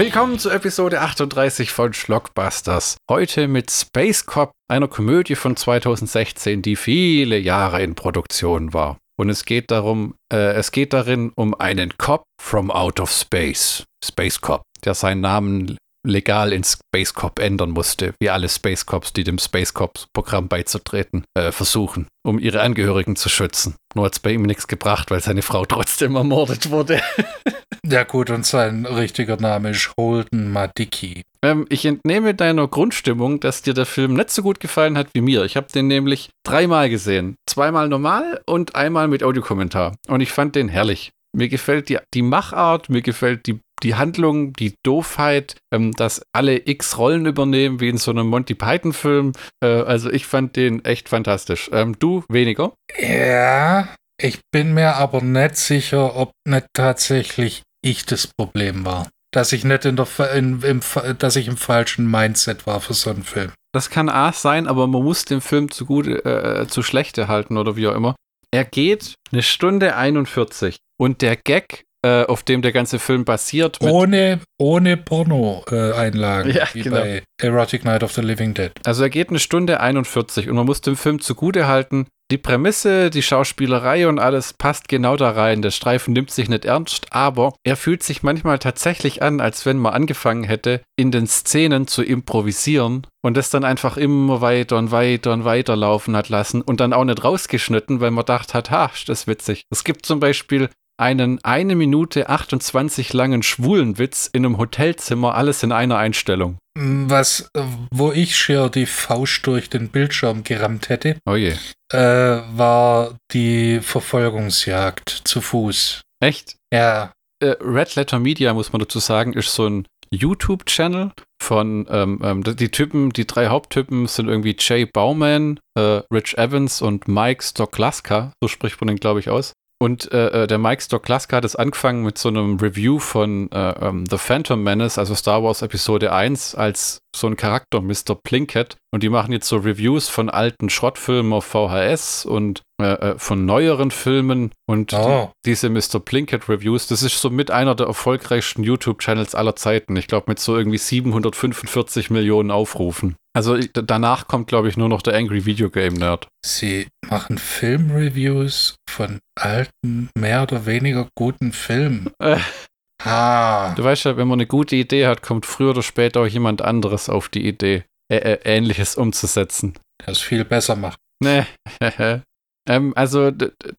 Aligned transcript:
Willkommen 0.00 0.38
zu 0.38 0.48
Episode 0.48 1.02
38 1.02 1.72
von 1.72 1.92
Schlockbusters. 1.92 2.96
Heute 3.10 3.48
mit 3.48 3.70
Space 3.70 4.24
Cop, 4.24 4.50
einer 4.66 4.88
Komödie 4.88 5.34
von 5.34 5.56
2016, 5.56 6.62
die 6.62 6.76
viele 6.76 7.36
Jahre 7.36 7.82
in 7.82 7.94
Produktion 7.94 8.72
war. 8.72 8.96
Und 9.18 9.28
es 9.28 9.44
geht 9.44 9.70
darum, 9.70 10.14
äh, 10.32 10.54
es 10.54 10.72
geht 10.72 10.94
darin 10.94 11.32
um 11.36 11.54
einen 11.54 11.98
Cop 11.98 12.22
from 12.40 12.70
out 12.70 12.98
of 12.98 13.12
space. 13.12 13.84
Space 14.02 14.40
Cop, 14.40 14.62
der 14.86 14.94
seinen 14.94 15.20
Namen 15.20 15.76
legal 16.02 16.54
in 16.54 16.64
Space 16.64 17.12
Cop 17.12 17.38
ändern 17.38 17.72
musste, 17.72 18.14
wie 18.22 18.30
alle 18.30 18.48
Space 18.48 18.86
Cops, 18.86 19.12
die 19.12 19.24
dem 19.24 19.38
Space 19.38 19.74
Cops 19.74 20.06
Programm 20.14 20.48
beizutreten, 20.48 21.24
äh, 21.36 21.52
versuchen, 21.52 22.08
um 22.26 22.38
ihre 22.38 22.62
Angehörigen 22.62 23.16
zu 23.16 23.28
schützen. 23.28 23.76
Nur 23.94 24.06
hat 24.06 24.14
es 24.14 24.18
bei 24.18 24.32
ihm 24.32 24.44
nichts 24.44 24.66
gebracht, 24.66 25.10
weil 25.10 25.20
seine 25.20 25.42
Frau 25.42 25.66
trotzdem 25.66 26.16
ermordet 26.16 26.70
wurde. 26.70 27.02
ja 27.86 28.04
gut, 28.04 28.30
und 28.30 28.46
sein 28.46 28.86
richtiger 28.86 29.36
Name 29.36 29.70
ist 29.70 29.92
Holden 29.98 30.52
Madicki. 30.52 31.22
Ähm, 31.42 31.66
ich 31.68 31.84
entnehme 31.86 32.34
deiner 32.34 32.68
Grundstimmung, 32.68 33.40
dass 33.40 33.62
dir 33.62 33.74
der 33.74 33.86
Film 33.86 34.14
nicht 34.14 34.30
so 34.30 34.42
gut 34.42 34.60
gefallen 34.60 34.98
hat 34.98 35.08
wie 35.14 35.20
mir. 35.20 35.44
Ich 35.44 35.56
habe 35.56 35.68
den 35.72 35.86
nämlich 35.86 36.30
dreimal 36.44 36.90
gesehen. 36.90 37.36
Zweimal 37.48 37.88
normal 37.88 38.40
und 38.46 38.74
einmal 38.74 39.08
mit 39.08 39.22
Audiokommentar. 39.22 39.96
Und 40.08 40.20
ich 40.20 40.32
fand 40.32 40.56
den 40.56 40.68
herrlich. 40.68 41.10
Mir 41.32 41.48
gefällt 41.48 41.88
die, 41.88 41.98
die 42.12 42.22
Machart, 42.22 42.88
mir 42.90 43.02
gefällt 43.02 43.46
die, 43.46 43.60
die 43.82 43.94
Handlung, 43.94 44.52
die 44.52 44.74
Doofheit, 44.84 45.56
ähm, 45.72 45.92
dass 45.92 46.22
alle 46.32 46.66
X 46.68 46.98
Rollen 46.98 47.24
übernehmen, 47.24 47.80
wie 47.80 47.88
in 47.88 47.98
so 47.98 48.10
einem 48.10 48.26
Monty 48.26 48.54
Python-Film. 48.54 49.32
Äh, 49.62 49.68
also 49.68 50.10
ich 50.10 50.26
fand 50.26 50.56
den 50.56 50.84
echt 50.84 51.08
fantastisch. 51.08 51.70
Ähm, 51.72 51.96
du 51.98 52.24
weniger? 52.28 52.72
Ja, 53.00 53.88
ich 54.20 54.40
bin 54.52 54.74
mir 54.74 54.96
aber 54.96 55.22
nicht 55.22 55.56
sicher, 55.56 56.16
ob 56.16 56.32
nicht 56.46 56.66
tatsächlich 56.74 57.62
ich 57.82 58.06
das 58.06 58.26
Problem 58.26 58.84
war. 58.84 59.08
Dass 59.32 59.52
ich 59.52 59.64
nicht 59.64 59.84
in 59.84 59.96
der 59.96 60.06
in, 60.34 60.62
im, 60.62 60.80
dass 61.18 61.36
ich 61.36 61.46
im 61.46 61.56
falschen 61.56 62.10
Mindset 62.10 62.66
war 62.66 62.80
für 62.80 62.94
so 62.94 63.10
einen 63.10 63.22
Film. 63.22 63.52
Das 63.72 63.88
kann 63.88 64.08
A 64.08 64.32
sein, 64.32 64.66
aber 64.66 64.88
man 64.88 65.04
muss 65.04 65.24
den 65.24 65.40
Film 65.40 65.70
zu 65.70 65.86
gut, 65.86 66.06
äh, 66.08 66.66
zu 66.68 66.82
schlecht 66.82 67.16
halten 67.18 67.56
oder 67.56 67.76
wie 67.76 67.86
auch 67.86 67.94
immer. 67.94 68.16
Er 68.50 68.64
geht 68.64 69.14
eine 69.30 69.42
Stunde 69.42 69.94
41 69.94 70.76
und 70.98 71.22
der 71.22 71.36
Gag, 71.36 71.84
äh, 72.02 72.24
auf 72.24 72.42
dem 72.42 72.62
der 72.62 72.72
ganze 72.72 72.98
Film 72.98 73.24
basiert. 73.24 73.80
ohne 73.80 74.40
ohne 74.58 74.96
Porno-Einlagen, 74.96 76.50
äh, 76.50 76.56
ja, 76.56 76.68
wie 76.72 76.82
genau. 76.82 76.96
bei 76.96 77.22
Erotic 77.40 77.84
Night 77.84 78.02
of 78.02 78.12
the 78.12 78.22
Living 78.22 78.54
Dead. 78.54 78.72
Also 78.84 79.04
er 79.04 79.10
geht 79.10 79.28
eine 79.28 79.38
Stunde 79.38 79.78
41 79.78 80.48
und 80.48 80.56
man 80.56 80.66
muss 80.66 80.80
dem 80.80 80.96
Film 80.96 81.20
zugute 81.20 81.68
halten, 81.68 82.08
die 82.30 82.38
Prämisse, 82.38 83.10
die 83.10 83.22
Schauspielerei 83.22 84.08
und 84.08 84.18
alles 84.18 84.52
passt 84.52 84.88
genau 84.88 85.16
da 85.16 85.30
rein. 85.30 85.62
Der 85.62 85.70
Streifen 85.70 86.12
nimmt 86.12 86.30
sich 86.30 86.48
nicht 86.48 86.64
ernst, 86.64 87.12
aber 87.12 87.54
er 87.64 87.76
fühlt 87.76 88.02
sich 88.02 88.22
manchmal 88.22 88.58
tatsächlich 88.58 89.22
an, 89.22 89.40
als 89.40 89.66
wenn 89.66 89.78
man 89.78 89.94
angefangen 89.94 90.44
hätte, 90.44 90.80
in 90.96 91.10
den 91.10 91.26
Szenen 91.26 91.86
zu 91.86 92.02
improvisieren 92.02 93.06
und 93.22 93.36
das 93.36 93.50
dann 93.50 93.64
einfach 93.64 93.96
immer 93.96 94.40
weiter 94.40 94.78
und 94.78 94.92
weiter 94.92 95.32
und 95.32 95.44
weiter 95.44 95.76
laufen 95.76 96.16
hat 96.16 96.28
lassen 96.28 96.62
und 96.62 96.80
dann 96.80 96.92
auch 96.92 97.04
nicht 97.04 97.22
rausgeschnitten, 97.24 98.00
weil 98.00 98.10
man 98.10 98.24
dachte 98.24 98.54
hat, 98.54 98.70
ha, 98.70 98.90
das 99.06 99.20
ist 99.20 99.26
witzig. 99.26 99.62
Es 99.70 99.84
gibt 99.84 100.06
zum 100.06 100.20
Beispiel 100.20 100.70
einen 101.00 101.42
eine 101.42 101.74
Minute 101.74 102.28
28 102.28 103.12
langen 103.12 103.42
schwulen 103.42 103.98
Witz 103.98 104.28
in 104.32 104.44
einem 104.44 104.58
Hotelzimmer, 104.58 105.34
alles 105.34 105.62
in 105.62 105.72
einer 105.72 105.98
Einstellung. 105.98 106.58
Was, 106.78 107.50
wo 107.90 108.12
ich 108.12 108.36
schier 108.36 108.68
die 108.68 108.86
Faust 108.86 109.46
durch 109.46 109.68
den 109.70 109.88
Bildschirm 109.88 110.44
gerammt 110.44 110.88
hätte, 110.88 111.16
oh. 111.26 111.34
Äh, 111.34 111.96
war 111.96 113.16
die 113.32 113.80
Verfolgungsjagd 113.80 115.08
zu 115.24 115.40
Fuß. 115.40 116.02
Echt? 116.22 116.56
Ja. 116.72 117.12
Äh, 117.42 117.56
Red 117.60 117.96
Letter 117.96 118.20
Media, 118.20 118.54
muss 118.54 118.72
man 118.72 118.80
dazu 118.80 119.00
sagen, 119.00 119.32
ist 119.32 119.54
so 119.54 119.66
ein 119.66 119.86
YouTube-Channel 120.12 121.12
von 121.42 121.86
ähm, 121.90 122.20
ähm, 122.22 122.42
die 122.44 122.70
Typen, 122.70 123.10
die 123.10 123.26
drei 123.26 123.48
Haupttypen 123.48 124.06
sind 124.06 124.28
irgendwie 124.28 124.56
Jay 124.58 124.84
Bauman, 124.84 125.58
äh, 125.76 126.02
Rich 126.12 126.36
Evans 126.36 126.82
und 126.82 127.08
Mike 127.08 127.42
Stoklaska, 127.42 128.32
so 128.42 128.48
spricht 128.48 128.80
man 128.80 128.88
den, 128.88 128.98
glaube 128.98 129.20
ich, 129.20 129.30
aus. 129.30 129.52
Und 129.82 130.12
äh, 130.12 130.42
äh, 130.42 130.46
der 130.46 130.58
Mike 130.58 130.82
Stokelaska 130.82 131.38
hat 131.38 131.44
es 131.46 131.56
angefangen 131.56 132.02
mit 132.02 132.18
so 132.18 132.28
einem 132.28 132.58
Review 132.58 132.98
von 132.98 133.50
äh, 133.50 133.74
um, 133.80 134.00
ähm, 134.00 134.04
The 134.10 134.18
Phantom 134.18 134.62
Menace, 134.62 134.98
also 134.98 135.14
Star 135.14 135.42
Wars 135.42 135.62
Episode 135.62 136.12
1, 136.12 136.54
als 136.54 137.00
so 137.14 137.26
ein 137.26 137.36
Charakter, 137.36 137.80
Mr. 137.80 138.14
Plinkett. 138.14 138.76
Und 138.92 139.02
die 139.02 139.08
machen 139.08 139.32
jetzt 139.32 139.48
so 139.48 139.56
Reviews 139.56 140.08
von 140.08 140.30
alten 140.30 140.70
Schrottfilmen 140.70 141.32
auf 141.32 141.44
VHS 141.44 142.24
und 142.24 142.62
äh, 142.80 142.92
äh, 142.92 143.18
von 143.18 143.44
neueren 143.44 143.90
Filmen. 143.90 144.52
Und 144.66 144.92
oh. 144.94 145.30
die, 145.44 145.50
diese 145.50 145.68
Mr. 145.70 146.00
Plinkett 146.00 146.48
Reviews, 146.48 146.86
das 146.86 147.02
ist 147.02 147.20
so 147.20 147.30
mit 147.30 147.50
einer 147.50 147.74
der 147.74 147.86
erfolgreichsten 147.86 148.62
YouTube-Channels 148.62 149.34
aller 149.34 149.56
Zeiten. 149.56 149.96
Ich 149.96 150.06
glaube, 150.06 150.26
mit 150.28 150.38
so 150.38 150.56
irgendwie 150.56 150.78
745 150.78 152.10
Millionen 152.10 152.50
Aufrufen. 152.50 153.16
Also 153.32 153.56
danach 153.58 154.26
kommt, 154.26 154.48
glaube 154.48 154.68
ich, 154.68 154.76
nur 154.76 154.88
noch 154.88 155.02
der 155.02 155.14
Angry 155.14 155.46
Video 155.46 155.70
Game 155.70 155.94
Nerd. 155.94 156.26
Sie 156.44 156.88
machen 157.08 157.38
Filmreviews 157.38 158.74
von 158.88 159.20
alten, 159.38 160.10
mehr 160.18 160.42
oder 160.42 160.66
weniger 160.66 161.08
guten 161.16 161.52
Filmen. 161.52 162.10
Ah. 163.04 163.74
Du 163.74 163.84
weißt 163.84 164.04
ja, 164.04 164.16
wenn 164.16 164.28
man 164.28 164.38
eine 164.38 164.46
gute 164.46 164.76
Idee 164.76 165.06
hat, 165.06 165.22
kommt 165.22 165.46
früher 165.46 165.70
oder 165.70 165.82
später 165.82 166.20
auch 166.20 166.26
jemand 166.26 166.62
anderes 166.62 167.08
auf 167.08 167.28
die 167.28 167.46
Idee, 167.46 167.84
äh, 168.10 168.16
äh, 168.16 168.38
Ähnliches 168.44 168.96
umzusetzen. 168.96 169.74
Es 170.06 170.20
viel 170.20 170.44
besser 170.44 170.76
macht. 170.76 170.98
Nee. 171.22 171.44
ähm, 172.68 172.92
also 172.96 173.30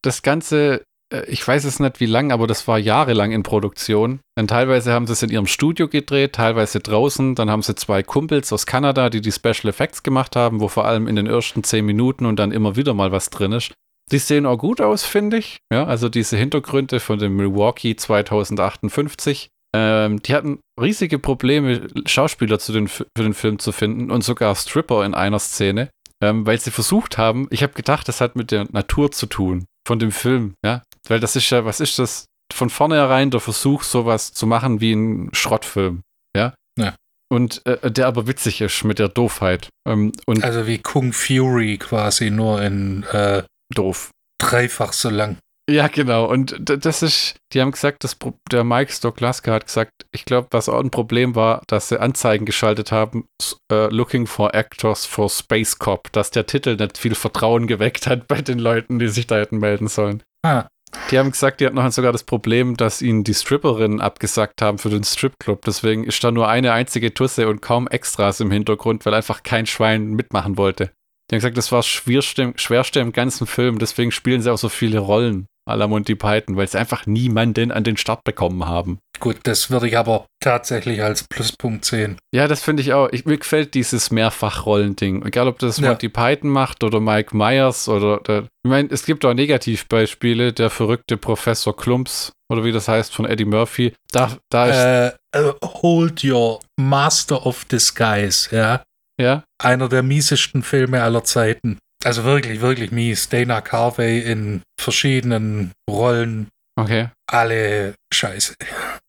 das 0.02 0.22
Ganze 0.22 0.82
äh, 1.12 1.24
ich 1.26 1.46
weiß 1.46 1.64
es 1.64 1.78
nicht 1.78 2.00
wie 2.00 2.06
lang, 2.06 2.32
aber 2.32 2.46
das 2.46 2.66
war 2.66 2.78
jahrelang 2.78 3.32
in 3.32 3.42
Produktion. 3.42 4.20
Und 4.38 4.48
teilweise 4.48 4.92
haben 4.92 5.06
sie 5.06 5.12
es 5.12 5.22
in 5.22 5.30
ihrem 5.30 5.46
Studio 5.46 5.88
gedreht, 5.88 6.34
teilweise 6.34 6.80
draußen. 6.80 7.34
Dann 7.34 7.50
haben 7.50 7.62
sie 7.62 7.74
zwei 7.74 8.02
Kumpels 8.02 8.52
aus 8.52 8.66
Kanada, 8.66 9.10
die 9.10 9.20
die 9.20 9.32
Special 9.32 9.68
Effects 9.68 10.02
gemacht 10.02 10.36
haben, 10.36 10.60
wo 10.60 10.68
vor 10.68 10.86
allem 10.86 11.06
in 11.06 11.16
den 11.16 11.26
ersten 11.26 11.62
zehn 11.62 11.84
Minuten 11.84 12.26
und 12.26 12.36
dann 12.36 12.52
immer 12.52 12.76
wieder 12.76 12.94
mal 12.94 13.12
was 13.12 13.30
drin 13.30 13.52
ist. 13.52 13.72
Die 14.12 14.18
sehen 14.18 14.46
auch 14.46 14.58
gut 14.58 14.80
aus, 14.80 15.04
finde 15.04 15.38
ich. 15.38 15.58
Ja, 15.72 15.84
also 15.86 16.08
diese 16.08 16.36
Hintergründe 16.36 17.00
von 17.00 17.18
dem 17.18 17.34
Milwaukee 17.34 17.96
2058. 17.96 19.48
Ähm, 19.74 20.20
die 20.22 20.34
hatten 20.34 20.60
riesige 20.78 21.18
Probleme, 21.18 21.88
Schauspieler 22.04 22.58
zu 22.58 22.72
den, 22.72 22.88
für 22.88 23.06
den 23.16 23.32
Film 23.32 23.58
zu 23.58 23.72
finden 23.72 24.10
und 24.10 24.22
sogar 24.22 24.54
Stripper 24.54 25.04
in 25.04 25.14
einer 25.14 25.38
Szene, 25.38 25.88
ähm, 26.22 26.44
weil 26.44 26.60
sie 26.60 26.70
versucht 26.70 27.16
haben, 27.16 27.48
ich 27.50 27.62
habe 27.62 27.72
gedacht, 27.72 28.06
das 28.06 28.20
hat 28.20 28.36
mit 28.36 28.50
der 28.50 28.66
Natur 28.70 29.10
zu 29.12 29.24
tun 29.26 29.64
von 29.88 29.98
dem 29.98 30.12
Film, 30.12 30.54
ja, 30.62 30.82
weil 31.08 31.20
das 31.20 31.36
ist 31.36 31.48
ja, 31.48 31.64
was 31.64 31.80
ist 31.80 31.98
das? 31.98 32.26
Von 32.52 32.68
vornherein 32.68 33.30
der 33.30 33.40
Versuch, 33.40 33.82
sowas 33.82 34.34
zu 34.34 34.46
machen 34.46 34.82
wie 34.82 34.92
ein 34.92 35.30
Schrottfilm. 35.32 36.02
Ja. 36.36 36.52
ja. 36.78 36.94
Und 37.32 37.64
äh, 37.64 37.90
der 37.90 38.06
aber 38.06 38.26
witzig 38.26 38.60
ist 38.60 38.84
mit 38.84 38.98
der 38.98 39.08
Doofheit. 39.08 39.70
Ähm, 39.88 40.12
also 40.42 40.66
wie 40.66 40.76
Kung 40.76 41.14
Fury 41.14 41.78
quasi 41.78 42.30
nur 42.30 42.60
in 42.60 43.04
äh, 43.04 43.42
doof. 43.72 44.10
Dreifach 44.38 44.92
so 44.92 45.10
lang. 45.10 45.38
Ja, 45.70 45.86
genau. 45.86 46.26
Und 46.26 46.56
das 46.60 47.02
ist, 47.02 47.36
die 47.52 47.60
haben 47.60 47.70
gesagt, 47.70 48.02
dass 48.02 48.16
der 48.50 48.64
Mike 48.64 48.92
Stoklaska 48.92 49.52
hat 49.52 49.66
gesagt, 49.66 49.92
ich 50.10 50.24
glaube, 50.24 50.48
was 50.50 50.68
auch 50.68 50.80
ein 50.80 50.90
Problem 50.90 51.36
war, 51.36 51.62
dass 51.68 51.88
sie 51.88 52.00
Anzeigen 52.00 52.44
geschaltet 52.44 52.90
haben, 52.90 53.26
uh, 53.72 53.86
Looking 53.88 54.26
for 54.26 54.54
Actors 54.54 55.06
for 55.06 55.30
Space 55.30 55.78
Cop, 55.78 56.10
dass 56.12 56.32
der 56.32 56.46
Titel 56.46 56.76
nicht 56.76 56.98
viel 56.98 57.14
Vertrauen 57.14 57.68
geweckt 57.68 58.08
hat 58.08 58.26
bei 58.26 58.42
den 58.42 58.58
Leuten, 58.58 58.98
die 58.98 59.08
sich 59.08 59.28
da 59.28 59.36
hätten 59.36 59.58
melden 59.58 59.88
sollen. 59.88 60.22
Ah. 60.44 60.66
Die 61.10 61.18
haben 61.18 61.30
gesagt, 61.30 61.60
die 61.60 61.66
hatten 61.66 61.76
noch 61.76 61.90
sogar 61.90 62.12
das 62.12 62.24
Problem, 62.24 62.76
dass 62.76 63.00
ihnen 63.00 63.24
die 63.24 63.32
Stripperinnen 63.32 64.02
abgesagt 64.02 64.60
haben 64.60 64.76
für 64.76 64.90
den 64.90 65.04
Stripclub. 65.04 65.64
Deswegen 65.64 66.04
ist 66.04 66.22
da 66.22 66.30
nur 66.30 66.48
eine 66.48 66.72
einzige 66.72 67.14
Tusse 67.14 67.48
und 67.48 67.62
kaum 67.62 67.88
Extras 67.88 68.40
im 68.40 68.50
Hintergrund, 68.50 69.06
weil 69.06 69.14
einfach 69.14 69.42
kein 69.42 69.64
Schwein 69.64 70.10
mitmachen 70.10 70.58
wollte. 70.58 70.90
Die 71.30 71.34
haben 71.34 71.38
gesagt, 71.38 71.56
das 71.56 71.72
war 71.72 71.78
das 71.78 71.86
schwerste, 71.86 72.52
schwerste 72.56 73.00
im 73.00 73.12
ganzen 73.12 73.46
Film, 73.46 73.78
deswegen 73.78 74.10
spielen 74.10 74.42
sie 74.42 74.52
auch 74.52 74.58
so 74.58 74.68
viele 74.68 74.98
Rollen 74.98 75.46
à 75.68 75.76
la 75.76 75.86
Monty 75.86 76.14
Python, 76.14 76.56
weil 76.56 76.66
sie 76.68 76.78
einfach 76.78 77.06
niemanden 77.06 77.70
an 77.70 77.84
den 77.84 77.96
Start 77.96 78.24
bekommen 78.24 78.66
haben. 78.66 78.98
Gut, 79.20 79.38
das 79.44 79.70
würde 79.70 79.86
ich 79.86 79.96
aber 79.96 80.26
tatsächlich 80.40 81.02
als 81.02 81.24
Pluspunkt 81.24 81.84
sehen. 81.84 82.18
Ja, 82.34 82.48
das 82.48 82.62
finde 82.62 82.82
ich 82.82 82.92
auch. 82.92 83.08
Ich, 83.12 83.24
mir 83.24 83.38
gefällt 83.38 83.74
dieses 83.74 84.10
Mehrfachrollending. 84.10 85.24
Egal, 85.24 85.46
ob 85.46 85.60
das 85.60 85.78
ja. 85.78 85.88
Monty 85.88 86.08
Python 86.08 86.50
macht 86.50 86.82
oder 86.82 86.98
Mike 86.98 87.36
Myers 87.36 87.88
oder. 87.88 88.18
Der, 88.18 88.42
ich 88.64 88.68
meine, 88.68 88.88
es 88.90 89.04
gibt 89.04 89.24
auch 89.24 89.34
Negativbeispiele. 89.34 90.52
Der 90.52 90.70
verrückte 90.70 91.16
Professor 91.16 91.76
Klumps 91.76 92.32
oder 92.48 92.64
wie 92.64 92.72
das 92.72 92.88
heißt 92.88 93.14
von 93.14 93.24
Eddie 93.24 93.44
Murphy. 93.44 93.94
Da, 94.10 94.36
da 94.50 94.66
ist. 94.66 95.16
Äh, 95.34 95.40
uh, 95.40 95.52
hold 95.82 96.24
your 96.24 96.58
Master 96.76 97.46
of 97.46 97.64
Disguise, 97.66 98.54
ja. 98.54 98.82
Ja. 99.20 99.44
Einer 99.62 99.88
der 99.88 100.02
miesesten 100.02 100.62
Filme 100.62 101.02
aller 101.02 101.24
Zeiten. 101.24 101.78
Also 102.04 102.24
wirklich, 102.24 102.60
wirklich 102.60 102.90
mies. 102.90 103.28
Dana 103.28 103.60
Carvey 103.60 104.20
in 104.20 104.62
verschiedenen 104.80 105.72
Rollen. 105.88 106.48
Okay. 106.76 107.10
Alle 107.32 107.94
scheiße. 108.12 108.54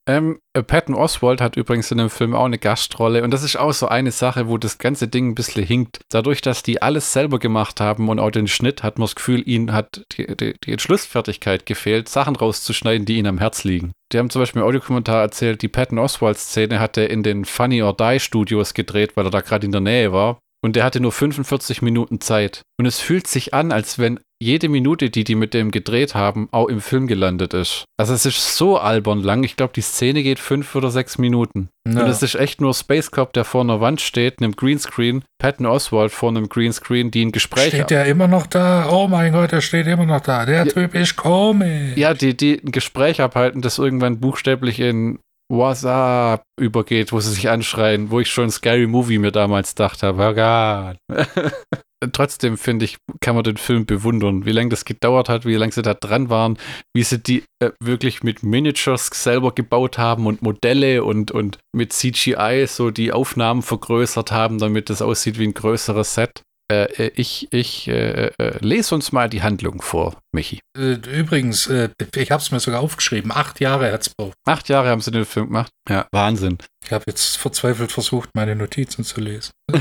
Ähm, 0.07 0.39
äh, 0.53 0.63
Patton 0.63 0.95
Oswald 0.95 1.39
hat 1.39 1.55
übrigens 1.55 1.91
in 1.91 1.97
dem 1.97 2.09
Film 2.09 2.35
auch 2.35 2.45
eine 2.45 2.57
Gastrolle 2.57 3.23
und 3.23 3.31
das 3.31 3.43
ist 3.43 3.55
auch 3.55 3.71
so 3.71 3.87
eine 3.87 4.11
Sache, 4.11 4.47
wo 4.47 4.57
das 4.57 4.77
ganze 4.77 5.07
Ding 5.07 5.29
ein 5.29 5.35
bisschen 5.35 5.63
hinkt. 5.63 5.99
Dadurch, 6.09 6.41
dass 6.41 6.63
die 6.63 6.81
alles 6.81 7.13
selber 7.13 7.39
gemacht 7.39 7.79
haben 7.79 8.09
und 8.09 8.19
auch 8.19 8.31
den 8.31 8.47
Schnitt, 8.47 8.83
hat 8.83 8.97
man 8.97 9.05
das 9.05 9.15
Gefühl, 9.15 9.47
ihnen 9.47 9.71
hat 9.71 10.03
die, 10.17 10.27
die, 10.35 10.55
die 10.63 10.71
Entschlussfertigkeit 10.71 11.65
gefehlt, 11.65 12.09
Sachen 12.09 12.35
rauszuschneiden, 12.35 13.05
die 13.05 13.17
ihnen 13.17 13.27
am 13.27 13.39
Herz 13.39 13.63
liegen. 13.63 13.91
Die 14.11 14.19
haben 14.19 14.29
zum 14.29 14.41
Beispiel 14.41 14.61
im 14.61 14.67
Audiokommentar 14.67 15.21
erzählt, 15.21 15.61
die 15.61 15.69
Patton 15.69 15.99
Oswald-Szene 15.99 16.79
hat 16.79 16.97
er 16.97 17.09
in 17.09 17.23
den 17.23 17.45
Funny 17.45 17.81
or 17.81 17.95
Die 17.95 18.19
Studios 18.19 18.73
gedreht, 18.73 19.15
weil 19.15 19.25
er 19.25 19.31
da 19.31 19.41
gerade 19.41 19.65
in 19.65 19.71
der 19.71 19.81
Nähe 19.81 20.11
war. 20.11 20.39
Und 20.63 20.77
der 20.77 20.85
hatte 20.85 21.01
nur 21.01 21.11
45 21.11 21.81
Minuten 21.81 22.21
Zeit. 22.21 22.61
Und 22.79 22.85
es 22.85 22.99
fühlt 22.99 23.27
sich 23.27 23.53
an, 23.53 23.73
als 23.73 23.99
wenn 23.99 24.19
jede 24.41 24.69
Minute, 24.69 25.09
die 25.09 25.23
die 25.23 25.35
mit 25.35 25.53
dem 25.53 25.71
gedreht 25.71 26.15
haben, 26.15 26.49
auch 26.51 26.67
im 26.67 26.81
Film 26.81 27.07
gelandet 27.07 27.53
ist. 27.53 27.85
Also 27.97 28.13
es 28.13 28.25
ist 28.25 28.55
so 28.55 28.77
albern 28.77 29.21
lang. 29.21 29.43
Ich 29.43 29.55
glaube, 29.55 29.73
die 29.73 29.81
Szene 29.81 30.21
geht 30.21 30.39
fünf 30.39 30.75
oder 30.75 30.91
sechs 30.91 31.17
Minuten. 31.17 31.69
Ja. 31.87 32.03
Und 32.03 32.09
es 32.09 32.21
ist 32.21 32.35
echt 32.35 32.59
nur 32.59 32.73
Space 32.73 33.11
Cop, 33.11 33.33
der 33.33 33.45
vor 33.45 33.61
einer 33.61 33.79
Wand 33.79 34.01
steht, 34.01 34.41
einem 34.41 34.55
Greenscreen, 34.55 35.23
Patton 35.41 35.65
Oswald 35.65 36.11
vor 36.11 36.29
einem 36.29 36.49
Greenscreen, 36.49 37.09
die 37.09 37.25
ein 37.25 37.31
Gespräch 37.31 37.69
Steht 37.69 37.89
der 37.89 38.05
immer 38.05 38.27
noch 38.27 38.47
da? 38.47 38.89
Oh 38.89 39.07
mein 39.07 39.31
Gott, 39.31 39.51
der 39.51 39.61
steht 39.61 39.87
immer 39.87 40.05
noch 40.05 40.21
da. 40.21 40.45
Der 40.45 40.65
ja, 40.65 40.65
Typ 40.65 40.93
ist 40.93 41.15
komisch. 41.15 41.95
Ja, 41.95 42.13
die, 42.13 42.35
die 42.35 42.61
ein 42.63 42.71
Gespräch 42.71 43.21
abhalten, 43.21 43.61
das 43.61 43.79
irgendwann 43.79 44.19
buchstäblich 44.19 44.79
in 44.79 45.19
What's 45.51 45.85
up 45.85 46.43
übergeht, 46.59 47.11
wo 47.11 47.19
sie 47.19 47.31
sich 47.31 47.49
anschreien, 47.49 48.09
wo 48.09 48.19
ich 48.19 48.29
schon 48.29 48.49
Scary 48.49 48.87
Movie 48.87 49.19
mir 49.19 49.31
damals 49.31 49.75
dachte, 49.75 50.13
oh 50.17 50.33
Gott. 50.33 50.97
Trotzdem 52.11 52.57
finde 52.57 52.85
ich, 52.85 52.97
kann 53.21 53.35
man 53.35 53.43
den 53.43 53.57
Film 53.57 53.85
bewundern, 53.85 54.45
wie 54.45 54.51
lange 54.51 54.69
das 54.69 54.83
gedauert 54.83 55.29
hat, 55.29 55.45
wie 55.45 55.55
lange 55.55 55.71
sie 55.71 55.81
da 55.81 55.93
dran 55.93 56.29
waren, 56.29 56.57
wie 56.93 57.03
sie 57.03 57.19
die 57.19 57.43
äh, 57.61 57.71
wirklich 57.81 58.23
mit 58.23 58.43
Miniatures 58.43 59.09
selber 59.13 59.53
gebaut 59.53 59.97
haben 59.97 60.27
und 60.27 60.41
Modelle 60.41 61.03
und, 61.03 61.31
und 61.31 61.59
mit 61.73 61.93
CGI 61.93 62.65
so 62.67 62.91
die 62.91 63.13
Aufnahmen 63.13 63.61
vergrößert 63.61 64.31
haben, 64.31 64.57
damit 64.57 64.89
es 64.89 65.01
aussieht 65.01 65.39
wie 65.39 65.47
ein 65.47 65.53
größeres 65.53 66.15
Set. 66.15 66.43
Äh, 66.73 67.05
äh, 67.05 67.11
ich 67.15 67.47
ich 67.51 67.87
äh, 67.87 68.27
äh, 68.37 68.57
lese 68.59 68.95
uns 68.95 69.11
mal 69.11 69.29
die 69.29 69.43
Handlung 69.43 69.81
vor, 69.81 70.17
Michi. 70.33 70.59
Äh, 70.77 70.93
übrigens, 70.93 71.67
äh, 71.67 71.89
ich 72.15 72.31
habe 72.31 72.41
es 72.41 72.51
mir 72.51 72.59
sogar 72.59 72.81
aufgeschrieben. 72.81 73.31
Acht 73.31 73.59
Jahre 73.59 73.91
hat 73.91 74.01
es 74.01 74.09
braucht. 74.09 74.33
Acht 74.47 74.69
Jahre 74.69 74.89
haben 74.89 75.01
sie 75.01 75.11
den 75.11 75.25
Film 75.25 75.47
gemacht. 75.47 75.71
Ja, 75.87 76.07
Wahnsinn. 76.11 76.57
Ich 76.83 76.91
habe 76.91 77.03
jetzt 77.07 77.37
verzweifelt 77.37 77.91
versucht, 77.91 78.29
meine 78.33 78.55
Notizen 78.55 79.03
zu 79.03 79.21
lesen. 79.21 79.51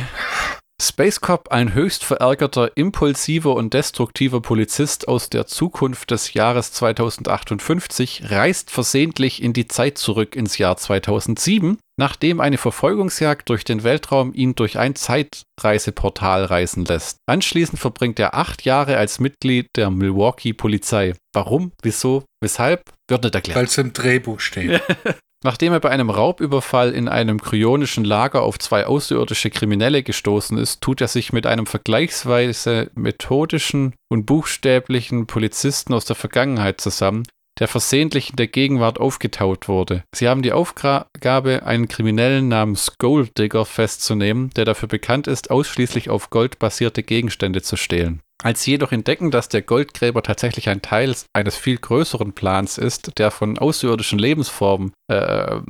Space 0.82 1.20
Cop, 1.20 1.52
ein 1.52 1.75
höchst 1.75 2.02
verärgerter, 2.02 2.73
impulsiver 2.75 3.55
und 3.55 3.73
destruktiver 3.73 4.40
Polizist 4.40 5.06
aus 5.06 5.31
der 5.31 5.46
Zukunft 5.46 6.11
des 6.11 6.34
Jahres 6.34 6.73
2058, 6.73 8.25
reist 8.32 8.69
versehentlich 8.73 9.40
in 9.40 9.52
die 9.52 9.69
Zeit 9.69 9.96
zurück 9.96 10.34
ins 10.34 10.58
Jahr 10.58 10.76
2007, 10.76 11.79
nachdem 11.96 12.40
eine 12.40 12.58
Verfolgungsjagd 12.58 13.49
durch 13.49 13.62
den 13.62 13.84
Weltraum 13.84 14.34
ihn 14.34 14.56
durch 14.56 14.76
ein 14.76 14.96
Zeitreiseportal 14.96 16.46
reisen 16.46 16.84
lässt. 16.84 17.19
Anschließend 17.26 17.79
verbringt 17.79 18.19
er 18.19 18.34
acht 18.34 18.64
Jahre 18.64 18.96
als 18.96 19.20
Mitglied 19.20 19.69
der 19.76 19.88
Milwaukee 19.90 20.52
Polizei. 20.52 21.14
Warum, 21.32 21.70
wieso, 21.82 22.25
weshalb, 22.43 22.90
wird 23.08 23.23
nicht 23.23 23.37
erklärt. 23.37 23.56
Weil 23.56 23.67
es 23.67 23.79
im 23.79 23.93
Drehbuch 23.93 24.40
steht. 24.40 24.82
Nachdem 25.44 25.73
er 25.73 25.81
bei 25.81 25.91
einem 25.91 26.11
Raubüberfall 26.11 26.93
in 26.93 27.09
einem 27.09 27.41
kryonischen 27.41 28.05
Lager 28.05 28.43
auf 28.43 28.59
zwei 28.59 28.87
außerirdische 28.87 29.50
Kriminelle 29.50 30.03
gestoßen 30.05 30.56
ist, 30.56 30.81
tut 30.81 31.00
er 31.00 31.09
sich 31.09 31.33
mit 31.33 31.47
einem 31.47 31.67
vergleichsweise 31.67 32.91
methodischen 32.94 33.94
und 34.09 34.25
buchstäblichen 34.25 35.27
Polizisten 35.27 35.94
aus 35.94 36.05
der 36.05 36.15
Vergangenheit 36.15 36.81
zusammen, 36.81 37.25
der 37.59 37.67
versehentlich 37.67 38.31
in 38.31 38.37
der 38.37 38.47
Gegenwart 38.47 39.00
aufgetaut 39.00 39.69
wurde. 39.69 40.05
Sie 40.15 40.29
haben 40.29 40.43
die 40.43 40.53
Aufgabe, 40.53 41.62
einen 41.65 41.89
Kriminellen 41.89 42.49
namens 42.49 42.99
Gold 42.99 43.37
Digger 43.37 43.65
festzunehmen, 43.65 44.50
der 44.56 44.65
dafür 44.65 44.89
bekannt 44.89 45.27
ist, 45.27 45.50
ausschließlich 45.50 46.09
auf 46.09 46.31
Gold 46.31 46.61
basierte 46.61 47.03
Gegenstände 47.03 47.62
zu 47.62 47.77
stehlen. 47.77 48.21
Als 48.43 48.62
sie 48.62 48.73
jedoch 48.73 48.93
entdecken, 48.93 49.31
dass 49.31 49.49
der 49.49 49.62
Goldgräber 49.62 50.23
tatsächlich 50.23 50.69
ein 50.69 50.83
Teil 50.83 51.15
eines 51.33 51.56
viel 51.56 51.79
größeren 51.79 52.33
Plans 52.33 52.79
ist, 52.79 53.19
der 53.19 53.31
von 53.31 53.59
außerirdischen 53.59 54.19
Lebensformen 54.19 54.93
äh, 55.09 55.61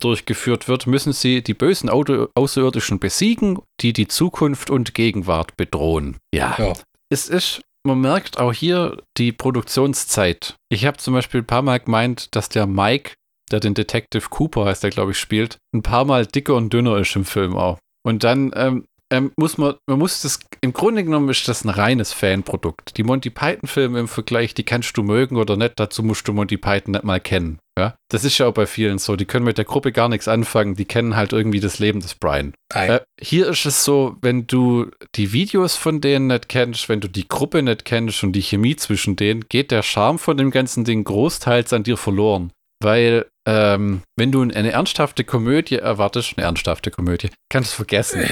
durchgeführt 0.00 0.68
wird, 0.68 0.86
müssen 0.86 1.12
sie 1.12 1.42
die 1.42 1.54
bösen 1.54 1.88
Auto 1.88 2.28
Außerirdischen 2.34 2.98
besiegen, 2.98 3.58
die 3.80 3.92
die 3.92 4.08
Zukunft 4.08 4.70
und 4.70 4.94
Gegenwart 4.94 5.56
bedrohen. 5.56 6.18
Ja. 6.34 6.54
ja. 6.58 6.72
Es 7.10 7.28
ist 7.28 7.62
man 7.86 8.00
merkt 8.00 8.38
auch 8.38 8.52
hier 8.52 9.02
die 9.16 9.32
Produktionszeit. 9.32 10.56
Ich 10.68 10.84
habe 10.84 10.98
zum 10.98 11.14
Beispiel 11.14 11.40
ein 11.40 11.46
paar 11.46 11.62
Mal 11.62 11.80
gemeint, 11.80 12.34
dass 12.36 12.48
der 12.48 12.66
Mike, 12.66 13.14
der 13.50 13.60
den 13.60 13.74
Detective 13.74 14.28
Cooper 14.28 14.66
heißt, 14.66 14.82
der 14.82 14.90
glaube 14.90 15.12
ich 15.12 15.18
spielt, 15.18 15.56
ein 15.74 15.82
paar 15.82 16.04
Mal 16.04 16.26
dicker 16.26 16.54
und 16.54 16.72
dünner 16.72 16.98
ist 16.98 17.16
im 17.16 17.24
Film 17.24 17.56
auch. 17.56 17.78
Und 18.04 18.24
dann 18.24 18.52
ähm, 18.54 18.86
ähm, 19.10 19.32
muss 19.36 19.58
man, 19.58 19.74
man 19.86 19.98
muss 19.98 20.22
das, 20.22 20.40
im 20.60 20.72
Grunde 20.72 21.04
genommen 21.04 21.28
ist 21.28 21.48
das 21.48 21.64
ein 21.64 21.70
reines 21.70 22.12
Fanprodukt. 22.12 22.96
Die 22.96 23.02
Monty 23.02 23.30
Python-Filme 23.30 24.00
im 24.00 24.08
Vergleich, 24.08 24.54
die 24.54 24.64
kannst 24.64 24.96
du 24.96 25.02
mögen 25.02 25.36
oder 25.36 25.56
nicht, 25.56 25.74
dazu 25.76 26.02
musst 26.02 26.28
du 26.28 26.32
Monty 26.32 26.56
Python 26.56 26.92
nicht 26.92 27.04
mal 27.04 27.20
kennen. 27.20 27.58
Ja? 27.78 27.94
Das 28.10 28.24
ist 28.24 28.36
ja 28.38 28.46
auch 28.46 28.52
bei 28.52 28.66
vielen 28.66 28.98
so, 28.98 29.16
die 29.16 29.24
können 29.24 29.44
mit 29.44 29.56
der 29.56 29.64
Gruppe 29.64 29.92
gar 29.92 30.08
nichts 30.08 30.28
anfangen, 30.28 30.74
die 30.74 30.84
kennen 30.84 31.16
halt 31.16 31.32
irgendwie 31.32 31.60
das 31.60 31.78
Leben 31.78 32.00
des 32.00 32.14
Brian. 32.16 32.52
Äh, 32.74 33.00
hier 33.20 33.48
ist 33.48 33.64
es 33.64 33.84
so, 33.84 34.16
wenn 34.20 34.46
du 34.46 34.90
die 35.14 35.32
Videos 35.32 35.76
von 35.76 36.00
denen 36.00 36.26
nicht 36.26 36.48
kennst, 36.48 36.88
wenn 36.88 37.00
du 37.00 37.08
die 37.08 37.28
Gruppe 37.28 37.62
nicht 37.62 37.84
kennst 37.84 38.22
und 38.22 38.32
die 38.32 38.42
Chemie 38.42 38.76
zwischen 38.76 39.16
denen, 39.16 39.48
geht 39.48 39.70
der 39.70 39.82
Charme 39.82 40.18
von 40.18 40.36
dem 40.36 40.50
ganzen 40.50 40.84
Ding 40.84 41.04
großteils 41.04 41.72
an 41.72 41.84
dir 41.84 41.96
verloren. 41.96 42.52
Weil, 42.80 43.26
ähm, 43.46 44.02
wenn 44.16 44.30
du 44.30 44.42
eine 44.42 44.70
ernsthafte 44.70 45.24
Komödie 45.24 45.76
erwartest, 45.76 46.34
eine 46.36 46.46
ernsthafte 46.46 46.90
Komödie, 46.90 47.30
kannst 47.50 47.72
du 47.72 47.76
vergessen. 47.76 48.22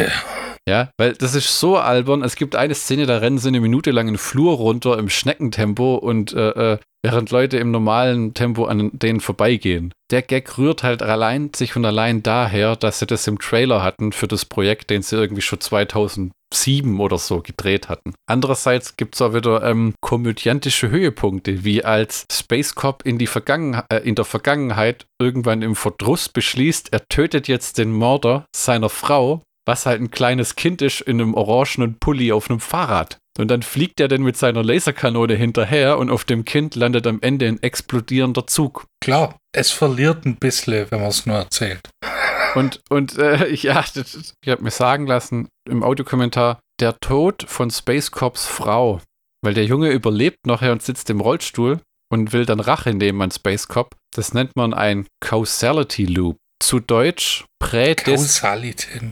Ja, 0.69 0.91
weil 0.99 1.13
das 1.13 1.35
ist 1.35 1.61
so 1.61 1.77
albern. 1.77 2.23
Es 2.23 2.35
gibt 2.35 2.57
eine 2.57 2.75
Szene, 2.75 3.07
da 3.07 3.19
rennen 3.19 3.39
sie 3.39 3.49
eine 3.49 3.61
Minute 3.61 3.93
lang 3.93 4.09
einen 4.09 4.19
Flur 4.19 4.55
runter 4.55 4.99
im 4.99 5.09
Schneckentempo 5.09 5.95
und 5.95 6.33
äh, 6.33 6.73
äh, 6.73 6.79
während 7.05 7.31
Leute 7.31 7.59
im 7.59 7.71
normalen 7.71 8.35
Tempo 8.35 8.65
an 8.65 8.91
denen 8.93 9.21
vorbeigehen. 9.21 9.93
Der 10.11 10.23
Gag 10.23 10.59
rührt 10.59 10.83
halt 10.83 11.03
allein 11.03 11.51
sich 11.55 11.73
von 11.73 11.85
allein 11.85 12.25
daher, 12.25 12.75
dass 12.75 12.99
sie 12.99 13.07
das 13.07 13.29
im 13.29 13.39
Trailer 13.39 13.85
hatten 13.85 14.11
für 14.11 14.27
das 14.27 14.45
Projekt, 14.45 14.91
den 14.91 15.03
sie 15.03 15.15
irgendwie 15.15 15.43
schon 15.43 15.61
2007 15.61 16.33
oder 16.99 17.19
so 17.19 17.43
gedreht 17.43 17.89
hatten. 17.89 18.15
Andererseits 18.29 18.97
gibt 18.97 19.15
es 19.15 19.23
auch 19.23 19.35
wieder 19.35 19.63
ähm, 19.63 19.95
komödiantische 20.01 20.91
Höhepunkte, 20.91 21.65
wie 21.65 21.85
als 21.85 22.27
Space 22.33 22.75
Cop 22.75 23.07
in, 23.07 23.19
die 23.19 23.29
Vergangen 23.29 23.81
äh, 23.89 23.99
in 23.99 24.17
der 24.17 24.25
Vergangenheit 24.25 25.07
irgendwann 25.21 25.63
im 25.63 25.77
Verdruss 25.77 26.29
beschließt, 26.29 26.93
er 26.93 27.07
tötet 27.09 27.47
jetzt 27.47 27.79
den 27.79 27.93
Mörder 27.93 28.47
seiner 28.53 28.89
Frau 28.89 29.43
was 29.67 29.85
halt 29.85 30.01
ein 30.01 30.11
kleines 30.11 30.57
Kind 30.57 30.81
ist 30.81 31.01
in 31.01 31.21
einem 31.21 31.35
orangenen 31.35 31.99
Pulli 31.99 32.33
auf 32.33 32.49
einem 32.49 32.61
Fahrrad. 32.61 33.19
Und 33.39 33.51
dann 33.51 33.63
fliegt 33.63 34.01
er 34.01 34.09
dann 34.09 34.23
mit 34.23 34.37
seiner 34.37 34.65
Laserkanone 34.65 35.35
hinterher 35.35 35.99
und 35.99 36.11
auf 36.11 36.25
dem 36.25 36.45
Kind 36.45 36.75
landet 36.75 37.07
am 37.07 37.21
Ende 37.21 37.47
ein 37.47 37.63
explodierender 37.63 38.47
Zug. 38.47 38.87
Klar, 39.03 39.37
es 39.53 39.71
verliert 39.71 40.25
ein 40.25 40.37
bisschen, 40.37 40.91
wenn 40.91 41.01
man 41.01 41.11
es 41.11 41.27
nur 41.27 41.37
erzählt. 41.37 41.91
Und, 42.55 42.81
und 42.89 43.19
äh, 43.19 43.51
ja, 43.55 43.85
ich 43.95 44.49
habe 44.49 44.63
mir 44.63 44.71
sagen 44.71 45.07
lassen 45.07 45.49
im 45.69 45.83
Audiokommentar, 45.83 46.61
der 46.81 46.99
Tod 47.01 47.45
von 47.47 47.71
Space 47.71 48.11
Cops 48.11 48.47
Frau, 48.47 49.01
weil 49.43 49.55
der 49.55 49.65
Junge 49.65 49.91
überlebt 49.91 50.47
nachher 50.47 50.73
und 50.73 50.83
sitzt 50.83 51.11
im 51.11 51.21
Rollstuhl 51.21 51.81
und 52.11 52.33
will 52.33 52.47
dann 52.47 52.61
Rache 52.61 52.95
nehmen 52.95 53.21
an 53.21 53.31
Space 53.31 53.69
Cop. 53.69 53.95
Das 54.15 54.33
nennt 54.33 54.57
man 54.57 54.73
ein 54.73 55.07
Causality 55.21 56.07
Loop 56.07 56.39
zu 56.63 56.81
Deutsch 56.81 57.45
Prädest 57.59 58.43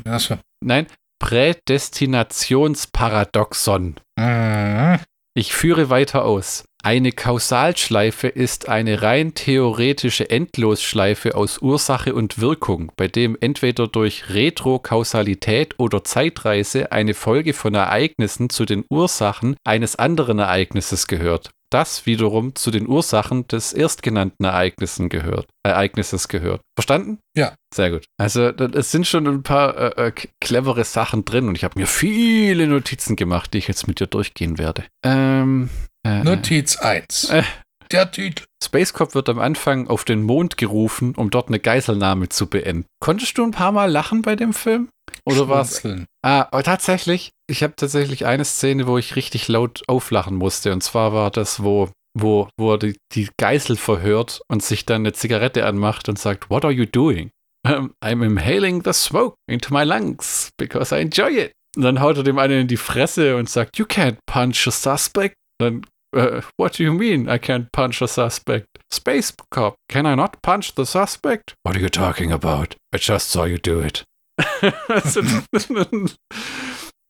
also. 0.06 0.38
Nein, 0.64 0.86
Prädestinationsparadoxon. 1.18 3.96
Mhm. 4.16 4.98
Ich 5.36 5.52
führe 5.52 5.90
weiter 5.90 6.24
aus. 6.24 6.64
Eine 6.82 7.12
Kausalschleife 7.12 8.28
ist 8.28 8.68
eine 8.68 9.02
rein 9.02 9.34
theoretische 9.34 10.30
Endlosschleife 10.30 11.34
aus 11.34 11.58
Ursache 11.58 12.14
und 12.14 12.40
Wirkung, 12.40 12.92
bei 12.96 13.08
dem 13.08 13.36
entweder 13.40 13.88
durch 13.88 14.30
Retrokausalität 14.30 15.74
oder 15.78 16.04
Zeitreise 16.04 16.92
eine 16.92 17.14
Folge 17.14 17.52
von 17.52 17.74
Ereignissen 17.74 18.48
zu 18.48 18.64
den 18.64 18.84
Ursachen 18.90 19.56
eines 19.64 19.96
anderen 19.96 20.38
Ereignisses 20.38 21.06
gehört 21.06 21.50
das 21.74 22.06
wiederum 22.06 22.54
zu 22.54 22.70
den 22.70 22.86
Ursachen 22.86 23.48
des 23.48 23.72
erstgenannten 23.72 24.44
Ereignissen 24.44 25.08
gehört, 25.08 25.48
Ereignisses 25.64 26.28
gehört. 26.28 26.60
Verstanden? 26.78 27.18
Ja. 27.36 27.56
Sehr 27.74 27.90
gut. 27.90 28.04
Also 28.16 28.42
es 28.42 28.92
sind 28.92 29.08
schon 29.08 29.26
ein 29.26 29.42
paar 29.42 29.76
äh, 29.76 30.06
äh 30.06 30.12
clevere 30.40 30.84
Sachen 30.84 31.24
drin 31.24 31.48
und 31.48 31.56
ich 31.56 31.64
habe 31.64 31.78
mir 31.78 31.88
viele 31.88 32.68
Notizen 32.68 33.16
gemacht, 33.16 33.52
die 33.52 33.58
ich 33.58 33.66
jetzt 33.66 33.88
mit 33.88 33.98
dir 33.98 34.06
durchgehen 34.06 34.56
werde. 34.56 34.84
Ähm, 35.04 35.68
äh, 36.06 36.22
Notiz 36.22 36.76
1. 36.76 37.30
Äh, 37.30 37.42
der 37.90 38.10
Titel. 38.10 38.44
Space 38.62 38.92
Cop 38.92 39.14
wird 39.16 39.28
am 39.28 39.40
Anfang 39.40 39.88
auf 39.88 40.04
den 40.04 40.22
Mond 40.22 40.56
gerufen, 40.56 41.14
um 41.16 41.30
dort 41.30 41.48
eine 41.48 41.58
Geiselnahme 41.58 42.28
zu 42.28 42.48
beenden. 42.48 42.86
Konntest 43.00 43.36
du 43.36 43.42
ein 43.44 43.50
paar 43.50 43.72
Mal 43.72 43.90
lachen 43.90 44.22
bei 44.22 44.36
dem 44.36 44.52
Film? 44.52 44.88
Oder 45.26 45.48
was? 45.48 45.82
Ah, 46.22 46.62
tatsächlich. 46.62 47.30
Ich 47.48 47.62
habe 47.62 47.76
tatsächlich 47.76 48.26
eine 48.26 48.44
Szene, 48.44 48.86
wo 48.86 48.98
ich 48.98 49.16
richtig 49.16 49.48
laut 49.48 49.82
auflachen 49.88 50.36
musste. 50.36 50.72
Und 50.72 50.82
zwar 50.82 51.12
war 51.12 51.30
das, 51.30 51.62
wo 51.62 51.90
wo, 52.14 52.48
wo 52.56 52.72
er 52.72 52.78
die, 52.78 52.96
die 53.12 53.28
Geißel 53.38 53.76
verhört 53.76 54.40
und 54.48 54.62
sich 54.62 54.86
dann 54.86 55.02
eine 55.02 55.12
Zigarette 55.12 55.66
anmacht 55.66 56.08
und 56.08 56.18
sagt, 56.18 56.48
What 56.48 56.64
are 56.64 56.72
you 56.72 56.86
doing? 56.86 57.30
Um, 57.66 57.94
I'm 58.02 58.22
inhaling 58.24 58.82
the 58.84 58.92
smoke 58.92 59.36
into 59.48 59.72
my 59.72 59.84
lungs 59.84 60.50
because 60.58 60.94
I 60.94 61.00
enjoy 61.00 61.30
it. 61.30 61.52
Und 61.76 61.82
dann 61.82 62.00
haut 62.00 62.16
er 62.16 62.22
dem 62.22 62.38
einen 62.38 62.62
in 62.62 62.68
die 62.68 62.76
Fresse 62.76 63.36
und 63.36 63.48
sagt, 63.48 63.78
You 63.78 63.84
can't 63.84 64.18
punch 64.26 64.66
a 64.68 64.70
suspect. 64.70 65.34
Dann, 65.58 65.84
uh, 66.16 66.40
What 66.56 66.78
do 66.78 66.84
you 66.84 66.92
mean 66.92 67.26
I 67.26 67.38
can't 67.38 67.66
punch 67.72 68.00
a 68.00 68.06
suspect? 68.06 68.66
Space 68.92 69.34
Cop, 69.50 69.74
can 69.90 70.06
I 70.06 70.14
not 70.14 70.40
punch 70.42 70.74
the 70.76 70.84
suspect? 70.84 71.54
What 71.64 71.74
are 71.74 71.82
you 71.82 71.88
talking 71.88 72.32
about? 72.32 72.76
I 72.94 72.98
just 72.98 73.30
saw 73.30 73.44
you 73.44 73.58
do 73.58 73.80
it. 73.80 74.04
also, 74.88 75.20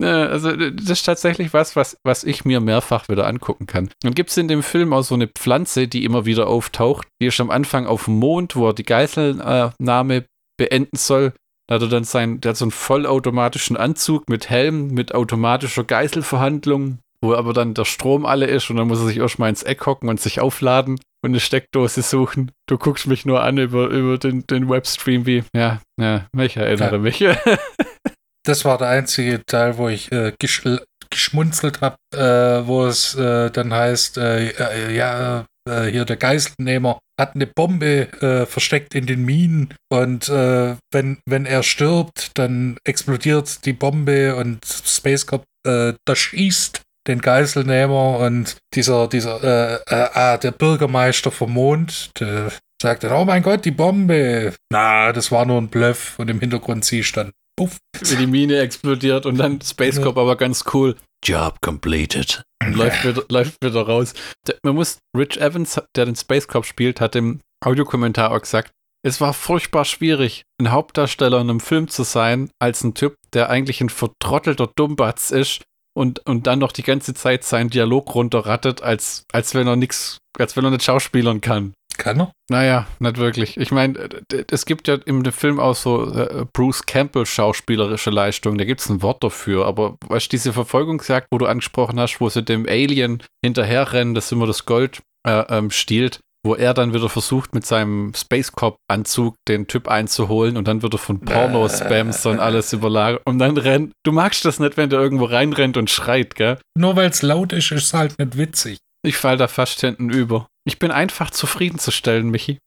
also, 0.02 0.57
das 0.57 0.90
ist 0.90 1.04
tatsächlich 1.04 1.52
was, 1.52 1.76
was, 1.76 1.97
was 2.04 2.25
ich 2.25 2.45
mir 2.45 2.61
mehrfach 2.61 3.09
wieder 3.09 3.26
angucken 3.26 3.66
kann. 3.66 3.90
Dann 4.02 4.14
gibt 4.14 4.31
es 4.31 4.37
in 4.37 4.49
dem 4.49 4.62
Film 4.62 4.93
auch 4.93 5.02
so 5.02 5.14
eine 5.14 5.28
Pflanze, 5.28 5.87
die 5.88 6.04
immer 6.04 6.26
wieder 6.26 6.49
auftaucht. 6.49 7.07
Die 7.23 7.26
ist 7.26 7.40
am 7.40 7.50
Anfang 7.50 7.87
auf 7.87 8.07
dem 8.07 8.19
Mond, 8.19 8.57
wo 8.57 8.69
er 8.69 8.75
die 8.75 8.85
Geiselnahme 8.85 10.26
beenden 10.59 10.97
soll. 10.97 11.33
Da 11.69 11.76
hat 11.76 11.83
er 11.83 11.88
dann 11.88 12.04
sein, 12.04 12.40
der 12.40 12.50
hat 12.50 12.57
so 12.57 12.66
einen 12.66 12.73
vollautomatischen 12.73 13.76
Anzug 13.76 14.28
mit 14.28 14.50
Helm, 14.50 14.88
mit 14.88 15.14
automatischer 15.14 15.85
Geiselverhandlung, 15.85 16.99
wo 17.25 17.35
aber 17.35 17.52
dann 17.52 17.75
der 17.75 17.85
Strom 17.85 18.26
alle 18.26 18.47
ist 18.47 18.71
und 18.71 18.76
dann 18.76 18.87
muss 18.87 19.00
er 19.00 19.07
sich 19.07 19.16
erstmal 19.16 19.50
ins 19.50 19.62
Eck 19.62 19.87
hocken 19.87 20.09
und 20.09 20.21
sich 20.21 20.40
aufladen 20.40 21.00
und 21.23 21.31
eine 21.31 21.40
Steckdose 21.40 22.02
suchen. 22.02 22.52
Du 22.69 22.78
guckst 22.78 23.07
mich 23.07 23.25
nur 23.25 23.43
an 23.43 23.59
über, 23.59 23.88
über 23.88 24.19
den, 24.19 24.47
den 24.47 24.69
Webstream 24.69 25.26
wie, 25.26 25.43
ja, 25.57 25.81
ja, 25.99 26.26
ich 26.38 26.57
erinnere 26.57 26.97
ja. 26.97 26.99
mich. 26.99 27.19
das 28.45 28.64
war 28.64 28.78
der 28.78 28.88
einzige 28.88 29.45
Teil, 29.45 29.78
wo 29.78 29.88
ich 29.88 30.12
äh, 30.12 30.33
gesch 30.38 30.62
geschmunzelt 31.11 31.81
habe, 31.81 31.97
äh, 32.12 32.66
wo 32.66 32.85
es 32.87 33.14
äh, 33.14 33.50
dann 33.50 33.73
heißt, 33.73 34.19
äh, 34.19 34.49
äh, 34.49 34.97
ja, 34.97 35.47
äh, 35.69 35.85
hier 35.85 36.04
der 36.04 36.16
Geiselnehmer 36.16 36.99
hat 37.19 37.37
eine 37.37 37.47
Bombe 37.47 38.09
versteckt 38.49 38.97
in 38.97 39.07
den 39.07 39.25
Minen 39.25 39.73
und 39.88 40.28
wenn, 40.28 41.19
wenn 41.28 41.47
er 41.47 41.62
stirbt, 41.62 42.33
dann 42.35 42.76
explodiert 42.83 43.64
die 43.64 43.73
Bombe 43.73 44.35
und 44.35 44.64
Space 44.64 45.25
Cop 45.25 45.45
da 45.64 45.95
schießt 46.12 46.83
den 47.06 47.20
Geiselnehmer 47.20 48.18
und 48.18 48.56
dieser, 48.75 49.08
dieser, 49.08 49.82
ah, 49.87 50.37
der 50.38 50.52
Bürgermeister 50.52 51.30
vom 51.30 51.52
Mond, 51.52 52.11
der 52.18 52.50
sagt 52.80 53.04
dann, 53.04 53.12
oh 53.12 53.25
mein 53.25 53.42
Gott, 53.42 53.64
die 53.64 53.70
Bombe. 53.70 54.54
Na, 54.70 55.12
das 55.12 55.30
war 55.30 55.46
nur 55.46 55.61
ein 55.61 55.68
Bluff 55.68 56.18
und 56.18 56.28
im 56.28 56.40
Hintergrund 56.40 56.84
sie 56.84 57.02
stand 57.02 57.32
puff. 57.56 57.78
Wie 58.00 58.16
die 58.16 58.26
Mine 58.26 58.58
explodiert 58.58 59.26
und 59.26 59.38
dann 59.38 59.61
Space 59.61 60.00
Cop 60.00 60.16
ja. 60.16 60.23
aber 60.23 60.37
ganz 60.37 60.64
cool. 60.73 60.96
Job 61.25 61.61
completed. 61.61 62.42
Und 62.62 62.76
läuft 62.76 63.04
wieder, 63.04 63.25
läuft 63.30 63.64
wieder 63.64 63.82
raus. 63.82 64.14
Man 64.62 64.75
muss, 64.75 64.99
Rich 65.16 65.40
Evans, 65.40 65.80
der 65.96 66.06
den 66.06 66.16
Space 66.16 66.49
Cop 66.49 66.66
spielt, 66.66 67.00
hat 67.00 67.16
im 67.16 67.40
Audiokommentar 67.64 68.32
auch 68.32 68.40
gesagt, 68.40 68.73
es 69.06 69.20
war 69.20 69.34
furchtbar 69.34 69.84
schwierig, 69.84 70.44
ein 70.58 70.70
Hauptdarsteller 70.70 71.40
in 71.40 71.50
einem 71.50 71.61
Film 71.61 71.88
zu 71.88 72.04
sein, 72.04 72.50
als 72.58 72.82
ein 72.84 72.94
Typ, 72.94 73.16
der 73.34 73.50
eigentlich 73.50 73.80
ein 73.80 73.90
vertrottelter 73.90 74.70
Dummbatz 74.75 75.30
ist 75.30 75.62
und, 75.96 76.24
und 76.26 76.46
dann 76.46 76.58
noch 76.58 76.72
die 76.72 76.82
ganze 76.82 77.14
Zeit 77.14 77.44
seinen 77.44 77.70
Dialog 77.70 78.14
runterrattet, 78.14 78.82
als, 78.82 79.24
als 79.32 79.54
wenn 79.54 79.66
er 79.66 79.76
nichts, 79.76 80.18
als 80.38 80.56
wenn 80.56 80.64
er 80.64 80.70
nicht 80.70 80.84
schauspielern 80.84 81.40
kann. 81.40 81.72
Kann 81.96 82.20
er? 82.20 82.32
Naja, 82.50 82.86
nicht 82.98 83.18
wirklich. 83.18 83.56
Ich 83.56 83.70
meine, 83.70 84.08
es 84.50 84.66
gibt 84.66 84.88
ja 84.88 84.94
im 85.06 85.24
Film 85.26 85.60
auch 85.60 85.76
so 85.76 86.12
äh, 86.12 86.44
Bruce 86.52 86.84
Campbell 86.86 87.24
schauspielerische 87.24 88.10
Leistungen, 88.10 88.58
da 88.58 88.64
gibt 88.64 88.80
es 88.80 88.88
ein 88.88 89.02
Wort 89.02 89.22
dafür, 89.22 89.66
aber 89.66 89.96
weißt 90.08 90.26
du, 90.26 90.30
diese 90.30 90.52
Verfolgungsjagd, 90.52 91.28
wo 91.30 91.38
du 91.38 91.46
angesprochen 91.46 92.00
hast, 92.00 92.20
wo 92.20 92.28
sie 92.28 92.42
dem 92.42 92.66
Alien 92.66 93.22
hinterherrennen, 93.44 94.14
das 94.14 94.32
immer 94.32 94.46
das 94.46 94.66
Gold 94.66 95.02
äh, 95.26 95.44
ähm, 95.48 95.70
stiehlt, 95.70 96.18
wo 96.44 96.54
er 96.54 96.74
dann 96.74 96.92
wieder 96.94 97.08
versucht, 97.08 97.54
mit 97.54 97.66
seinem 97.66 98.12
Space 98.14 98.52
Cop-Anzug 98.52 99.34
den 99.48 99.66
Typ 99.66 99.88
einzuholen 99.88 100.56
und 100.56 100.68
dann 100.68 100.82
wird 100.82 100.94
er 100.94 100.98
von 100.98 101.20
Porno-Spams 101.20 102.26
und 102.26 102.38
alles 102.38 102.72
überlagert 102.72 103.22
und 103.24 103.38
dann 103.38 103.56
rennt. 103.56 103.92
Du 104.04 104.12
magst 104.12 104.44
das 104.44 104.60
nicht, 104.60 104.76
wenn 104.76 104.90
der 104.90 105.00
irgendwo 105.00 105.24
reinrennt 105.24 105.76
und 105.76 105.90
schreit, 105.90 106.34
gell? 106.34 106.58
Nur 106.76 106.96
weil 106.96 107.10
es 107.10 107.22
laut 107.22 107.52
ist, 107.52 107.72
ist 107.72 107.84
es 107.84 107.94
halt 107.94 108.18
nicht 108.18 108.36
witzig. 108.36 108.78
Ich 109.04 109.16
fall 109.16 109.36
da 109.36 109.48
fast 109.48 109.80
hinten 109.80 110.10
über. 110.10 110.46
Ich 110.66 110.78
bin 110.78 110.90
einfach 110.90 111.30
zufriedenzustellen, 111.30 112.30
Michi. 112.30 112.58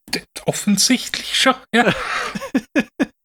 Offensichtlich 0.45 1.39
schon, 1.39 1.55
ja. 1.73 1.93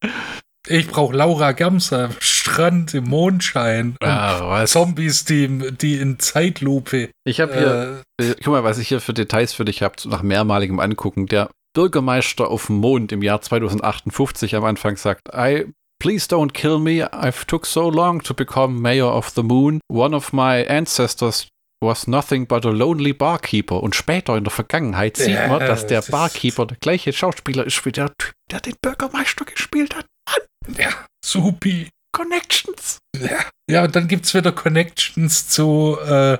ich 0.67 0.87
brauche 0.87 1.15
Laura 1.15 1.51
Gamser 1.51 2.05
am 2.05 2.15
Strand 2.19 2.93
im 2.93 3.05
Mondschein. 3.05 3.95
Ah, 4.01 4.65
Zombies, 4.65 5.25
die, 5.25 5.71
die 5.71 5.97
in 5.97 6.19
Zeitlupe. 6.19 7.09
Ich 7.25 7.39
habe 7.39 7.53
hier, 7.53 8.03
äh, 8.19 8.31
äh, 8.31 8.35
guck 8.43 8.53
mal, 8.53 8.63
was 8.63 8.77
ich 8.77 8.87
hier 8.87 9.01
für 9.01 9.13
Details 9.13 9.53
für 9.53 9.65
dich 9.65 9.81
habe, 9.81 9.95
nach 10.05 10.23
mehrmaligem 10.23 10.79
Angucken. 10.79 11.27
Der 11.27 11.49
Bürgermeister 11.73 12.49
auf 12.49 12.67
dem 12.67 12.77
Mond 12.77 13.11
im 13.11 13.21
Jahr 13.21 13.41
2058 13.41 14.55
am 14.55 14.63
Anfang 14.63 14.97
sagt, 14.97 15.29
I 15.35 15.65
Please 16.03 16.27
don't 16.27 16.51
kill 16.51 16.79
me. 16.79 17.05
I've 17.13 17.45
took 17.45 17.65
so 17.65 17.89
long 17.89 18.21
to 18.23 18.33
become 18.33 18.81
mayor 18.81 19.07
of 19.07 19.29
the 19.29 19.41
moon. 19.41 19.79
One 19.87 20.13
of 20.13 20.33
my 20.33 20.65
ancestors 20.67 21.47
was 21.81 22.07
nothing 22.07 22.45
but 22.45 22.65
a 22.65 22.71
lonely 22.71 23.13
barkeeper. 23.13 23.81
Und 23.81 23.95
später 23.95 24.35
in 24.35 24.43
der 24.43 24.51
Vergangenheit 24.51 25.15
sieht 25.15 25.47
man, 25.47 25.61
dass 25.61 25.87
der 25.87 26.01
Barkeeper 26.01 26.65
der 26.65 26.75
gleiche 26.81 27.13
Schauspieler 27.13 27.65
ist 27.65 27.85
wie 27.85 27.93
der 27.93 28.11
Typ, 28.17 28.33
der 28.51 28.59
den 28.59 28.75
Bürgermeister 28.81 29.45
gespielt 29.45 29.95
hat. 29.95 30.05
Mann. 30.27 30.75
Ja, 30.77 31.05
supi. 31.23 31.89
Connections. 32.15 32.99
Ja, 33.17 33.39
ja 33.69 33.83
und 33.83 33.95
dann 33.95 34.07
gibt 34.07 34.25
es 34.25 34.33
wieder 34.35 34.51
Connections 34.51 35.49
zu 35.49 35.97
äh, 36.05 36.37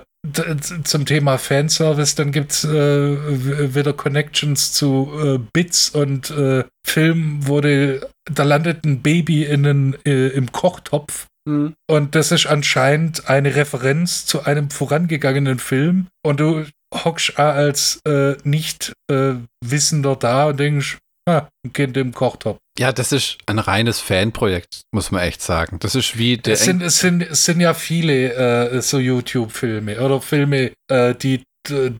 zum 0.84 1.04
Thema 1.04 1.36
Fanservice, 1.36 2.14
dann 2.14 2.32
gibt 2.32 2.52
es 2.52 2.64
äh, 2.64 3.74
wieder 3.74 3.92
Connections 3.92 4.72
zu 4.72 5.10
äh, 5.22 5.38
Bits 5.52 5.90
und 5.90 6.30
äh, 6.30 6.64
Filmen, 6.86 7.46
wo 7.46 7.60
die, 7.60 8.00
da 8.32 8.44
landet 8.44 8.86
ein 8.86 9.02
Baby 9.02 9.44
in 9.44 9.66
einen, 9.66 10.04
äh, 10.06 10.28
im 10.28 10.50
Kochtopf 10.50 11.26
Mhm. 11.46 11.74
Und 11.88 12.14
das 12.14 12.32
ist 12.32 12.46
anscheinend 12.46 13.28
eine 13.28 13.54
Referenz 13.54 14.26
zu 14.26 14.44
einem 14.44 14.70
vorangegangenen 14.70 15.58
Film. 15.58 16.08
Und 16.24 16.40
du 16.40 16.66
hockst 16.92 17.38
als 17.38 18.00
äh, 18.06 18.36
Nicht-Wissender 18.44 20.12
äh, 20.12 20.18
da 20.18 20.46
und 20.46 20.60
denkst, 20.60 20.98
ah, 21.28 21.48
ein 21.64 21.72
Kind 21.72 21.96
im 21.96 22.12
Kochtopf. 22.12 22.58
Ja, 22.78 22.92
das 22.92 23.12
ist 23.12 23.38
ein 23.46 23.58
reines 23.58 24.00
Fanprojekt, 24.00 24.82
muss 24.92 25.12
man 25.12 25.22
echt 25.22 25.42
sagen. 25.42 25.78
Das 25.78 25.94
ist 25.94 26.18
wie 26.18 26.36
der. 26.38 26.54
Es 26.54 26.64
sind, 26.64 26.82
es 26.82 26.98
sind, 26.98 27.22
es 27.22 27.44
sind 27.44 27.60
ja 27.60 27.72
viele 27.72 28.34
äh, 28.34 28.82
so 28.82 28.98
YouTube-Filme 28.98 30.00
oder 30.00 30.20
Filme, 30.20 30.72
äh, 30.90 31.14
die 31.14 31.44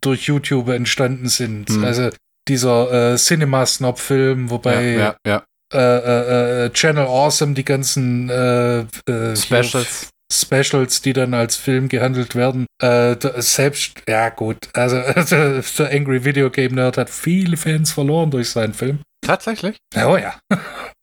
durch 0.00 0.24
YouTube 0.24 0.68
entstanden 0.68 1.28
sind. 1.28 1.70
Mhm. 1.70 1.84
Also 1.84 2.10
dieser 2.48 3.12
äh, 3.12 3.16
Cinema-Snob-Film, 3.16 4.50
wobei 4.50 4.84
ja, 4.92 4.98
ja, 4.98 5.16
ja. 5.26 5.44
Äh, 5.72 5.78
äh, 5.78 6.66
äh, 6.66 6.70
Channel 6.70 7.06
Awesome 7.06 7.54
die 7.54 7.64
ganzen 7.64 8.28
Specials. 9.36 10.10
Specials, 10.32 11.02
die 11.02 11.12
dann 11.12 11.34
als 11.34 11.56
Film 11.56 11.88
gehandelt 11.88 12.34
werden. 12.34 12.66
Äh, 12.82 13.16
selbst, 13.36 14.02
ja 14.08 14.30
gut, 14.30 14.68
also 14.72 14.96
der 15.30 15.90
Angry 15.92 16.24
Video 16.24 16.50
Game 16.50 16.74
Nerd 16.74 16.96
hat 16.96 17.10
viele 17.10 17.56
Fans 17.56 17.92
verloren 17.92 18.30
durch 18.30 18.50
seinen 18.50 18.74
Film. 18.74 19.00
Tatsächlich? 19.24 19.76
Oh 19.96 20.16
ja. 20.16 20.38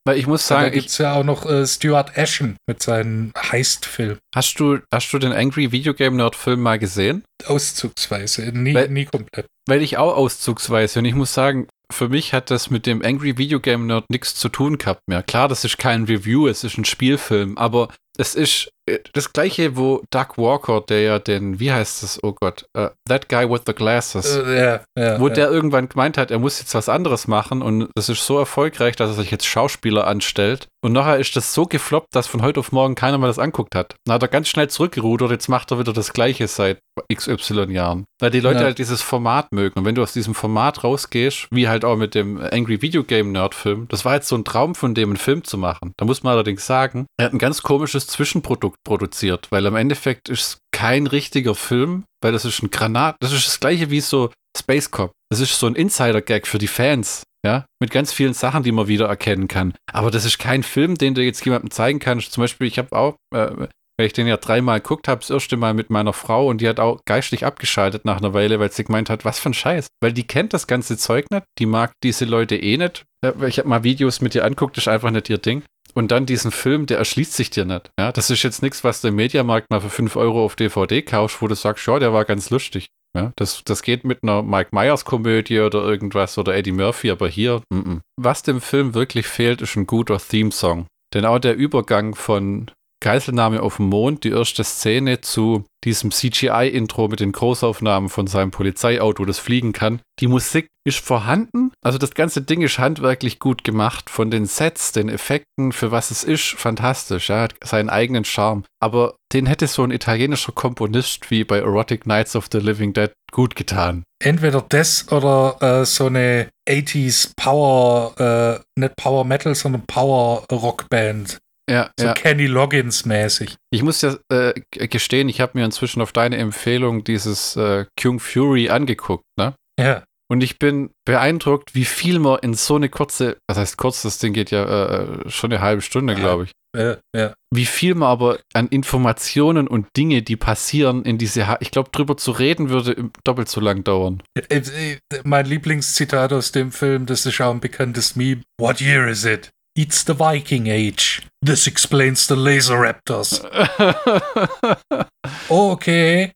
Weil 0.05 0.17
ich 0.17 0.25
muss 0.25 0.47
sagen. 0.47 0.63
Da 0.63 0.69
gibt 0.69 0.89
es 0.89 0.97
ja 0.97 1.13
auch 1.13 1.23
noch 1.23 1.45
äh, 1.45 1.65
Stuart 1.67 2.17
Ashen 2.17 2.57
mit 2.67 2.81
seinem 2.81 3.31
Heist-Film. 3.37 4.17
Hast 4.33 4.59
du, 4.59 4.79
hast 4.91 5.11
du 5.13 5.19
den 5.19 5.31
Angry 5.31 5.71
Video 5.71 5.93
Game 5.93 6.15
Nerd 6.15 6.35
Film 6.35 6.61
mal 6.61 6.79
gesehen? 6.79 7.23
Auszugsweise, 7.45 8.51
nie, 8.53 8.73
weil, 8.73 8.89
nie 8.89 9.05
komplett. 9.05 9.45
Weil 9.67 9.81
ich 9.81 9.97
auch 9.97 10.15
auszugsweise 10.15 10.99
und 10.99 11.05
ich 11.05 11.13
muss 11.13 11.33
sagen, 11.33 11.67
für 11.91 12.09
mich 12.09 12.33
hat 12.33 12.49
das 12.49 12.69
mit 12.69 12.85
dem 12.85 13.03
Angry 13.03 13.37
Video 13.37 13.59
Game 13.59 13.85
Nerd 13.85 14.05
nichts 14.09 14.35
zu 14.35 14.49
tun 14.49 14.77
gehabt 14.77 15.01
mehr. 15.07 15.21
Klar, 15.23 15.47
das 15.47 15.65
ist 15.65 15.77
kein 15.77 16.05
Review, 16.05 16.47
es 16.47 16.63
ist 16.63 16.77
ein 16.77 16.85
Spielfilm, 16.85 17.57
aber 17.57 17.89
es 18.17 18.35
ist 18.35 18.71
äh, 18.87 18.99
das 19.13 19.33
gleiche, 19.33 19.77
wo 19.77 20.01
Doug 20.11 20.37
Walker, 20.37 20.81
der 20.81 21.01
ja 21.01 21.19
den, 21.19 21.59
wie 21.59 21.71
heißt 21.71 22.03
das, 22.03 22.23
oh 22.23 22.33
Gott, 22.33 22.65
uh, 22.77 22.87
That 23.07 23.29
Guy 23.29 23.49
with 23.49 23.61
the 23.65 23.73
Glasses, 23.73 24.37
uh, 24.37 24.45
yeah, 24.45 24.83
yeah, 24.97 25.19
wo 25.19 25.27
yeah. 25.27 25.35
der 25.35 25.51
irgendwann 25.51 25.89
gemeint 25.89 26.17
hat, 26.17 26.31
er 26.31 26.39
muss 26.39 26.59
jetzt 26.59 26.73
was 26.73 26.89
anderes 26.89 27.27
machen 27.27 27.61
und 27.61 27.89
es 27.95 28.09
ist 28.09 28.25
so 28.25 28.37
erfolgreich, 28.37 28.95
dass 28.95 29.11
er 29.11 29.15
sich 29.15 29.31
jetzt 29.31 29.45
Schauspieler 29.45 30.07
anstellt. 30.07 30.67
Und 30.83 30.93
nachher 30.93 31.17
ist 31.17 31.35
das 31.35 31.53
so 31.53 31.65
gefloppt, 31.65 32.07
dass 32.11 32.25
von 32.25 32.41
heute 32.41 32.59
auf 32.59 32.71
morgen 32.71 32.95
keiner 32.95 33.19
mehr 33.19 33.27
das 33.27 33.37
anguckt 33.37 33.75
hat. 33.75 33.95
Dann 34.05 34.15
hat 34.15 34.23
er 34.23 34.27
ganz 34.27 34.47
schnell 34.47 34.67
zurückgerudert, 34.67 35.29
jetzt 35.29 35.47
macht 35.47 35.71
er 35.71 35.77
wieder 35.77 35.93
das 35.93 36.11
Gleiche 36.11 36.47
seit 36.47 36.79
XY 37.13 37.71
Jahren. 37.71 38.05
Weil 38.19 38.31
die 38.31 38.39
Leute 38.39 38.59
ja. 38.59 38.65
halt 38.65 38.79
dieses 38.79 39.01
Format 39.01 39.51
mögen. 39.51 39.79
Und 39.79 39.85
wenn 39.85 39.93
du 39.93 40.01
aus 40.01 40.13
diesem 40.13 40.33
Format 40.33 40.83
rausgehst, 40.83 41.47
wie 41.51 41.67
halt 41.67 41.85
auch 41.85 41.97
mit 41.97 42.15
dem 42.15 42.41
Angry 42.41 42.81
Video 42.81 43.03
Game 43.03 43.31
Nerd 43.31 43.53
Film, 43.53 43.87
das 43.89 44.05
war 44.05 44.15
jetzt 44.15 44.27
so 44.27 44.35
ein 44.35 44.43
Traum 44.43 44.73
von 44.73 44.95
dem, 44.95 45.09
einen 45.09 45.17
Film 45.17 45.43
zu 45.43 45.59
machen. 45.59 45.93
Da 45.97 46.05
muss 46.05 46.23
man 46.23 46.33
allerdings 46.33 46.65
sagen, 46.65 47.05
er 47.17 47.25
hat 47.25 47.33
ein 47.33 47.39
ganz 47.39 47.61
komisches 47.61 48.00
Zwischenprodukt 48.07 48.77
produziert, 48.83 49.47
weil 49.51 49.65
am 49.65 49.75
Endeffekt 49.75 50.29
ist 50.29 50.41
es 50.41 50.57
kein 50.71 51.07
richtiger 51.07 51.55
Film, 51.55 52.05
weil 52.21 52.31
das 52.31 52.45
ist 52.45 52.61
ein 52.61 52.71
Granat, 52.71 53.15
das 53.19 53.33
ist 53.33 53.47
das 53.47 53.59
gleiche 53.59 53.89
wie 53.89 54.01
so 54.01 54.31
Space 54.57 54.91
Cop. 54.91 55.11
Das 55.29 55.39
ist 55.39 55.57
so 55.57 55.67
ein 55.67 55.75
Insider-Gag 55.75 56.47
für 56.47 56.57
die 56.57 56.67
Fans, 56.67 57.23
ja, 57.45 57.65
mit 57.79 57.91
ganz 57.91 58.11
vielen 58.13 58.33
Sachen, 58.33 58.63
die 58.63 58.71
man 58.71 58.87
wieder 58.87 59.07
erkennen 59.07 59.47
kann. 59.47 59.73
Aber 59.91 60.11
das 60.11 60.25
ist 60.25 60.39
kein 60.39 60.63
Film, 60.63 60.97
den 60.97 61.13
du 61.13 61.23
jetzt 61.23 61.43
jemandem 61.45 61.71
zeigen 61.71 61.99
kannst. 61.99 62.33
Zum 62.33 62.43
Beispiel, 62.43 62.67
ich 62.67 62.77
habe 62.77 62.95
auch, 62.95 63.15
äh, 63.33 63.67
weil 63.97 64.07
ich 64.07 64.13
den 64.13 64.27
ja 64.27 64.37
dreimal 64.37 64.79
geguckt 64.79 65.07
habe, 65.07 65.21
das 65.21 65.29
erste 65.29 65.57
Mal 65.57 65.73
mit 65.73 65.89
meiner 65.89 66.13
Frau 66.13 66.47
und 66.47 66.61
die 66.61 66.67
hat 66.67 66.79
auch 66.79 66.99
geistig 67.05 67.45
abgeschaltet 67.45 68.05
nach 68.05 68.17
einer 68.17 68.33
Weile, 68.33 68.59
weil 68.59 68.71
sie 68.71 68.83
gemeint 68.83 69.09
hat, 69.09 69.25
was 69.25 69.39
für 69.39 69.49
ein 69.49 69.53
Scheiß. 69.53 69.87
Weil 70.01 70.13
die 70.13 70.25
kennt 70.25 70.53
das 70.53 70.67
ganze 70.67 70.97
Zeug 70.97 71.25
nicht, 71.31 71.43
die 71.59 71.65
mag 71.65 71.91
diese 72.03 72.25
Leute 72.25 72.55
eh 72.55 72.77
nicht. 72.77 73.03
Ich 73.47 73.59
habe 73.59 73.69
mal 73.69 73.83
Videos 73.83 74.21
mit 74.21 74.33
ihr 74.33 74.43
anguckt, 74.43 74.77
ist 74.77 74.87
einfach 74.87 75.11
nicht 75.11 75.29
ihr 75.29 75.37
Ding. 75.37 75.63
Und 75.93 76.11
dann 76.11 76.25
diesen 76.25 76.51
Film, 76.51 76.85
der 76.85 76.97
erschließt 76.97 77.33
sich 77.33 77.49
dir 77.49 77.65
nicht. 77.65 77.91
Ja, 77.99 78.11
das 78.11 78.29
ist 78.29 78.43
jetzt 78.43 78.61
nichts, 78.61 78.83
was 78.83 79.01
du 79.01 79.09
im 79.09 79.15
Mediamarkt 79.15 79.69
mal 79.69 79.81
für 79.81 79.89
5 79.89 80.15
Euro 80.15 80.43
auf 80.45 80.55
DVD 80.55 81.01
kaufst, 81.01 81.41
wo 81.41 81.47
du 81.47 81.55
sagst, 81.55 81.85
ja, 81.87 81.99
der 81.99 82.13
war 82.13 82.25
ganz 82.25 82.49
lustig. 82.49 82.87
Ja, 83.15 83.33
das, 83.35 83.63
das 83.65 83.81
geht 83.81 84.05
mit 84.05 84.23
einer 84.23 84.41
Mike 84.41 84.69
Myers 84.71 85.03
Komödie 85.03 85.59
oder 85.59 85.83
irgendwas 85.83 86.37
oder 86.37 86.55
Eddie 86.55 86.71
Murphy, 86.71 87.11
aber 87.11 87.27
hier, 87.27 87.61
m 87.69 87.83
-m. 87.83 87.99
was 88.15 88.41
dem 88.41 88.61
Film 88.61 88.93
wirklich 88.93 89.27
fehlt, 89.27 89.61
ist 89.61 89.75
ein 89.75 89.85
guter 89.85 90.17
Theme-Song. 90.17 90.85
Denn 91.13 91.25
auch 91.25 91.39
der 91.39 91.57
Übergang 91.57 92.15
von 92.15 92.71
Geiselnahme 93.01 93.61
auf 93.61 93.77
dem 93.77 93.87
Mond, 93.87 94.23
die 94.23 94.29
erste 94.29 94.63
Szene 94.63 95.21
zu 95.21 95.65
diesem 95.83 96.11
CGI-Intro 96.11 97.07
mit 97.07 97.19
den 97.19 97.31
Großaufnahmen 97.31 98.09
von 98.09 98.27
seinem 98.27 98.51
Polizeiauto, 98.51 99.25
das 99.25 99.39
fliegen 99.39 99.73
kann. 99.73 100.01
Die 100.19 100.27
Musik 100.27 100.67
ist 100.85 100.99
vorhanden. 100.99 101.71
Also 101.83 101.97
das 101.97 102.13
ganze 102.13 102.41
Ding 102.41 102.61
ist 102.61 102.79
handwerklich 102.79 103.39
gut 103.39 103.63
gemacht. 103.63 104.09
Von 104.09 104.31
den 104.31 104.45
Sets, 104.45 104.91
den 104.91 105.09
Effekten, 105.09 105.71
für 105.71 105.91
was 105.91 106.11
es 106.11 106.23
ist, 106.23 106.49
fantastisch. 106.57 107.29
Ja, 107.29 107.41
hat 107.41 107.55
seinen 107.63 107.89
eigenen 107.89 108.23
Charme. 108.23 108.63
Aber 108.79 109.15
den 109.33 109.47
hätte 109.47 109.67
so 109.67 109.83
ein 109.83 109.91
italienischer 109.91 110.51
Komponist 110.51 111.31
wie 111.31 111.43
bei 111.43 111.57
Erotic 111.57 112.05
Nights 112.05 112.35
of 112.35 112.47
the 112.51 112.59
Living 112.59 112.93
Dead 112.93 113.11
gut 113.31 113.55
getan. 113.55 114.03
Entweder 114.23 114.63
das 114.67 115.11
oder 115.11 115.57
äh, 115.61 115.85
so 115.85 116.07
eine 116.07 116.49
80s 116.69 117.31
Power, 117.35 118.13
äh, 118.19 118.79
nicht 118.79 118.95
Power 118.95 119.25
Metal, 119.25 119.55
sondern 119.55 119.83
Power 119.87 120.43
Rockband. 120.51 121.39
Ja, 121.71 121.89
so 121.97 122.07
ja. 122.07 122.13
Kenny 122.13 122.47
Loggins 122.47 123.05
mäßig. 123.05 123.55
Ich 123.71 123.81
muss 123.81 124.01
ja 124.01 124.17
äh, 124.29 124.53
gestehen, 124.71 125.29
ich 125.29 125.39
habe 125.39 125.57
mir 125.57 125.63
inzwischen 125.63 126.01
auf 126.01 126.11
deine 126.11 126.37
Empfehlung 126.37 127.05
dieses 127.05 127.55
äh, 127.55 127.85
Kung 127.99 128.19
Fury 128.19 128.69
angeguckt, 128.69 129.23
ne? 129.37 129.55
Ja. 129.79 130.03
Und 130.29 130.41
ich 130.41 130.59
bin 130.59 130.91
beeindruckt, 131.05 131.75
wie 131.75 131.85
viel 131.85 132.19
man 132.19 132.39
in 132.39 132.53
so 132.53 132.75
eine 132.75 132.89
kurze, 132.89 133.37
was 133.49 133.57
heißt 133.57 133.77
kurz, 133.77 134.01
das 134.01 134.17
Ding 134.17 134.33
geht 134.33 134.51
ja 134.51 134.63
äh, 134.63 135.29
schon 135.29 135.51
eine 135.51 135.61
halbe 135.61 135.81
Stunde, 135.81 136.15
glaube 136.15 136.45
ich. 136.45 136.51
Ja, 136.77 136.97
ja. 137.13 137.33
Wie 137.53 137.65
viel 137.65 137.95
man 137.95 138.07
aber 138.07 138.39
an 138.53 138.69
Informationen 138.69 139.67
und 139.67 139.87
Dinge, 139.97 140.21
die 140.21 140.37
passieren, 140.37 141.03
in 141.03 141.17
diese, 141.17 141.47
ha 141.47 141.57
ich 141.59 141.71
glaube, 141.71 141.89
drüber 141.91 142.15
zu 142.15 142.31
reden 142.31 142.69
würde 142.69 143.11
doppelt 143.25 143.49
so 143.49 143.59
lang 143.59 143.83
dauern. 143.83 144.23
Äh, 144.37 144.61
äh, 144.61 144.97
Mein 145.25 145.47
Lieblingszitat 145.47 146.31
aus 146.31 146.53
dem 146.53 146.71
Film, 146.71 147.05
das 147.05 147.25
ist 147.25 147.41
auch 147.41 147.51
ein 147.51 147.59
bekanntes 147.59 148.15
Meme. 148.15 148.41
What 148.57 148.79
year 148.79 149.07
is 149.09 149.25
it? 149.25 149.49
It's 149.81 150.05
the 150.05 150.13
Viking 150.13 150.67
Age. 150.67 151.23
This 151.43 151.65
explains 151.65 152.27
the 152.27 152.35
Laser 152.35 152.75
Raptors. 152.75 153.41
okay. 155.49 156.33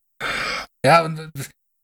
Ja, 0.84 1.06
und 1.06 1.20
äh, 1.20 1.30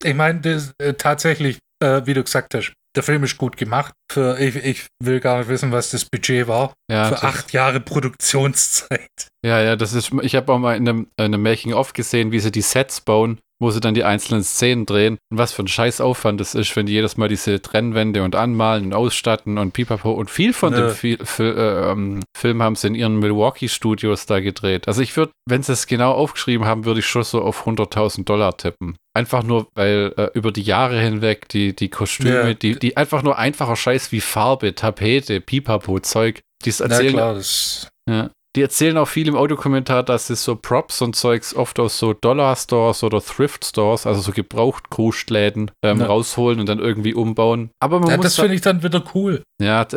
ich 0.03 0.15
meine, 0.15 0.41
äh, 0.80 0.94
tatsächlich, 0.96 1.60
äh, 1.80 2.01
wie 2.06 2.15
du 2.15 2.24
gesagt 2.24 2.56
hast, 2.56 2.74
der 2.96 3.03
Film 3.03 3.24
ist 3.24 3.38
gut 3.38 3.58
gemacht. 3.58 3.94
Für, 4.12 4.39
ich, 4.39 4.56
ich 4.56 4.88
will 5.03 5.20
gar 5.20 5.38
nicht 5.38 5.50
wissen, 5.50 5.72
was 5.72 5.91
das 5.91 6.03
Budget 6.03 6.48
war. 6.48 6.74
Ja, 6.91 7.10
Für 7.10 7.22
acht 7.22 7.53
Jahre 7.53 7.80
Produktionszeit. 7.80 9.27
Ja, 9.46 9.62
ja, 9.62 9.75
das 9.75 9.94
ist, 9.94 10.12
ich 10.24 10.36
habe 10.36 10.51
auch 10.51 10.58
mal 10.58 10.75
in 10.75 10.89
einem, 10.89 11.08
in 11.20 11.25
einem 11.25 11.44
Making-of 11.44 11.94
gesehen, 11.94 12.32
wie 12.32 12.39
sie 12.39 12.51
die 12.51 12.62
Sets 12.62 13.01
bauen, 13.01 13.39
wo 13.62 13.70
sie 13.72 13.80
dann 13.80 13.94
die 13.94 14.03
einzelnen 14.03 14.44
Szenen 14.44 14.86
drehen 14.86 15.18
und 15.32 15.38
was 15.38 15.53
für 15.53 15.62
ein 15.63 15.68
Scheißaufwand 15.68 16.41
das 16.41 16.56
ist, 16.56 16.75
wenn 16.75 16.88
die 16.88 16.94
jedes 16.94 17.15
Mal 17.15 17.27
diese 17.30 17.62
Trennwände 17.62 18.24
und 18.24 18.36
anmalen 18.36 18.86
und 18.86 18.94
ausstatten 18.94 19.58
und 19.58 19.72
pipapo 19.74 20.12
und 20.12 20.30
viel 20.32 20.51
von 20.53 20.74
Ja. 20.74 20.88
dem 20.88 20.89
Fi 20.96 21.13
äh, 21.39 21.91
ähm, 21.91 22.24
Film 22.36 22.63
haben 22.63 22.75
sie 22.75 22.88
in 22.88 22.96
ihren 22.96 23.20
Milwaukee-Studios 23.20 24.25
da 24.25 24.39
gedreht. 24.39 24.88
Also 24.88 25.01
ich 25.01 25.15
würde, 25.15 25.32
wenn 25.48 25.62
sie 25.63 25.74
es 25.74 25.86
genau 25.88 26.12
aufgeschrieben 26.13 26.65
haben, 26.65 26.86
würde 26.86 27.00
ich 27.01 27.06
schon 27.06 27.24
so 27.24 27.41
auf 27.41 27.68
100.000 27.68 28.25
Dollar 28.25 28.58
tippen. 28.58 28.96
Einfach 29.13 29.44
nur, 29.44 29.68
weil 29.75 30.13
äh, 30.18 30.30
über 30.34 30.51
die 30.51 30.62
Jahre 30.63 31.00
hinweg 31.00 31.48
die, 31.50 31.75
die 31.75 31.89
Kostüme, 31.89 32.48
Ja. 32.50 32.53
die, 32.53 32.80
die 32.80 32.98
einfach 32.98 33.22
nur 33.24 33.38
einfacher 33.38 33.75
Scheiß 33.75 34.12
wie 34.12 34.22
Farbe, 34.22 34.74
Tapete, 34.74 35.41
Pipapo, 35.41 36.00
Zeug, 36.00 36.41
die 36.65 36.70
es 36.70 36.80
Na 36.80 36.88
erzählen, 36.88 37.13
klar, 37.13 37.34
das 37.36 37.89
ja. 38.10 38.30
Die 38.58 38.62
erzählen 38.62 38.98
auch 38.98 39.08
viel 39.08 39.29
im 39.29 39.36
Audiokommentar, 39.38 40.03
dass 40.03 40.27
sie 40.27 40.36
so 40.36 40.58
Props 40.58 41.01
und 41.01 41.15
Zeugs 41.15 41.55
oft 41.55 41.79
aus 41.79 41.98
so 41.98 42.12
Dollar-Stores 42.13 43.01
oder 43.03 43.21
Thrift-Stores, 43.21 44.06
also 44.06 44.19
so 44.19 44.32
Gebrauchtkrustläden, 44.34 45.71
ähm, 45.84 45.99
Ja. 46.02 46.06
rausholen 46.08 46.60
und 46.60 46.67
dann 46.67 46.80
irgendwie 46.80 47.13
umbauen. 47.13 47.69
Aber 47.80 47.99
man 47.99 48.10
ja, 48.10 48.17
muss 48.17 48.26
das 48.26 48.36
da- 48.36 48.41
finde 48.43 48.56
ich 48.56 48.62
dann 48.62 48.84
wieder 48.84 49.04
cool. 49.15 49.41
ja, 49.62 49.88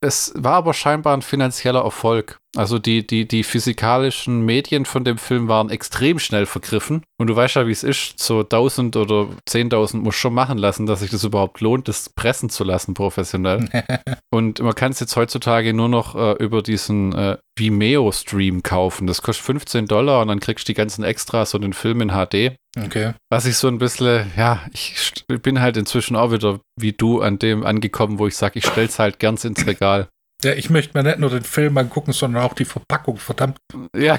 es 0.00 0.32
war 0.36 0.54
aber 0.54 0.74
scheinbar 0.74 1.16
ein 1.16 1.22
finanzieller 1.22 1.82
Erfolg. 1.82 2.38
Also 2.56 2.78
die, 2.78 3.06
die, 3.06 3.26
die 3.26 3.42
physikalischen 3.42 4.44
Medien 4.44 4.84
von 4.84 5.04
dem 5.04 5.18
Film 5.18 5.48
waren 5.48 5.70
extrem 5.70 6.18
schnell 6.18 6.46
vergriffen. 6.46 7.02
Und 7.18 7.28
du 7.28 7.36
weißt 7.36 7.56
ja, 7.56 7.66
wie 7.66 7.72
es 7.72 7.82
ist. 7.82 8.18
So 8.18 8.40
1000 8.40 8.96
oder 8.96 9.28
10.000 9.48 9.98
muss 9.98 10.14
schon 10.14 10.34
machen 10.34 10.58
lassen, 10.58 10.86
dass 10.86 11.00
sich 11.00 11.10
das 11.10 11.24
überhaupt 11.24 11.60
lohnt, 11.60 11.88
das 11.88 12.10
pressen 12.10 12.50
zu 12.50 12.64
lassen 12.64 12.94
professionell. 12.94 13.68
Und 14.30 14.60
man 14.60 14.74
kann 14.74 14.92
es 14.92 15.00
jetzt 15.00 15.16
heutzutage 15.16 15.72
nur 15.74 15.88
noch 15.88 16.14
äh, 16.14 16.32
über 16.42 16.62
diesen 16.62 17.12
äh, 17.14 17.36
Vimeo-Stream 17.56 18.62
kaufen. 18.62 19.06
Das 19.06 19.22
kostet 19.22 19.46
15 19.46 19.86
Dollar 19.86 20.22
und 20.22 20.28
dann 20.28 20.40
kriegst 20.40 20.66
du 20.66 20.72
die 20.72 20.76
ganzen 20.76 21.04
Extras 21.04 21.54
und 21.54 21.62
den 21.62 21.72
Film 21.72 22.00
in 22.00 22.10
HD. 22.10 22.56
Okay. 22.76 23.12
Was 23.30 23.46
ich 23.46 23.56
so 23.56 23.68
ein 23.68 23.78
bisschen, 23.78 24.32
ja, 24.36 24.60
ich 24.72 25.24
bin 25.42 25.60
halt 25.60 25.76
inzwischen 25.76 26.16
auch 26.16 26.32
wieder 26.32 26.58
wie 26.76 26.92
du 26.92 27.20
an 27.20 27.38
dem 27.38 27.64
angekommen, 27.64 28.18
wo 28.18 28.26
ich 28.26 28.36
sage, 28.36 28.58
ich 28.58 28.66
stell's 28.66 28.98
halt 28.98 29.18
gern 29.20 29.36
ins 29.36 29.66
Regal. 29.66 30.08
Ja, 30.44 30.52
ich 30.52 30.70
möchte 30.70 30.96
mir 30.96 31.02
nicht 31.02 31.18
nur 31.18 31.30
den 31.30 31.42
Film 31.42 31.76
angucken, 31.78 32.12
sondern 32.12 32.42
auch 32.42 32.54
die 32.54 32.64
Verpackung. 32.64 33.16
Verdammt. 33.16 33.58
Ja, 33.96 34.18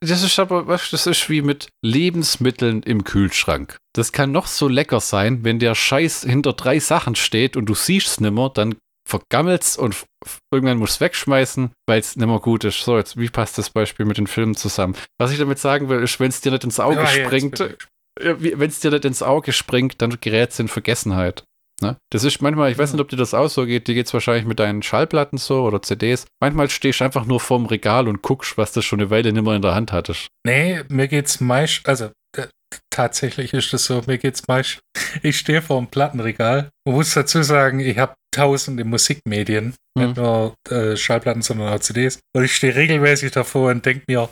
das 0.00 0.22
ist 0.22 0.38
aber, 0.38 0.64
das 0.64 1.06
ist 1.06 1.30
wie 1.30 1.42
mit 1.42 1.68
Lebensmitteln 1.84 2.82
im 2.82 3.04
Kühlschrank. 3.04 3.76
Das 3.94 4.12
kann 4.12 4.32
noch 4.32 4.46
so 4.46 4.68
lecker 4.68 5.00
sein, 5.00 5.44
wenn 5.44 5.58
der 5.58 5.74
Scheiß 5.74 6.22
hinter 6.22 6.54
drei 6.54 6.78
Sachen 6.80 7.14
steht 7.14 7.56
und 7.56 7.66
du 7.66 7.74
siehst 7.74 8.06
es 8.08 8.20
nimmer, 8.20 8.50
dann 8.50 8.76
vergammelt's 9.08 9.76
und 9.76 10.04
irgendwann 10.52 10.78
musst 10.78 11.00
du 11.00 11.04
wegschmeißen, 11.04 11.70
weil 11.86 12.00
es 12.00 12.16
nimmer 12.16 12.40
gut 12.40 12.64
ist. 12.64 12.80
So, 12.80 12.96
jetzt, 12.96 13.16
wie 13.16 13.28
passt 13.28 13.56
das 13.56 13.70
Beispiel 13.70 14.04
mit 14.04 14.18
den 14.18 14.26
Filmen 14.26 14.56
zusammen? 14.56 14.96
Was 15.18 15.30
ich 15.30 15.38
damit 15.38 15.58
sagen 15.58 15.88
will, 15.88 16.02
ist, 16.02 16.18
wenn 16.18 16.28
es 16.28 16.40
dir 16.40 16.50
nicht 16.50 16.64
ins 16.64 16.80
Auge 16.80 16.96
Ja, 16.96 17.06
springt, 17.06 17.76
wenn 18.18 18.68
es 18.68 18.80
dir 18.80 18.90
nicht 18.90 19.04
ins 19.04 19.22
Auge 19.22 19.52
springt, 19.52 20.02
dann 20.02 20.18
gerät 20.20 20.50
es 20.50 20.58
in 20.58 20.68
Vergessenheit. 20.68 21.44
Ne? 21.82 21.96
Das 22.10 22.24
ist 22.24 22.40
manchmal, 22.40 22.70
ich 22.72 22.78
weiß 22.78 22.92
nicht, 22.92 23.00
ob 23.02 23.08
dir 23.08 23.16
das 23.16 23.34
auch 23.34 23.48
so 23.48 23.66
geht, 23.66 23.86
dir 23.86 23.94
geht 23.94 24.06
es 24.06 24.14
wahrscheinlich 24.14 24.46
mit 24.46 24.58
deinen 24.58 24.82
Schallplatten 24.82 25.38
so 25.38 25.62
oder 25.62 25.82
CDs. 25.82 26.26
Manchmal 26.40 26.70
stehst 26.70 27.00
du 27.00 27.04
einfach 27.04 27.26
nur 27.26 27.38
vorm 27.40 27.66
Regal 27.66 28.08
und 28.08 28.22
guckst, 28.22 28.56
was 28.56 28.72
du 28.72 28.80
schon 28.80 29.00
eine 29.00 29.10
Weile 29.10 29.32
nimmer 29.32 29.54
in 29.54 29.62
der 29.62 29.74
Hand 29.74 29.92
hattest. 29.92 30.28
Nee, 30.46 30.82
mir 30.88 31.06
geht's 31.08 31.40
meist, 31.40 31.86
also 31.86 32.10
äh, 32.36 32.46
tatsächlich 32.90 33.52
ist 33.52 33.72
das 33.72 33.84
so, 33.84 34.02
mir 34.06 34.16
geht's 34.18 34.46
meist, 34.48 34.78
ich 35.22 35.38
stehe 35.38 35.60
vor 35.60 35.78
dem 35.78 35.88
Plattenregal 35.88 36.70
und 36.86 36.94
muss 36.94 37.12
dazu 37.12 37.42
sagen, 37.42 37.80
ich 37.80 37.98
habe 37.98 38.14
tausende 38.34 38.84
Musikmedien, 38.84 39.74
Mhm. 39.96 40.02
nicht 40.04 40.16
nur 40.18 40.54
äh, 40.68 40.94
Schallplatten, 40.96 41.40
sondern 41.42 41.72
auch 41.72 41.80
CDs. 41.80 42.18
Und 42.34 42.44
ich 42.44 42.54
stehe 42.54 42.74
regelmäßig 42.74 43.32
davor 43.32 43.70
und 43.70 43.84
denke 43.86 44.04
mir, 44.08 44.28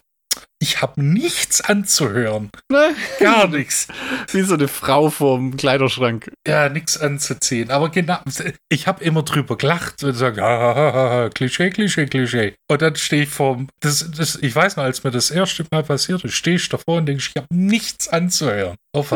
ich 0.60 0.80
habe 0.80 1.02
nichts 1.02 1.60
anzuhören. 1.60 2.50
Gar 3.20 3.48
nichts. 3.48 3.88
Wie 4.32 4.42
so 4.42 4.54
eine 4.54 4.68
Frau 4.68 5.10
vorm 5.10 5.56
Kleiderschrank. 5.56 6.32
Ja, 6.46 6.68
nichts 6.68 6.96
anzuziehen. 6.96 7.70
Aber 7.70 7.90
genau, 7.90 8.18
ich 8.70 8.86
habe 8.86 9.04
immer 9.04 9.22
drüber 9.22 9.56
gelacht 9.56 10.02
und 10.02 10.12
gesagt, 10.12 10.38
ha, 10.38 11.28
Klischee, 11.34 11.70
Klischee, 11.70 12.06
Klischee. 12.06 12.54
Und 12.70 12.82
dann 12.82 12.96
stehe 12.96 13.24
ich 13.24 13.28
vor, 13.28 13.66
das, 13.80 14.10
das, 14.10 14.36
ich 14.36 14.54
weiß 14.54 14.76
noch, 14.76 14.84
als 14.84 15.04
mir 15.04 15.10
das 15.10 15.30
erste 15.30 15.66
Mal 15.70 15.82
passiert 15.82 16.24
ist, 16.24 16.34
stehe 16.34 16.56
ich 16.56 16.68
davor 16.68 16.96
und 16.96 17.06
denke, 17.06 17.22
ich 17.22 17.36
habe 17.36 17.46
nichts 17.52 18.08
anzuhören. 18.08 18.76
Oh. 18.96 19.04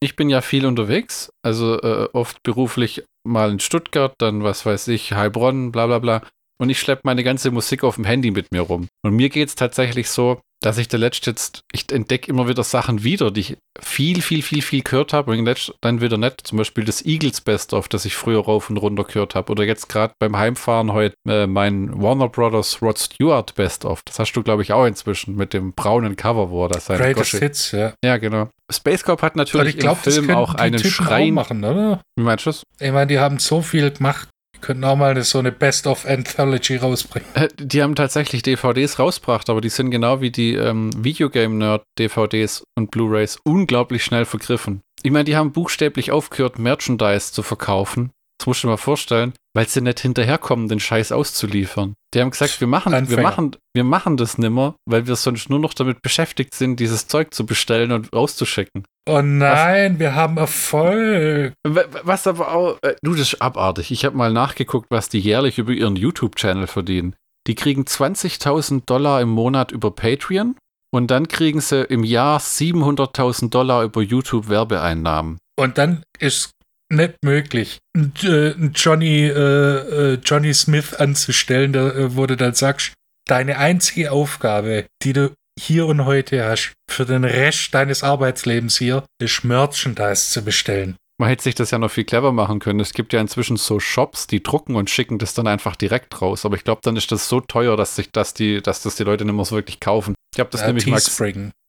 Ich 0.00 0.14
bin 0.14 0.28
ja 0.28 0.42
viel 0.42 0.64
unterwegs, 0.64 1.28
also 1.42 1.80
äh, 1.80 2.08
oft 2.12 2.40
beruflich 2.44 3.02
mal 3.26 3.50
in 3.50 3.58
Stuttgart, 3.58 4.14
dann 4.18 4.44
was 4.44 4.64
weiß 4.64 4.88
ich, 4.88 5.12
Heilbronn, 5.12 5.72
bla 5.72 5.86
bla 5.86 5.98
bla. 5.98 6.22
Und 6.60 6.70
ich 6.70 6.78
schleppe 6.80 7.02
meine 7.04 7.22
ganze 7.24 7.50
Musik 7.50 7.84
auf 7.84 7.94
dem 7.94 8.04
Handy 8.04 8.30
mit 8.30 8.50
mir 8.52 8.62
rum. 8.62 8.88
Und 9.04 9.14
mir 9.14 9.28
geht 9.28 9.48
es 9.48 9.54
tatsächlich 9.54 10.10
so, 10.10 10.40
dass 10.60 10.76
ich 10.78 10.88
der 10.88 10.98
letzte 10.98 11.30
jetzt, 11.30 11.60
ich 11.72 11.84
entdecke 11.92 12.28
immer 12.28 12.48
wieder 12.48 12.64
Sachen 12.64 13.04
wieder, 13.04 13.30
die 13.30 13.40
ich 13.40 13.56
viel, 13.80 14.20
viel, 14.22 14.42
viel, 14.42 14.60
viel 14.60 14.82
gehört 14.82 15.12
habe 15.12 15.30
und 15.30 15.72
dann 15.80 16.00
wieder 16.00 16.16
nicht. 16.18 16.44
Zum 16.48 16.58
Beispiel 16.58 16.84
das 16.84 17.04
Eagles 17.06 17.40
Best 17.42 17.72
of, 17.72 17.86
das 17.88 18.04
ich 18.04 18.16
früher 18.16 18.40
rauf 18.44 18.68
und 18.68 18.76
runter 18.76 19.04
gehört 19.04 19.36
habe. 19.36 19.52
Oder 19.52 19.62
jetzt 19.62 19.88
gerade 19.88 20.14
beim 20.18 20.36
Heimfahren 20.36 20.92
heute 20.92 21.14
äh, 21.28 21.46
mein 21.46 22.02
Warner 22.02 22.28
Brothers 22.28 22.82
Rod 22.82 22.98
Stewart 22.98 23.54
Best 23.54 23.84
of. 23.84 24.02
Das 24.04 24.18
hast 24.18 24.32
du, 24.32 24.42
glaube 24.42 24.62
ich, 24.62 24.72
auch 24.72 24.84
inzwischen 24.84 25.36
mit 25.36 25.52
dem 25.52 25.74
braunen 25.74 26.16
Cover, 26.16 26.50
wo 26.50 26.64
er 26.64 26.70
da 26.70 26.80
seine 26.80 26.98
Greatest 26.98 27.32
Gosche- 27.34 27.38
Hits, 27.38 27.70
ja. 27.70 27.92
Ja, 28.04 28.16
genau. 28.16 28.48
Space 28.70 29.04
Cop 29.04 29.22
hat 29.22 29.36
natürlich 29.36 29.76
ich 29.76 29.80
glaube, 29.80 30.00
im 30.00 30.04
das 30.06 30.14
Film 30.16 30.30
auch 30.32 30.54
einen 30.56 30.78
Typen 30.78 30.88
auch 31.06 31.06
Schrein. 31.08 31.34
machen, 31.34 31.62
oder? 31.64 32.02
Wie 32.16 32.24
meinst 32.24 32.46
du 32.46 32.50
das? 32.50 32.64
Ich 32.80 32.90
meine, 32.90 33.06
die 33.06 33.20
haben 33.20 33.38
so 33.38 33.62
viel 33.62 33.92
gemacht. 33.92 34.28
Die 34.58 34.66
könnten 34.66 34.84
auch 34.84 34.96
mal 34.96 35.22
so 35.22 35.38
eine 35.38 35.52
Best-of-Anthology 35.52 36.76
rausbringen. 36.76 37.28
Äh, 37.34 37.48
Die 37.58 37.80
haben 37.80 37.94
tatsächlich 37.94 38.42
DVDs 38.42 38.98
rausgebracht, 38.98 39.48
aber 39.50 39.60
die 39.60 39.68
sind 39.68 39.90
genau 39.90 40.20
wie 40.20 40.32
die 40.32 40.54
ähm, 40.54 40.90
Videogame-Nerd-DVDs 40.96 42.64
und 42.76 42.90
Blu-Rays 42.90 43.38
unglaublich 43.44 44.02
schnell 44.02 44.24
vergriffen. 44.24 44.80
Ich 45.04 45.12
meine, 45.12 45.24
die 45.24 45.36
haben 45.36 45.52
buchstäblich 45.52 46.10
aufgehört, 46.10 46.58
Merchandise 46.58 47.32
zu 47.32 47.44
verkaufen, 47.44 48.10
Das 48.38 48.46
musst 48.46 48.62
du 48.62 48.68
dir 48.68 48.72
mal 48.72 48.76
vorstellen, 48.76 49.32
weil 49.54 49.68
sie 49.68 49.80
nicht 49.80 49.98
hinterherkommen, 49.98 50.68
den 50.68 50.78
Scheiß 50.78 51.10
auszuliefern. 51.10 51.94
Die 52.14 52.20
haben 52.20 52.30
gesagt, 52.30 52.60
wir 52.60 52.68
machen, 52.68 53.10
wir 53.10 53.20
machen, 53.20 53.56
wir 53.74 53.84
machen 53.84 54.16
das 54.16 54.38
nimmer, 54.38 54.76
weil 54.86 55.06
wir 55.08 55.16
sonst 55.16 55.50
nur 55.50 55.58
noch 55.58 55.74
damit 55.74 56.02
beschäftigt 56.02 56.54
sind, 56.54 56.78
dieses 56.78 57.08
Zeug 57.08 57.34
zu 57.34 57.44
bestellen 57.44 57.90
und 57.90 58.12
rauszuschicken. 58.12 58.84
Oh 59.08 59.20
nein, 59.20 59.94
was, 59.94 59.98
wir 59.98 60.14
haben 60.14 60.36
Erfolg. 60.36 61.52
Was 61.64 62.26
aber 62.26 62.52
auch, 62.52 62.78
äh, 62.82 62.94
du, 63.02 63.12
das 63.12 63.32
ist 63.32 63.42
abartig. 63.42 63.90
Ich 63.90 64.04
habe 64.04 64.16
mal 64.16 64.32
nachgeguckt, 64.32 64.86
was 64.90 65.08
die 65.08 65.18
jährlich 65.18 65.58
über 65.58 65.72
ihren 65.72 65.96
YouTube-Channel 65.96 66.68
verdienen. 66.68 67.16
Die 67.48 67.54
kriegen 67.54 67.82
20.000 67.82 68.82
Dollar 68.86 69.20
im 69.20 69.30
Monat 69.30 69.72
über 69.72 69.90
Patreon 69.90 70.54
und 70.92 71.10
dann 71.10 71.26
kriegen 71.28 71.60
sie 71.60 71.82
im 71.82 72.04
Jahr 72.04 72.38
700.000 72.38 73.50
Dollar 73.50 73.82
über 73.82 74.02
YouTube-Werbeeinnahmen. 74.02 75.38
Und 75.58 75.78
dann 75.78 76.02
ist 76.18 76.50
nicht 76.90 77.16
möglich, 77.22 77.78
äh, 77.96 78.50
Johnny, 78.74 79.26
äh, 79.26 80.12
äh, 80.14 80.18
Johnny 80.24 80.54
Smith 80.54 80.94
anzustellen, 80.94 81.72
da, 81.72 82.16
wo 82.16 82.26
du 82.26 82.36
dann 82.36 82.54
sagst, 82.54 82.92
deine 83.26 83.58
einzige 83.58 84.12
Aufgabe, 84.12 84.86
die 85.02 85.12
du 85.12 85.32
hier 85.58 85.86
und 85.86 86.04
heute 86.04 86.44
hast, 86.44 86.72
für 86.90 87.04
den 87.04 87.24
Rest 87.24 87.74
deines 87.74 88.02
Arbeitslebens 88.02 88.78
hier, 88.78 89.04
ist 89.20 89.44
Merchandise 89.44 90.30
zu 90.30 90.42
bestellen. 90.42 90.96
Man 91.20 91.28
hätte 91.28 91.42
sich 91.42 91.56
das 91.56 91.72
ja 91.72 91.78
noch 91.78 91.90
viel 91.90 92.04
clever 92.04 92.30
machen 92.30 92.60
können. 92.60 92.78
Es 92.78 92.92
gibt 92.92 93.12
ja 93.12 93.20
inzwischen 93.20 93.56
so 93.56 93.80
Shops, 93.80 94.28
die 94.28 94.40
drucken 94.40 94.76
und 94.76 94.88
schicken 94.88 95.18
das 95.18 95.34
dann 95.34 95.48
einfach 95.48 95.74
direkt 95.74 96.22
raus. 96.22 96.44
Aber 96.44 96.54
ich 96.54 96.62
glaube, 96.62 96.80
dann 96.84 96.96
ist 96.96 97.10
das 97.10 97.28
so 97.28 97.40
teuer, 97.40 97.76
dass 97.76 97.96
sich 97.96 98.12
das 98.12 98.34
die, 98.34 98.62
dass 98.62 98.82
das 98.82 98.94
die 98.94 99.02
Leute 99.02 99.24
nicht 99.24 99.34
mehr 99.34 99.44
so 99.44 99.56
wirklich 99.56 99.80
kaufen. 99.80 100.14
Ich 100.34 100.40
habe 100.40 100.50
das 100.50 100.60
ja, 100.60 100.66
nämlich 100.68 100.86
mal. 100.86 101.00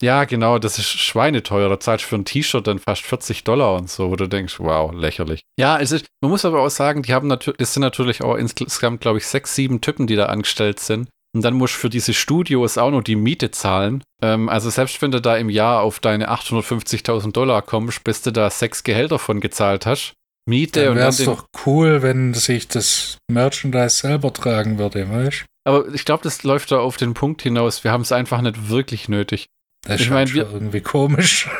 Ja, 0.02 0.26
genau, 0.26 0.60
das 0.60 0.78
ist 0.78 0.88
schweineteuer. 0.88 1.69
Da 1.69 1.80
zahlst 1.80 2.06
du 2.06 2.10
für 2.10 2.15
ein 2.15 2.26
T-Shirt 2.26 2.67
dann 2.67 2.80
fast 2.80 3.04
40 3.04 3.43
Dollar 3.43 3.76
und 3.76 3.89
so, 3.89 4.12
wo 4.12 4.15
du 4.15 4.28
denkst, 4.28 4.60
wow, 4.60 4.93
lächerlich. 4.93 5.41
Ja, 5.58 5.80
es 5.80 5.91
ist, 5.91 6.06
man 6.22 6.32
muss 6.32 6.45
aber 6.45 6.62
auch 6.62 6.69
sagen, 6.69 7.04
die 7.04 7.13
haben 7.13 7.28
natürlich, 7.28 7.60
es 7.60 7.74
sind 7.74 7.82
natürlich 7.82 8.22
auch 8.22 8.36
insgesamt, 8.36 9.02
glaube 9.02 9.17
ich, 9.19 9.28
sechs, 9.28 9.56
sieben 9.56 9.82
Typen, 9.82 10.08
die 10.08 10.15
da 10.15 10.28
angestellt 10.28 10.80
sind. 10.80 11.10
Und 11.36 11.43
dann 11.43 11.54
musst 11.54 11.76
du 11.76 11.80
für 11.80 11.89
diese 11.89 12.13
Studios 12.13 12.78
auch 12.78 12.91
noch 12.91 13.04
die 13.04 13.15
Miete 13.15 13.52
zahlen. 13.52 14.04
Ähm, 14.22 14.50
also 14.50 14.69
selbst 14.69 15.02
wenn 15.02 15.12
du 15.12 15.22
da 15.22 15.38
im 15.38 15.50
Jahr 15.50 15.82
auf 15.82 16.00
deine 16.00 16.32
850.000 16.32 17.32
Dollar 17.32 17.62
kommst, 17.62 18.04
bis 18.04 18.22
du 18.22 18.32
da 18.32 18.50
sechs 18.50 18.84
Gehälter 18.84 19.19
von 19.19 19.39
gezahlt 19.39 19.86
hast. 19.86 20.13
Miete 20.48 20.82
dann 20.82 20.91
und 20.91 20.98
dann. 20.98 21.17
Wäre 21.17 21.36
doch 21.36 21.45
cool, 21.65 22.02
wenn 22.02 22.34
sich 22.34 22.67
das 22.67 23.17
Merchandise 23.32 23.98
selber 23.98 24.34
tragen 24.34 24.80
würde, 24.80 25.10
weißt 25.10 25.45
Aber 25.65 25.93
ich 25.93 26.06
glaube, 26.06 26.24
das 26.24 26.43
läuft 26.43 26.72
da 26.72 26.80
auf 26.80 26.98
den 26.98 27.13
Punkt 27.13 27.41
hinaus. 27.41 27.84
Wir 27.84 27.91
haben 27.91 28.02
es 28.02 28.12
einfach 28.12 28.41
nicht 28.41 28.69
wirklich 28.69 29.10
nötig. 29.10 29.48
Das 29.86 30.02
ich 30.02 30.10
meine, 30.10 30.30
irgendwie 30.30 30.82
komisch. 30.82 31.50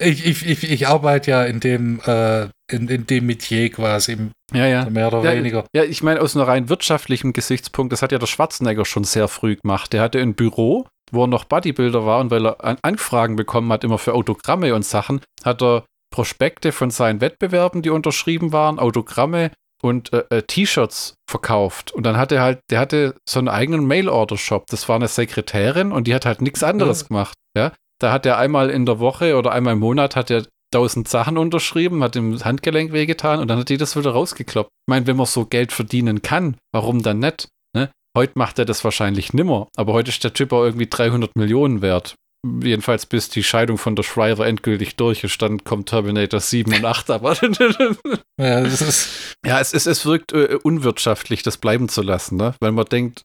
Ich, 0.00 0.24
ich, 0.24 0.46
ich, 0.46 0.70
ich 0.70 0.86
arbeite 0.86 1.32
ja 1.32 1.42
in 1.42 1.58
dem, 1.58 2.00
äh, 2.06 2.44
in, 2.70 2.86
in 2.86 3.04
dem 3.06 3.26
Metier 3.26 3.68
quasi, 3.68 4.16
ja, 4.54 4.66
ja. 4.66 4.88
mehr 4.88 5.08
oder 5.08 5.24
ja, 5.24 5.36
weniger. 5.36 5.64
Ja, 5.74 5.82
ich 5.82 6.04
meine, 6.04 6.20
aus 6.20 6.36
einem 6.36 6.46
rein 6.46 6.68
wirtschaftlichen 6.68 7.32
Gesichtspunkt, 7.32 7.92
das 7.92 8.00
hat 8.00 8.12
ja 8.12 8.18
der 8.18 8.28
Schwarzenegger 8.28 8.84
schon 8.84 9.02
sehr 9.02 9.26
früh 9.26 9.56
gemacht. 9.56 9.92
Der 9.92 10.02
hatte 10.02 10.20
ein 10.20 10.34
Büro, 10.34 10.86
wo 11.10 11.24
er 11.24 11.26
noch 11.26 11.46
Bodybuilder 11.46 12.06
war 12.06 12.20
und 12.20 12.30
weil 12.30 12.46
er 12.46 12.78
Anfragen 12.82 13.34
bekommen 13.34 13.72
hat, 13.72 13.82
immer 13.82 13.98
für 13.98 14.14
Autogramme 14.14 14.72
und 14.72 14.84
Sachen, 14.84 15.20
hat 15.44 15.62
er 15.62 15.84
Prospekte 16.10 16.70
von 16.70 16.90
seinen 16.90 17.20
Wettbewerben, 17.20 17.82
die 17.82 17.90
unterschrieben 17.90 18.52
waren, 18.52 18.78
Autogramme 18.78 19.50
und 19.82 20.12
äh, 20.12 20.24
äh, 20.30 20.42
T-Shirts 20.42 21.14
verkauft. 21.28 21.92
Und 21.92 22.04
dann 22.04 22.16
hat 22.16 22.32
er 22.32 22.42
halt, 22.42 22.60
der 22.70 22.80
hatte 22.80 23.14
so 23.28 23.38
einen 23.38 23.48
eigenen 23.48 23.86
Mail-Order-Shop. 23.86 24.66
Das 24.68 24.88
war 24.88 24.96
eine 24.96 25.08
Sekretärin 25.08 25.92
und 25.92 26.06
die 26.06 26.14
hat 26.14 26.26
halt 26.26 26.42
nichts 26.42 26.62
anderes 26.62 27.02
ja. 27.02 27.08
gemacht. 27.08 27.34
Ja, 27.56 27.72
da 28.00 28.12
hat 28.12 28.26
er 28.26 28.38
einmal 28.38 28.70
in 28.70 28.86
der 28.86 29.00
Woche 29.00 29.36
oder 29.36 29.52
einmal 29.52 29.74
im 29.74 29.80
Monat 29.80 30.16
hat 30.16 30.30
er 30.30 30.44
tausend 30.72 31.08
Sachen 31.08 31.38
unterschrieben, 31.38 32.02
hat 32.02 32.16
ihm 32.16 32.32
das 32.32 32.44
Handgelenk 32.44 32.92
wehgetan 32.92 33.40
und 33.40 33.48
dann 33.48 33.58
hat 33.58 33.68
die 33.68 33.78
das 33.78 33.96
wieder 33.96 34.10
rausgekloppt. 34.10 34.68
Ich 34.70 34.90
meine, 34.90 35.06
wenn 35.06 35.16
man 35.16 35.26
so 35.26 35.46
Geld 35.46 35.72
verdienen 35.72 36.22
kann, 36.22 36.56
warum 36.72 37.02
dann 37.02 37.20
nicht? 37.20 37.48
Ne? 37.74 37.90
Heute 38.16 38.32
macht 38.36 38.58
er 38.58 38.64
das 38.64 38.84
wahrscheinlich 38.84 39.32
nimmer, 39.32 39.68
aber 39.76 39.94
heute 39.94 40.10
ist 40.10 40.24
der 40.24 40.34
Typ 40.34 40.52
auch 40.52 40.64
irgendwie 40.64 40.86
300 40.86 41.36
Millionen 41.36 41.80
wert. 41.80 42.16
Jedenfalls 42.62 43.04
bis 43.06 43.28
die 43.28 43.42
Scheidung 43.42 43.78
von 43.78 43.96
der 43.96 44.04
Schreiber 44.04 44.46
endgültig 44.46 44.94
durch 44.94 45.24
ist, 45.24 45.42
dann 45.42 45.64
kommt 45.64 45.88
Terminator 45.88 46.38
7 46.38 46.72
und 46.72 46.84
8, 46.84 47.10
aber 47.10 47.32
ja, 48.40 48.60
es, 48.60 48.80
ist 48.80 49.36
ja, 49.44 49.58
es, 49.58 49.74
es, 49.74 49.86
es 49.86 50.06
wirkt 50.06 50.32
äh, 50.32 50.56
unwirtschaftlich, 50.62 51.42
das 51.42 51.56
bleiben 51.56 51.88
zu 51.88 52.02
lassen, 52.02 52.36
ne? 52.36 52.54
weil 52.60 52.70
man 52.70 52.84
denkt, 52.84 53.22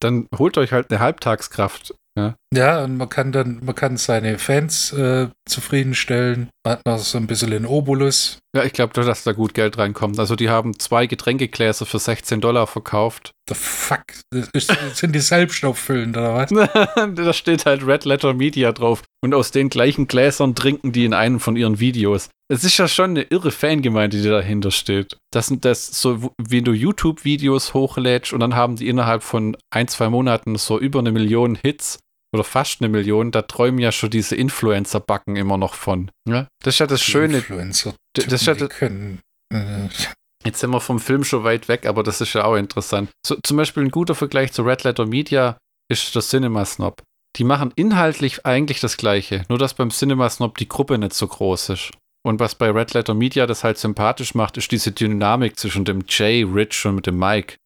dann 0.00 0.28
holt 0.36 0.56
euch 0.56 0.72
halt 0.72 0.90
eine 0.90 1.00
Halbtagskraft 1.00 1.94
ja. 2.16 2.34
Ja, 2.54 2.84
und 2.84 2.96
man 2.96 3.08
kann 3.08 3.32
dann, 3.32 3.60
man 3.64 3.74
kann 3.74 3.96
seine 3.96 4.38
Fans 4.38 4.92
äh, 4.92 5.28
zufriedenstellen. 5.46 6.48
Man 6.64 6.74
hat 6.74 6.86
noch 6.86 6.98
so 6.98 7.18
ein 7.18 7.26
bisschen 7.26 7.50
den 7.50 7.66
Obolus. 7.66 8.38
Ja, 8.54 8.64
ich 8.64 8.72
glaube, 8.72 8.92
dass 8.94 9.24
da 9.24 9.32
gut 9.32 9.52
Geld 9.52 9.78
reinkommt. 9.78 10.18
Also 10.20 10.36
die 10.36 10.48
haben 10.48 10.78
zwei 10.78 11.06
Getränkegläser 11.06 11.86
für 11.86 11.98
16 11.98 12.40
Dollar 12.40 12.68
verkauft. 12.68 13.32
The 13.48 13.54
fuck? 13.54 14.04
Das 14.30 14.68
sind 14.94 15.14
die 15.14 15.20
selbstauffüllend, 15.20 16.16
oder 16.16 16.34
was? 16.34 16.50
da 17.14 17.32
steht 17.32 17.66
halt 17.66 17.84
Red 17.84 18.04
Letter 18.04 18.32
Media 18.32 18.70
drauf. 18.70 19.02
Und 19.24 19.34
aus 19.34 19.50
den 19.50 19.68
gleichen 19.68 20.06
Gläsern 20.06 20.54
trinken 20.54 20.92
die 20.92 21.04
in 21.04 21.14
einem 21.14 21.40
von 21.40 21.56
ihren 21.56 21.80
Videos. 21.80 22.30
Es 22.48 22.62
ist 22.62 22.78
ja 22.78 22.86
schon 22.86 23.10
eine 23.10 23.22
irre 23.22 23.50
Fangemeinde, 23.50 24.22
die 24.22 24.28
dahinter 24.28 24.70
steht. 24.70 25.16
Das 25.32 25.48
sind 25.48 25.64
das 25.64 25.88
so, 26.00 26.30
wie 26.40 26.62
du 26.62 26.72
YouTube-Videos 26.72 27.74
hochlädst 27.74 28.32
und 28.32 28.38
dann 28.38 28.54
haben 28.54 28.76
die 28.76 28.86
innerhalb 28.86 29.24
von 29.24 29.56
ein, 29.70 29.88
zwei 29.88 30.08
Monaten 30.10 30.54
so 30.54 30.78
über 30.78 31.00
eine 31.00 31.10
Million 31.10 31.58
Hits 31.60 31.98
oder 32.34 32.44
fast 32.44 32.80
eine 32.80 32.88
Million, 32.88 33.30
da 33.30 33.42
träumen 33.42 33.78
ja 33.78 33.92
schon 33.92 34.10
diese 34.10 34.36
Influencer-Backen 34.36 35.36
immer 35.36 35.58
noch 35.58 35.74
von. 35.74 36.10
Ja? 36.28 36.48
Das 36.62 36.74
ist 36.74 36.78
ja 36.80 36.86
das 36.86 37.00
die 37.00 37.10
Schöne. 37.10 37.38
Influencer 37.38 37.94
das 38.14 38.26
ist 38.26 38.46
ja 38.46 38.54
das, 38.54 38.68
können, 38.70 39.20
äh, 39.52 39.88
Jetzt 40.44 40.60
sind 40.60 40.70
wir 40.70 40.80
vom 40.80 41.00
Film 41.00 41.24
schon 41.24 41.42
weit 41.42 41.68
weg, 41.68 41.86
aber 41.86 42.02
das 42.02 42.20
ist 42.20 42.32
ja 42.34 42.44
auch 42.44 42.54
interessant. 42.54 43.10
So, 43.26 43.36
zum 43.42 43.56
Beispiel 43.56 43.82
ein 43.82 43.90
guter 43.90 44.14
Vergleich 44.14 44.52
zu 44.52 44.62
Red 44.62 44.84
Letter 44.84 45.04
Media 45.04 45.58
ist 45.90 46.14
der 46.14 46.22
Cinema 46.22 46.64
Snob. 46.64 47.02
Die 47.36 47.44
machen 47.44 47.72
inhaltlich 47.74 48.46
eigentlich 48.46 48.80
das 48.80 48.96
Gleiche, 48.96 49.44
nur 49.48 49.58
dass 49.58 49.74
beim 49.74 49.90
Cinema 49.90 50.30
Snob 50.30 50.56
die 50.58 50.68
Gruppe 50.68 50.98
nicht 50.98 51.14
so 51.14 51.26
groß 51.26 51.70
ist. 51.70 51.90
Und 52.24 52.40
was 52.40 52.54
bei 52.54 52.70
Red 52.70 52.94
Letter 52.94 53.14
Media 53.14 53.46
das 53.46 53.64
halt 53.64 53.78
sympathisch 53.78 54.34
macht, 54.34 54.56
ist 54.56 54.70
diese 54.72 54.92
Dynamik 54.92 55.58
zwischen 55.58 55.84
dem 55.84 56.04
Jay, 56.08 56.42
Rich 56.42 56.86
und 56.86 56.96
mit 56.96 57.06
dem 57.06 57.18
Mike. 57.18 57.56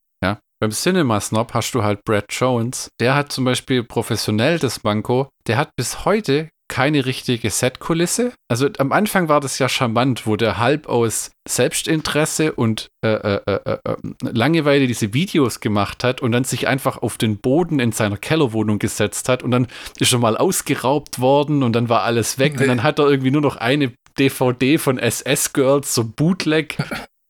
Beim 0.63 0.73
Cinema 0.73 1.19
Snob 1.21 1.55
hast 1.55 1.75
du 1.75 1.83
halt 1.83 2.05
Brad 2.05 2.27
Jones. 2.29 2.91
Der 3.01 3.15
hat 3.15 3.33
zum 3.33 3.47
Beispiel 3.47 3.83
professionell 3.83 4.59
das 4.59 4.79
Banco. 4.79 5.31
Der 5.47 5.57
hat 5.57 5.75
bis 5.75 6.05
heute 6.05 6.51
keine 6.69 7.07
richtige 7.07 7.49
Setkulisse. 7.49 8.35
Also 8.49 8.69
am 8.77 8.93
Anfang 8.93 9.29
war 9.29 9.41
das 9.41 9.59
ja 9.59 9.71
charmant, 9.71 10.27
wo 10.27 10.37
der 10.37 10.59
halb 10.59 10.87
aus 10.87 11.31
Selbstinteresse 11.49 12.53
und 12.53 12.89
äh, 13.03 13.09
äh, 13.09 13.41
äh, 13.47 13.79
äh, 13.85 13.97
Langeweile 14.23 14.87
diese 14.87 15.15
Videos 15.15 15.61
gemacht 15.61 16.05
hat 16.05 16.21
und 16.21 16.31
dann 16.31 16.45
sich 16.45 16.69
einfach 16.69 16.99
auf 16.99 17.17
den 17.17 17.39
Boden 17.39 17.81
in 17.81 17.93
seiner 17.93 18.19
Kellerwohnung 18.19 18.79
gesetzt 18.79 19.31
hat 19.31 19.43
und 19.43 19.51
dann 19.51 19.67
ist 19.99 20.13
er 20.13 20.19
mal 20.19 20.37
ausgeraubt 20.37 21.21
worden 21.21 21.63
und 21.63 21.73
dann 21.73 21.89
war 21.89 22.03
alles 22.03 22.39
weg 22.39 22.57
nee. 22.57 22.63
und 22.63 22.69
dann 22.69 22.83
hat 22.83 22.99
er 22.99 23.09
irgendwie 23.09 23.31
nur 23.31 23.43
noch 23.43 23.57
eine 23.57 23.93
DVD 24.19 24.77
von 24.77 24.99
SS 24.99 25.55
Girls, 25.55 25.95
so 25.95 26.05
Bootleg. 26.05 26.77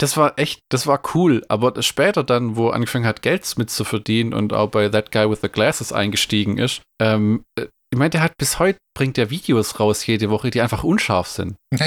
das 0.02 0.18
war 0.18 0.38
echt, 0.38 0.62
das 0.70 0.88
war 0.88 1.02
cool. 1.14 1.44
Aber 1.50 1.82
später 1.82 2.24
dann, 2.24 2.56
wo 2.56 2.70
er 2.70 2.76
angefangen 2.76 3.06
hat, 3.06 3.22
Geld 3.22 3.48
mit 3.58 3.70
zu 3.70 3.84
verdienen 3.84 4.34
und 4.34 4.54
auch 4.54 4.70
bei 4.70 4.90
That 4.90 5.12
Guy 5.12 5.30
with 5.30 5.42
the 5.42 5.50
Glasses 5.50 5.92
eingestiegen 5.94 6.58
ist, 6.58 6.82
ähm, 7.02 7.44
äh, 7.58 7.68
ich 7.92 7.98
meine, 7.98 8.10
der 8.10 8.22
hat 8.22 8.38
bis 8.38 8.60
heute, 8.60 8.80
bringt 8.94 9.18
er 9.18 9.30
Videos 9.30 9.80
raus 9.80 10.06
jede 10.06 10.30
Woche, 10.30 10.50
die 10.50 10.62
einfach 10.62 10.84
unscharf 10.84 11.28
sind. 11.28 11.56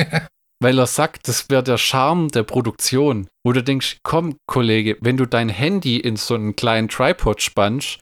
Weil 0.62 0.78
er 0.78 0.86
sagt, 0.86 1.26
das 1.28 1.48
wäre 1.48 1.62
der 1.62 1.78
Charme 1.78 2.28
der 2.28 2.42
Produktion. 2.42 3.28
Wo 3.44 3.52
du 3.52 3.62
denkst, 3.62 3.98
komm, 4.02 4.36
Kollege, 4.46 4.96
wenn 5.00 5.16
du 5.16 5.26
dein 5.26 5.48
Handy 5.48 5.98
in 5.98 6.16
so 6.16 6.34
einen 6.34 6.56
kleinen 6.56 6.88
Tripod 6.88 7.42
spannst, 7.42 7.98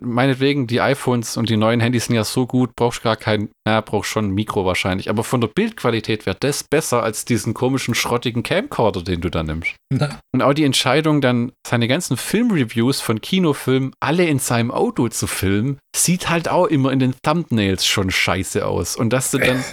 meinetwegen, 0.00 0.66
die 0.66 0.80
iPhones 0.80 1.36
und 1.36 1.48
die 1.48 1.56
neuen 1.56 1.80
Handys 1.80 2.06
sind 2.06 2.16
ja 2.16 2.24
so 2.24 2.46
gut, 2.46 2.76
brauchst 2.76 3.02
gar 3.02 3.16
kein, 3.16 3.50
na, 3.66 3.80
brauchst 3.80 4.10
schon 4.10 4.26
ein 4.26 4.34
Mikro 4.34 4.64
wahrscheinlich. 4.64 5.10
Aber 5.10 5.24
von 5.24 5.40
der 5.40 5.48
Bildqualität 5.48 6.26
wäre 6.26 6.36
das 6.38 6.64
besser 6.64 7.02
als 7.02 7.24
diesen 7.24 7.54
komischen, 7.54 7.94
schrottigen 7.94 8.42
Camcorder, 8.42 9.02
den 9.02 9.20
du 9.20 9.30
da 9.30 9.42
nimmst. 9.42 9.74
Na. 9.92 10.20
Und 10.32 10.42
auch 10.42 10.54
die 10.54 10.64
Entscheidung, 10.64 11.20
dann 11.20 11.52
seine 11.66 11.88
ganzen 11.88 12.16
Filmreviews 12.16 13.00
von 13.00 13.20
Kinofilmen 13.20 13.92
alle 14.00 14.26
in 14.26 14.38
seinem 14.38 14.70
Auto 14.70 15.08
zu 15.08 15.26
filmen, 15.26 15.78
sieht 15.94 16.28
halt 16.28 16.48
auch 16.48 16.66
immer 16.66 16.92
in 16.92 16.98
den 16.98 17.14
Thumbnails 17.22 17.86
schon 17.86 18.10
scheiße 18.10 18.66
aus. 18.66 18.96
Und 18.96 19.12
dass 19.12 19.30
du 19.30 19.38
dann, 19.38 19.64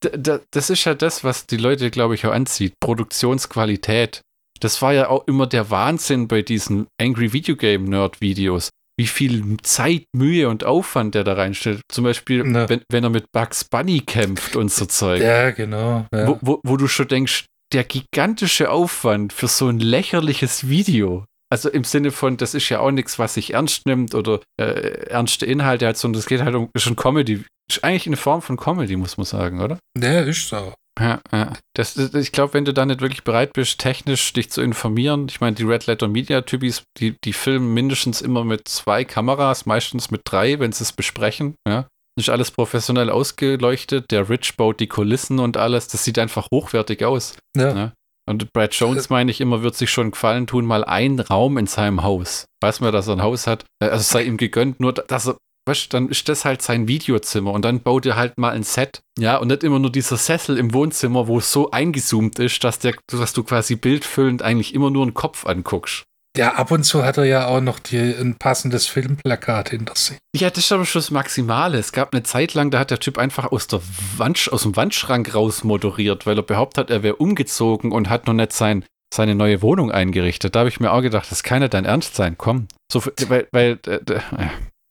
das 0.50 0.70
ist 0.70 0.84
ja 0.84 0.94
das, 0.94 1.24
was 1.24 1.46
die 1.46 1.56
Leute, 1.56 1.90
glaube 1.90 2.14
ich, 2.14 2.26
auch 2.26 2.32
anzieht. 2.32 2.74
Produktionsqualität. 2.80 4.22
Das 4.60 4.82
war 4.82 4.92
ja 4.92 5.08
auch 5.08 5.26
immer 5.26 5.46
der 5.46 5.70
Wahnsinn 5.70 6.28
bei 6.28 6.42
diesen 6.42 6.86
Angry 7.00 7.32
Video 7.32 7.56
Game 7.56 7.84
Nerd 7.84 8.20
Videos 8.20 8.68
wie 9.00 9.06
viel 9.06 9.56
Zeit, 9.62 10.04
Mühe 10.14 10.46
und 10.50 10.62
Aufwand 10.62 11.14
der 11.14 11.24
da 11.24 11.32
reinstellt. 11.32 11.80
Zum 11.90 12.04
Beispiel, 12.04 12.44
wenn, 12.44 12.82
wenn 12.90 13.04
er 13.04 13.08
mit 13.08 13.32
Bugs 13.32 13.64
Bunny 13.64 14.00
kämpft 14.00 14.56
und 14.56 14.70
so 14.70 14.84
Zeug. 14.84 15.22
Ja, 15.22 15.52
genau. 15.52 16.04
Ja. 16.12 16.28
Wo, 16.28 16.38
wo, 16.42 16.60
wo 16.62 16.76
du 16.76 16.86
schon 16.86 17.08
denkst, 17.08 17.46
der 17.72 17.84
gigantische 17.84 18.70
Aufwand 18.70 19.32
für 19.32 19.48
so 19.48 19.68
ein 19.68 19.78
lächerliches 19.80 20.68
Video. 20.68 21.24
Also 21.50 21.70
im 21.70 21.84
Sinne 21.84 22.10
von, 22.10 22.36
das 22.36 22.52
ist 22.52 22.68
ja 22.68 22.80
auch 22.80 22.90
nichts, 22.90 23.18
was 23.18 23.34
sich 23.34 23.54
ernst 23.54 23.86
nimmt 23.86 24.14
oder 24.14 24.40
äh, 24.60 25.08
ernste 25.08 25.46
Inhalte 25.46 25.86
hat, 25.86 25.96
sondern 25.96 26.20
es 26.20 26.26
geht 26.26 26.42
halt 26.42 26.54
um, 26.54 26.68
ist 26.74 26.86
ein 26.86 26.96
Comedy. 26.96 27.42
Ist 27.70 27.82
eigentlich 27.82 28.06
eine 28.06 28.18
Form 28.18 28.42
von 28.42 28.58
Comedy, 28.58 28.96
muss 28.96 29.16
man 29.16 29.24
sagen, 29.24 29.62
oder? 29.62 29.78
Ja, 29.98 30.20
ist 30.20 30.46
so. 30.46 30.74
Ja, 31.00 31.20
ja. 31.32 31.52
Das, 31.74 31.96
ich 31.96 32.32
glaube, 32.32 32.54
wenn 32.54 32.64
du 32.64 32.74
da 32.74 32.84
nicht 32.84 33.00
wirklich 33.00 33.24
bereit 33.24 33.54
bist, 33.54 33.78
technisch 33.78 34.32
dich 34.32 34.50
zu 34.50 34.60
informieren, 34.60 35.26
ich 35.28 35.40
meine, 35.40 35.56
die 35.56 35.64
Red 35.64 35.86
Letter 35.86 36.08
Media 36.08 36.42
Typis, 36.42 36.82
die, 36.98 37.16
die 37.24 37.32
filmen 37.32 37.72
mindestens 37.72 38.20
immer 38.20 38.44
mit 38.44 38.68
zwei 38.68 39.04
Kameras, 39.04 39.66
meistens 39.66 40.10
mit 40.10 40.22
drei, 40.24 40.60
wenn 40.60 40.72
sie 40.72 40.84
es 40.84 40.92
besprechen. 40.92 41.54
Ja. 41.66 41.88
Ist 42.18 42.28
alles 42.28 42.50
professionell 42.50 43.08
ausgeleuchtet. 43.08 44.10
Der 44.10 44.28
Rich 44.28 44.56
baut 44.56 44.80
die 44.80 44.88
Kulissen 44.88 45.38
und 45.38 45.56
alles. 45.56 45.88
Das 45.88 46.04
sieht 46.04 46.18
einfach 46.18 46.48
hochwertig 46.52 47.04
aus. 47.04 47.36
Ja. 47.56 47.74
ja. 47.74 47.92
Und 48.28 48.52
Brad 48.52 48.74
Jones, 48.74 49.06
äh. 49.06 49.08
meine 49.10 49.30
ich 49.30 49.40
immer, 49.40 49.62
wird 49.62 49.74
sich 49.74 49.90
schon 49.90 50.10
gefallen 50.10 50.46
tun, 50.46 50.66
mal 50.66 50.84
einen 50.84 51.20
Raum 51.20 51.56
in 51.56 51.66
seinem 51.66 52.02
Haus. 52.02 52.46
Weiß 52.60 52.80
man, 52.80 52.92
dass 52.92 53.08
er 53.08 53.14
ein 53.14 53.22
Haus 53.22 53.46
hat. 53.46 53.64
Äh, 53.82 53.88
also 53.88 54.04
sei 54.04 54.24
ihm 54.24 54.36
gegönnt, 54.36 54.80
nur 54.80 54.92
dass 54.92 55.28
er 55.28 55.38
weißt, 55.70 55.94
dann 55.94 56.08
ist 56.08 56.28
das 56.28 56.44
halt 56.44 56.62
sein 56.62 56.88
Videozimmer 56.88 57.52
und 57.52 57.64
dann 57.64 57.80
baut 57.80 58.06
er 58.06 58.16
halt 58.16 58.38
mal 58.38 58.50
ein 58.50 58.62
Set. 58.62 59.00
Ja, 59.18 59.36
und 59.36 59.48
nicht 59.48 59.64
immer 59.64 59.78
nur 59.78 59.92
dieser 59.92 60.16
Sessel 60.16 60.58
im 60.58 60.74
Wohnzimmer, 60.74 61.26
wo 61.26 61.38
es 61.38 61.52
so 61.52 61.70
eingezoomt 61.70 62.38
ist, 62.38 62.62
dass, 62.64 62.78
der, 62.78 62.94
dass 63.06 63.32
du 63.32 63.44
quasi 63.44 63.76
bildfüllend 63.76 64.42
eigentlich 64.42 64.74
immer 64.74 64.90
nur 64.90 65.02
einen 65.02 65.14
Kopf 65.14 65.46
anguckst. 65.46 66.04
Ja, 66.36 66.54
ab 66.54 66.70
und 66.70 66.84
zu 66.84 67.04
hat 67.04 67.18
er 67.18 67.24
ja 67.24 67.46
auch 67.48 67.60
noch 67.60 67.80
die, 67.80 67.98
ein 67.98 68.36
passendes 68.36 68.86
Filmplakat 68.86 69.70
hinter 69.70 69.96
sich. 69.96 70.16
Ja, 70.34 70.48
das 70.48 70.64
ist 70.64 70.72
aber 70.72 70.84
schon 70.84 71.00
das 71.00 71.10
Maximale. 71.10 71.76
Es 71.78 71.90
gab 71.90 72.12
eine 72.12 72.22
Zeit 72.22 72.54
lang, 72.54 72.70
da 72.70 72.78
hat 72.78 72.92
der 72.92 73.00
Typ 73.00 73.18
einfach 73.18 73.50
aus, 73.50 73.66
der 73.66 73.80
Wand, 74.16 74.48
aus 74.52 74.62
dem 74.62 74.76
Wandschrank 74.76 75.34
raus 75.34 75.64
moderiert, 75.64 76.26
weil 76.26 76.38
er 76.38 76.44
behauptet 76.44 76.84
hat, 76.84 76.90
er 76.90 77.02
wäre 77.02 77.16
umgezogen 77.16 77.90
und 77.90 78.08
hat 78.08 78.28
noch 78.28 78.34
nicht 78.34 78.52
sein, 78.52 78.84
seine 79.12 79.34
neue 79.34 79.60
Wohnung 79.60 79.90
eingerichtet. 79.90 80.54
Da 80.54 80.60
habe 80.60 80.68
ich 80.68 80.78
mir 80.78 80.92
auch 80.92 81.02
gedacht, 81.02 81.30
das 81.32 81.42
kann 81.42 81.62
ja 81.62 81.68
dein 81.68 81.84
Ernst 81.84 82.14
sein. 82.14 82.36
Komm. 82.38 82.68
So, 82.92 83.02
weil, 83.26 83.48
weil 83.50 83.80
äh, 83.86 83.96
äh, 83.96 84.20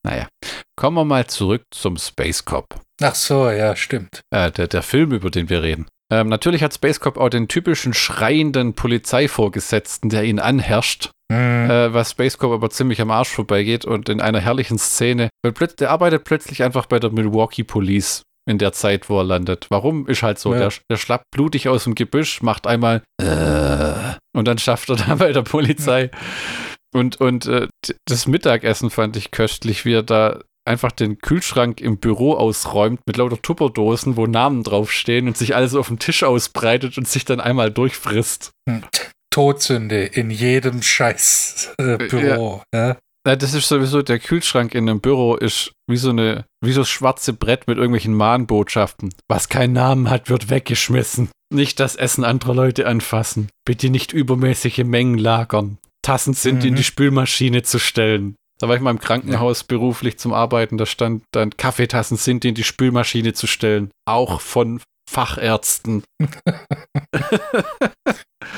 naja. 0.05 0.27
Kommen 0.75 0.95
wir 0.97 1.05
mal 1.05 1.27
zurück 1.27 1.63
zum 1.71 1.97
Space 1.97 2.45
Cop. 2.45 2.79
Ach 3.01 3.15
so, 3.15 3.49
ja, 3.49 3.75
stimmt. 3.75 4.21
Äh, 4.33 4.51
der, 4.51 4.67
der 4.67 4.81
Film, 4.81 5.11
über 5.11 5.29
den 5.29 5.49
wir 5.49 5.61
reden. 5.61 5.87
Ähm, 6.11 6.27
natürlich 6.27 6.63
hat 6.63 6.73
Space 6.73 6.99
Cop 6.99 7.17
auch 7.17 7.29
den 7.29 7.47
typischen 7.47 7.93
schreienden 7.93 8.73
Polizeivorgesetzten, 8.73 10.09
der 10.09 10.23
ihn 10.23 10.39
anherrscht. 10.39 11.11
Mhm. 11.31 11.69
Äh, 11.69 11.93
was 11.93 12.11
Space 12.11 12.37
Cop 12.37 12.51
aber 12.51 12.69
ziemlich 12.69 13.01
am 13.01 13.11
Arsch 13.11 13.29
vorbeigeht 13.29 13.85
und 13.85 14.09
in 14.09 14.19
einer 14.19 14.39
herrlichen 14.39 14.79
Szene, 14.79 15.29
weil 15.43 15.53
der 15.53 15.91
arbeitet 15.91 16.23
plötzlich 16.23 16.63
einfach 16.63 16.87
bei 16.87 16.99
der 16.99 17.11
Milwaukee 17.11 17.63
Police 17.63 18.23
in 18.49 18.57
der 18.57 18.73
Zeit, 18.73 19.09
wo 19.09 19.19
er 19.19 19.23
landet. 19.23 19.67
Warum? 19.69 20.07
Ist 20.07 20.23
halt 20.23 20.39
so. 20.39 20.53
Ja. 20.53 20.59
Der, 20.59 20.71
der 20.89 20.97
schlappt 20.97 21.25
blutig 21.31 21.69
aus 21.69 21.83
dem 21.83 21.93
Gebüsch, 21.93 22.41
macht 22.41 22.65
einmal 22.65 23.03
äh, 23.21 24.15
und 24.35 24.47
dann 24.47 24.57
schafft 24.57 24.89
er 24.89 24.95
da 24.95 25.15
bei 25.15 25.31
der 25.31 25.43
Polizei. 25.43 26.09
Und, 26.93 27.21
und 27.21 27.45
äh, 27.45 27.67
das 28.05 28.27
Mittagessen 28.27 28.89
fand 28.89 29.15
ich 29.15 29.31
köstlich, 29.31 29.85
wie 29.85 29.93
er 29.93 30.03
da 30.03 30.41
einfach 30.65 30.91
den 30.91 31.19
Kühlschrank 31.19 31.81
im 31.81 31.97
Büro 31.97 32.33
ausräumt 32.33 33.01
mit 33.05 33.17
lauter 33.17 33.41
Tupperdosen, 33.41 34.17
wo 34.17 34.27
Namen 34.27 34.63
draufstehen 34.63 35.27
und 35.27 35.37
sich 35.37 35.55
alles 35.55 35.75
auf 35.75 35.87
dem 35.87 35.99
Tisch 35.99 36.23
ausbreitet 36.23 36.97
und 36.97 37.07
sich 37.07 37.25
dann 37.25 37.39
einmal 37.39 37.71
durchfrisst. 37.71 38.51
Hm. 38.69 38.83
Todsünde 39.31 40.05
in 40.05 40.31
jedem 40.31 40.81
scheiß 40.81 41.75
äh, 41.77 41.97
Büro. 41.97 42.63
Ja. 42.73 42.87
Ja. 42.87 42.97
Ja, 43.27 43.35
das 43.35 43.53
ist 43.53 43.67
sowieso, 43.67 44.01
der 44.01 44.17
Kühlschrank 44.17 44.73
in 44.73 44.89
einem 44.89 45.01
Büro 45.01 45.35
ist 45.35 45.73
wie 45.87 45.97
so 45.97 46.09
eine, 46.09 46.45
wie 46.63 46.71
so 46.71 46.81
das 46.81 46.89
schwarze 46.89 47.33
Brett 47.33 47.67
mit 47.67 47.77
irgendwelchen 47.77 48.13
Mahnbotschaften. 48.13 49.13
Was 49.27 49.49
keinen 49.49 49.73
Namen 49.73 50.09
hat, 50.09 50.29
wird 50.29 50.49
weggeschmissen. 50.49 51.29
Nicht 51.53 51.79
das 51.79 51.95
Essen 51.95 52.23
anderer 52.23 52.55
Leute 52.55 52.87
anfassen. 52.87 53.49
Bitte 53.65 53.89
nicht 53.89 54.13
übermäßige 54.13 54.83
Mengen 54.85 55.17
lagern. 55.17 55.78
Tassen 56.01 56.33
sind 56.33 56.59
mhm. 56.59 56.69
in 56.69 56.75
die 56.75 56.83
Spülmaschine 56.83 57.63
zu 57.63 57.79
stellen. 57.79 58.35
Da 58.59 58.67
war 58.67 58.75
ich 58.75 58.81
mal 58.81 58.91
im 58.91 58.99
Krankenhaus 58.99 59.63
beruflich 59.63 60.19
zum 60.19 60.33
Arbeiten, 60.33 60.77
da 60.77 60.85
stand 60.85 61.23
dann 61.31 61.55
Kaffeetassen 61.55 62.17
sind 62.17 62.43
in 62.43 62.55
die 62.55 62.63
Spülmaschine 62.63 63.33
zu 63.33 63.47
stellen. 63.47 63.89
Auch 64.05 64.41
von 64.41 64.81
Fachärzten. 65.09 66.03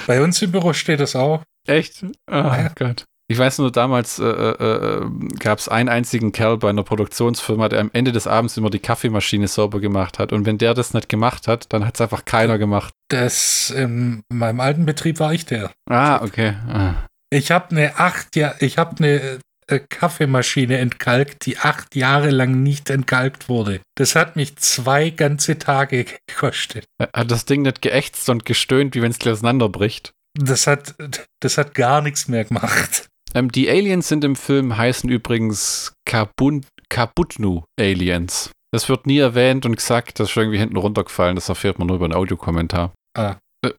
Bei 0.07 0.21
uns 0.23 0.41
im 0.41 0.51
Büro 0.51 0.73
steht 0.73 0.99
das 0.99 1.15
auch. 1.15 1.43
Echt? 1.67 2.03
Oh 2.03 2.09
ja. 2.27 2.71
Gott. 2.75 3.05
Ich 3.27 3.37
weiß 3.37 3.59
nur, 3.59 3.71
damals 3.71 4.19
äh, 4.19 4.25
äh, 4.25 4.99
äh 4.99 5.09
gab 5.39 5.59
es 5.59 5.69
einen 5.69 5.87
einzigen 5.87 6.33
Kerl 6.33 6.57
bei 6.57 6.69
einer 6.69 6.83
Produktionsfirma, 6.83 7.69
der 7.69 7.79
am 7.79 7.89
Ende 7.93 8.11
des 8.11 8.27
Abends 8.27 8.57
immer 8.57 8.69
die 8.69 8.79
Kaffeemaschine 8.79 9.47
sauber 9.47 9.79
gemacht 9.79 10.19
hat. 10.19 10.33
Und 10.33 10.45
wenn 10.45 10.57
der 10.57 10.73
das 10.73 10.93
nicht 10.93 11.07
gemacht 11.07 11.47
hat, 11.47 11.71
dann 11.71 11.85
hat 11.85 11.95
es 11.95 12.01
einfach 12.01 12.25
keiner 12.25 12.57
gemacht. 12.57 12.93
Das 13.09 13.69
in 13.69 14.23
meinem 14.27 14.59
alten 14.59 14.85
Betrieb 14.85 15.21
war 15.21 15.33
ich 15.33 15.45
der. 15.45 15.71
Ah, 15.89 16.21
okay. 16.21 16.55
Ah. 16.67 17.07
Ich 17.33 17.51
habe 17.51 17.71
eine 17.71 17.97
acht 17.97 18.35
Jahr, 18.35 18.61
ich 18.61 18.77
habe 18.77 18.97
eine 18.97 19.39
äh, 19.67 19.79
Kaffeemaschine 19.79 20.77
entkalkt, 20.77 21.45
die 21.45 21.57
acht 21.57 21.95
Jahre 21.95 22.29
lang 22.29 22.61
nicht 22.61 22.89
entkalkt 22.89 23.47
wurde. 23.47 23.79
Das 23.95 24.15
hat 24.15 24.35
mich 24.35 24.57
zwei 24.57 25.09
ganze 25.11 25.57
Tage 25.57 26.05
gekostet. 26.27 26.85
Hat 27.01 27.31
das 27.31 27.45
Ding 27.45 27.61
nicht 27.61 27.81
geächtzt 27.81 28.29
und 28.29 28.45
gestöhnt, 28.45 28.95
wie 28.95 29.01
wenn 29.01 29.11
es 29.11 29.19
gleich 29.19 29.33
auseinanderbricht? 29.33 30.11
Das 30.37 30.67
hat, 30.67 30.95
das 31.41 31.57
hat 31.57 31.73
gar 31.73 32.01
nichts 32.01 32.27
mehr 32.27 32.45
gemacht. 32.45 33.07
Ähm, 33.33 33.51
die 33.51 33.69
Aliens 33.69 34.09
sind 34.09 34.23
im 34.23 34.35
Film 34.35 34.75
heißen 34.77 35.09
übrigens 35.09 35.93
Kabun 36.05 36.65
Kabutnu 36.89 37.63
Aliens. 37.79 38.51
Das 38.73 38.89
wird 38.89 39.07
nie 39.07 39.19
erwähnt 39.19 39.65
und 39.65 39.75
gesagt, 39.75 40.19
das 40.19 40.29
ist 40.29 40.37
irgendwie 40.37 40.57
hinten 40.57 40.77
runtergefallen. 40.77 41.35
Das 41.35 41.47
erfährt 41.47 41.79
man 41.79 41.87
nur 41.87 41.95
über 41.95 42.05
einen 42.05 42.13
Audiokommentar. 42.13 42.93
Ah. 43.17 43.37
Äh, 43.65 43.71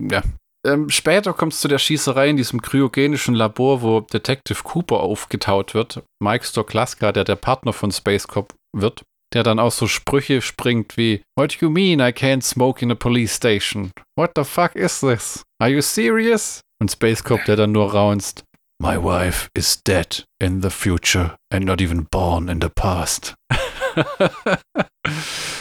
ja, 0.00 0.22
ähm, 0.66 0.88
später 0.90 1.32
kommt 1.32 1.52
es 1.52 1.60
zu 1.60 1.68
der 1.68 1.78
Schießerei 1.78 2.28
in 2.28 2.36
diesem 2.36 2.62
kryogenischen 2.62 3.34
Labor, 3.34 3.82
wo 3.82 4.00
Detective 4.00 4.62
Cooper 4.62 5.00
aufgetaut 5.00 5.74
wird. 5.74 6.02
Mike 6.22 6.44
Stoklaska, 6.44 7.12
der 7.12 7.24
der 7.24 7.36
Partner 7.36 7.72
von 7.72 7.90
Space 7.90 8.28
Cop 8.28 8.54
wird, 8.76 9.02
der 9.34 9.42
dann 9.42 9.58
auch 9.58 9.72
so 9.72 9.86
Sprüche 9.86 10.40
springt 10.40 10.96
wie 10.96 11.22
What 11.38 11.54
do 11.54 11.66
you 11.66 11.70
mean 11.70 12.00
I 12.00 12.12
can't 12.12 12.42
smoke 12.42 12.82
in 12.82 12.90
a 12.90 12.94
police 12.94 13.34
station? 13.34 13.90
What 14.16 14.32
the 14.36 14.44
fuck 14.44 14.76
is 14.76 15.00
this? 15.00 15.42
Are 15.60 15.70
you 15.70 15.80
serious? 15.80 16.60
Und 16.80 16.90
Space 16.90 17.22
Cop, 17.22 17.44
der 17.44 17.56
dann 17.56 17.72
nur 17.72 17.92
raunzt 17.92 18.44
My 18.82 18.96
wife 18.96 19.48
is 19.54 19.80
dead 19.80 20.24
in 20.40 20.60
the 20.60 20.70
future 20.70 21.36
and 21.52 21.64
not 21.64 21.80
even 21.80 22.08
born 22.10 22.48
in 22.48 22.60
the 22.60 22.68
past. 22.68 23.34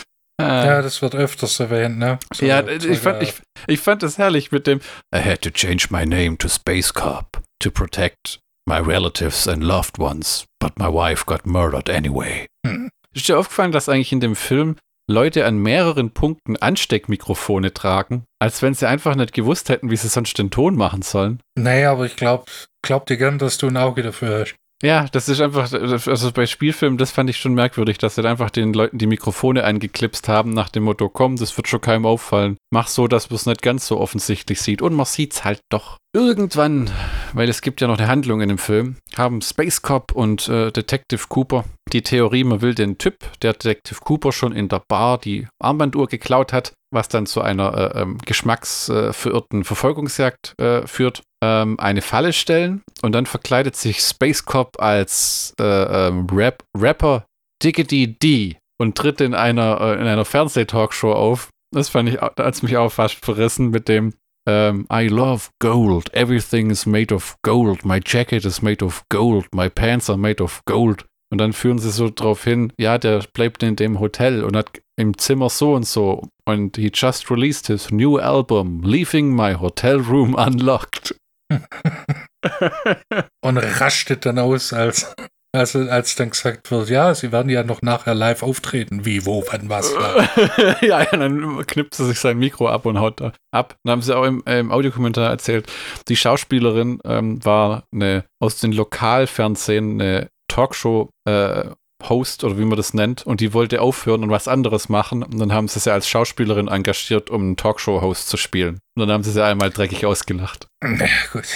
Ah. 0.42 0.66
Ja, 0.66 0.82
das 0.82 1.02
wird 1.02 1.16
öfters 1.16 1.60
erwähnt, 1.60 1.98
ne? 1.98 2.20
So, 2.34 2.46
ja, 2.46 2.66
ich 2.68 3.00
fand, 3.00 3.24
ich, 3.24 3.34
ich 3.68 3.80
fand 3.80 4.04
das 4.04 4.18
herrlich 4.18 4.52
mit 4.52 4.68
dem 4.68 4.80
I 5.16 5.20
had 5.20 5.42
to 5.42 5.50
change 5.50 5.88
my 5.90 6.06
name 6.06 6.38
to 6.38 6.48
Space 6.48 6.94
Cop 6.94 7.42
to 7.60 7.72
protect 7.72 8.40
my 8.68 8.78
relatives 8.78 9.48
and 9.48 9.64
loved 9.64 10.00
ones, 10.00 10.46
but 10.60 10.78
my 10.78 10.88
wife 10.88 11.26
got 11.26 11.46
murdered 11.46 11.90
anyway. 11.90 12.48
Hm. 12.66 12.90
Ist 13.14 13.28
dir 13.28 13.38
aufgefallen, 13.38 13.72
dass 13.72 13.90
eigentlich 13.90 14.12
in 14.12 14.22
dem 14.22 14.36
Film 14.36 14.78
Leute 15.10 15.46
an 15.46 15.58
mehreren 15.58 16.12
Punkten 16.12 16.56
Ansteckmikrofone 16.58 17.74
tragen, 17.74 18.24
als 18.40 18.62
wenn 18.62 18.74
sie 18.74 18.88
einfach 18.88 19.16
nicht 19.16 19.34
gewusst 19.34 19.70
hätten, 19.70 19.92
wie 19.92 19.98
sie 19.98 20.08
sonst 20.08 20.38
den 20.38 20.52
Ton 20.52 20.76
machen 20.76 21.02
sollen? 21.02 21.42
Naja, 21.58 21.92
aber 21.92 22.06
ich 22.06 22.16
glaube, 22.16 22.46
glaub 22.82 23.06
dir 23.08 23.18
gern, 23.18 23.38
dass 23.38 23.58
du 23.58 23.68
ein 23.68 23.78
Auge 23.78 24.04
dafür 24.04 24.42
hast. 24.42 24.56
Ja, 24.82 25.08
das 25.12 25.30
ist 25.30 25.42
einfach, 25.42 25.72
also 25.72 26.32
bei 26.32 26.46
Spielfilmen, 26.46 26.98
das 26.98 27.12
fand 27.12 27.30
ich 27.30 27.38
schon 27.38 27.54
merkwürdig, 27.54 27.98
dass 27.98 28.16
sie 28.16 28.28
einfach 28.28 28.50
den 28.50 28.74
Leuten 28.74 28.98
die 28.98 29.06
Mikrofone 29.06 29.64
eingeklipst 29.64 30.28
haben 30.28 30.52
nach 30.52 30.70
dem 30.70 30.84
Motto, 30.84 31.08
komm, 31.10 31.36
das 31.36 31.56
wird 31.56 31.68
schon 31.68 31.82
keinem 31.82 32.06
auffallen. 32.06 32.58
Mach 32.74 32.88
so, 32.88 33.08
dass 33.08 33.30
man 33.30 33.36
es 33.36 33.46
nicht 33.46 33.62
ganz 33.62 33.88
so 33.88 34.00
offensichtlich 34.00 34.62
sieht. 34.62 34.82
Und 34.82 34.96
man 34.96 35.06
sieht 35.06 35.34
es 35.34 35.44
halt 35.44 35.60
doch. 35.70 35.98
Irgendwann, 36.14 36.90
weil 37.34 37.48
es 37.48 37.62
gibt 37.62 37.80
ja 37.80 37.88
noch 37.88 37.98
eine 37.98 38.08
Handlung 38.08 38.42
in 38.42 38.50
dem 38.50 38.58
Film, 38.58 38.98
haben 39.16 39.42
Space 39.42 39.82
Cop 39.82 40.12
und 40.12 40.50
äh, 40.50 40.72
Detective 40.72 41.26
Cooper 41.30 41.64
die 41.94 42.02
Theorie, 42.02 42.44
man 42.44 42.62
will 42.62 42.74
den 42.74 42.98
Typ, 42.98 43.18
der 43.42 43.54
Detective 43.54 44.00
Cooper 44.02 44.32
schon 44.32 44.54
in 44.54 44.70
der 44.70 44.82
Bar 44.88 45.18
die 45.18 45.48
Armbanduhr 45.62 46.08
geklaut 46.08 46.54
hat, 46.54 46.74
was 46.94 47.10
dann 47.10 47.26
zu 47.26 47.42
einer 47.42 47.96
äh, 47.96 48.02
ähm, 48.02 48.18
geschmacksverirrten 48.26 49.64
Verfolgungsjagd 49.64 50.54
äh, 50.60 50.88
führt, 50.88 51.22
ähm, 51.44 51.80
eine 51.80 52.02
Falle 52.02 52.34
stellen 52.34 52.82
und 53.02 53.14
dann 53.14 53.26
verkleidet 53.26 53.76
sich 53.76 54.00
Space 54.00 54.46
Cop 54.46 54.80
als 54.80 55.54
äh, 55.60 56.08
ähm, 56.08 56.28
Rap 56.32 56.64
Rapper 56.78 57.26
Diggity 57.64 58.18
D 58.18 58.58
und 58.80 58.98
tritt 58.98 59.22
in 59.22 59.34
einer, 59.34 59.80
äh, 59.82 59.94
in 59.94 60.08
einer 60.08 60.26
Fernsehtalkshow 60.26 61.14
auf. 61.14 61.50
Das 61.74 61.90
fand 61.90 62.10
ich, 62.10 62.20
es 62.38 62.64
mich 62.64 62.78
auch 62.78 62.92
fast 62.92 63.24
verrissen 63.24 63.70
mit 63.70 63.88
dem 63.88 64.14
ähm, 64.48 64.88
I 64.92 65.08
love 65.08 65.50
gold. 65.60 66.14
Everything 66.14 66.72
is 66.72 66.86
made 66.86 67.14
of 67.14 67.36
gold. 67.44 67.86
My 67.86 68.00
jacket 68.04 68.44
is 68.44 68.62
made 68.62 68.84
of 68.84 69.04
gold. 69.10 69.48
My 69.54 69.70
pants 69.70 70.10
are 70.10 70.18
made 70.18 70.42
of 70.44 70.62
gold. 70.66 71.06
Und 71.32 71.38
dann 71.38 71.54
führen 71.54 71.80
sie 71.80 71.92
so 71.92 72.10
drauf 72.10 72.44
hin, 72.44 72.74
ja, 72.78 72.98
der 72.98 73.24
bleibt 73.34 73.64
in 73.64 73.78
dem 73.78 74.02
Hotel 74.02 74.44
und 74.44 74.58
hat 74.58 74.82
im 74.98 75.18
Zimmer 75.18 75.50
so 75.50 75.76
und 75.76 75.88
so. 75.88 76.28
Und 76.46 76.76
he 76.76 76.92
just 76.94 77.32
released 77.32 77.68
his 77.68 77.90
new 77.90 78.18
album, 78.18 78.84
Leaving 78.84 79.34
My 79.34 79.54
Hotel 79.54 80.02
Room 80.02 80.36
Unlocked. 80.36 81.16
und 83.42 83.58
rastet 83.58 84.26
dann 84.26 84.40
aus, 84.40 84.74
als, 84.74 85.14
als, 85.54 85.76
als 85.76 86.16
dann 86.16 86.30
gesagt 86.30 86.72
wird, 86.72 86.90
ja, 86.90 87.14
sie 87.14 87.32
werden 87.32 87.50
ja 87.50 87.64
noch 87.64 87.82
nachher 87.82 88.14
live 88.14 88.44
auftreten. 88.44 89.06
Wie, 89.06 89.26
wo, 89.26 89.44
wann, 89.52 89.70
was? 89.70 89.94
ja, 90.82 91.06
dann 91.06 91.66
knippt 91.68 91.96
sie 91.96 92.06
sich 92.06 92.20
sein 92.20 92.38
Mikro 92.38 92.70
ab 92.70 92.86
und 92.86 93.00
haut 93.00 93.22
ab. 93.22 93.76
Dann 93.84 93.92
haben 93.92 94.02
sie 94.02 94.16
auch 94.16 94.26
im, 94.26 94.44
im 94.46 94.72
Audiokommentar 94.72 95.30
erzählt, 95.30 95.72
die 96.08 96.16
Schauspielerin 96.16 97.00
ähm, 97.06 97.44
war 97.44 97.84
eine 97.94 98.26
aus 98.40 98.60
den 98.60 98.72
Lokalfernsehen 98.72 100.00
eine 100.00 100.30
Talkshow 100.48 101.10
äh, 101.28 101.70
Host 102.12 102.44
oder 102.44 102.60
wie 102.60 102.66
man 102.66 102.78
das 102.78 102.94
nennt 102.94 103.26
und 103.26 103.42
die 103.42 103.54
wollte 103.54 103.82
aufhören 103.82 104.24
und 104.24 104.30
was 104.30 104.48
anderes 104.48 104.90
machen 104.90 105.24
und 105.24 105.40
dann 105.40 105.52
haben 105.52 105.68
sie 105.68 105.80
sie 105.80 105.92
als 105.92 106.08
Schauspielerin 106.08 106.68
engagiert, 106.68 107.32
um 107.32 107.42
einen 107.42 107.58
Talkshow-Host 107.58 108.30
zu 108.30 108.38
spielen. 108.38 108.76
Und 108.96 109.00
dann 109.00 109.12
haben 109.12 109.24
sie 109.24 109.32
sie 109.32 109.44
einmal 109.44 109.72
dreckig 109.72 110.06
ausgelacht. 110.06 110.68
Ja, 110.84 111.08
gut. 111.34 111.48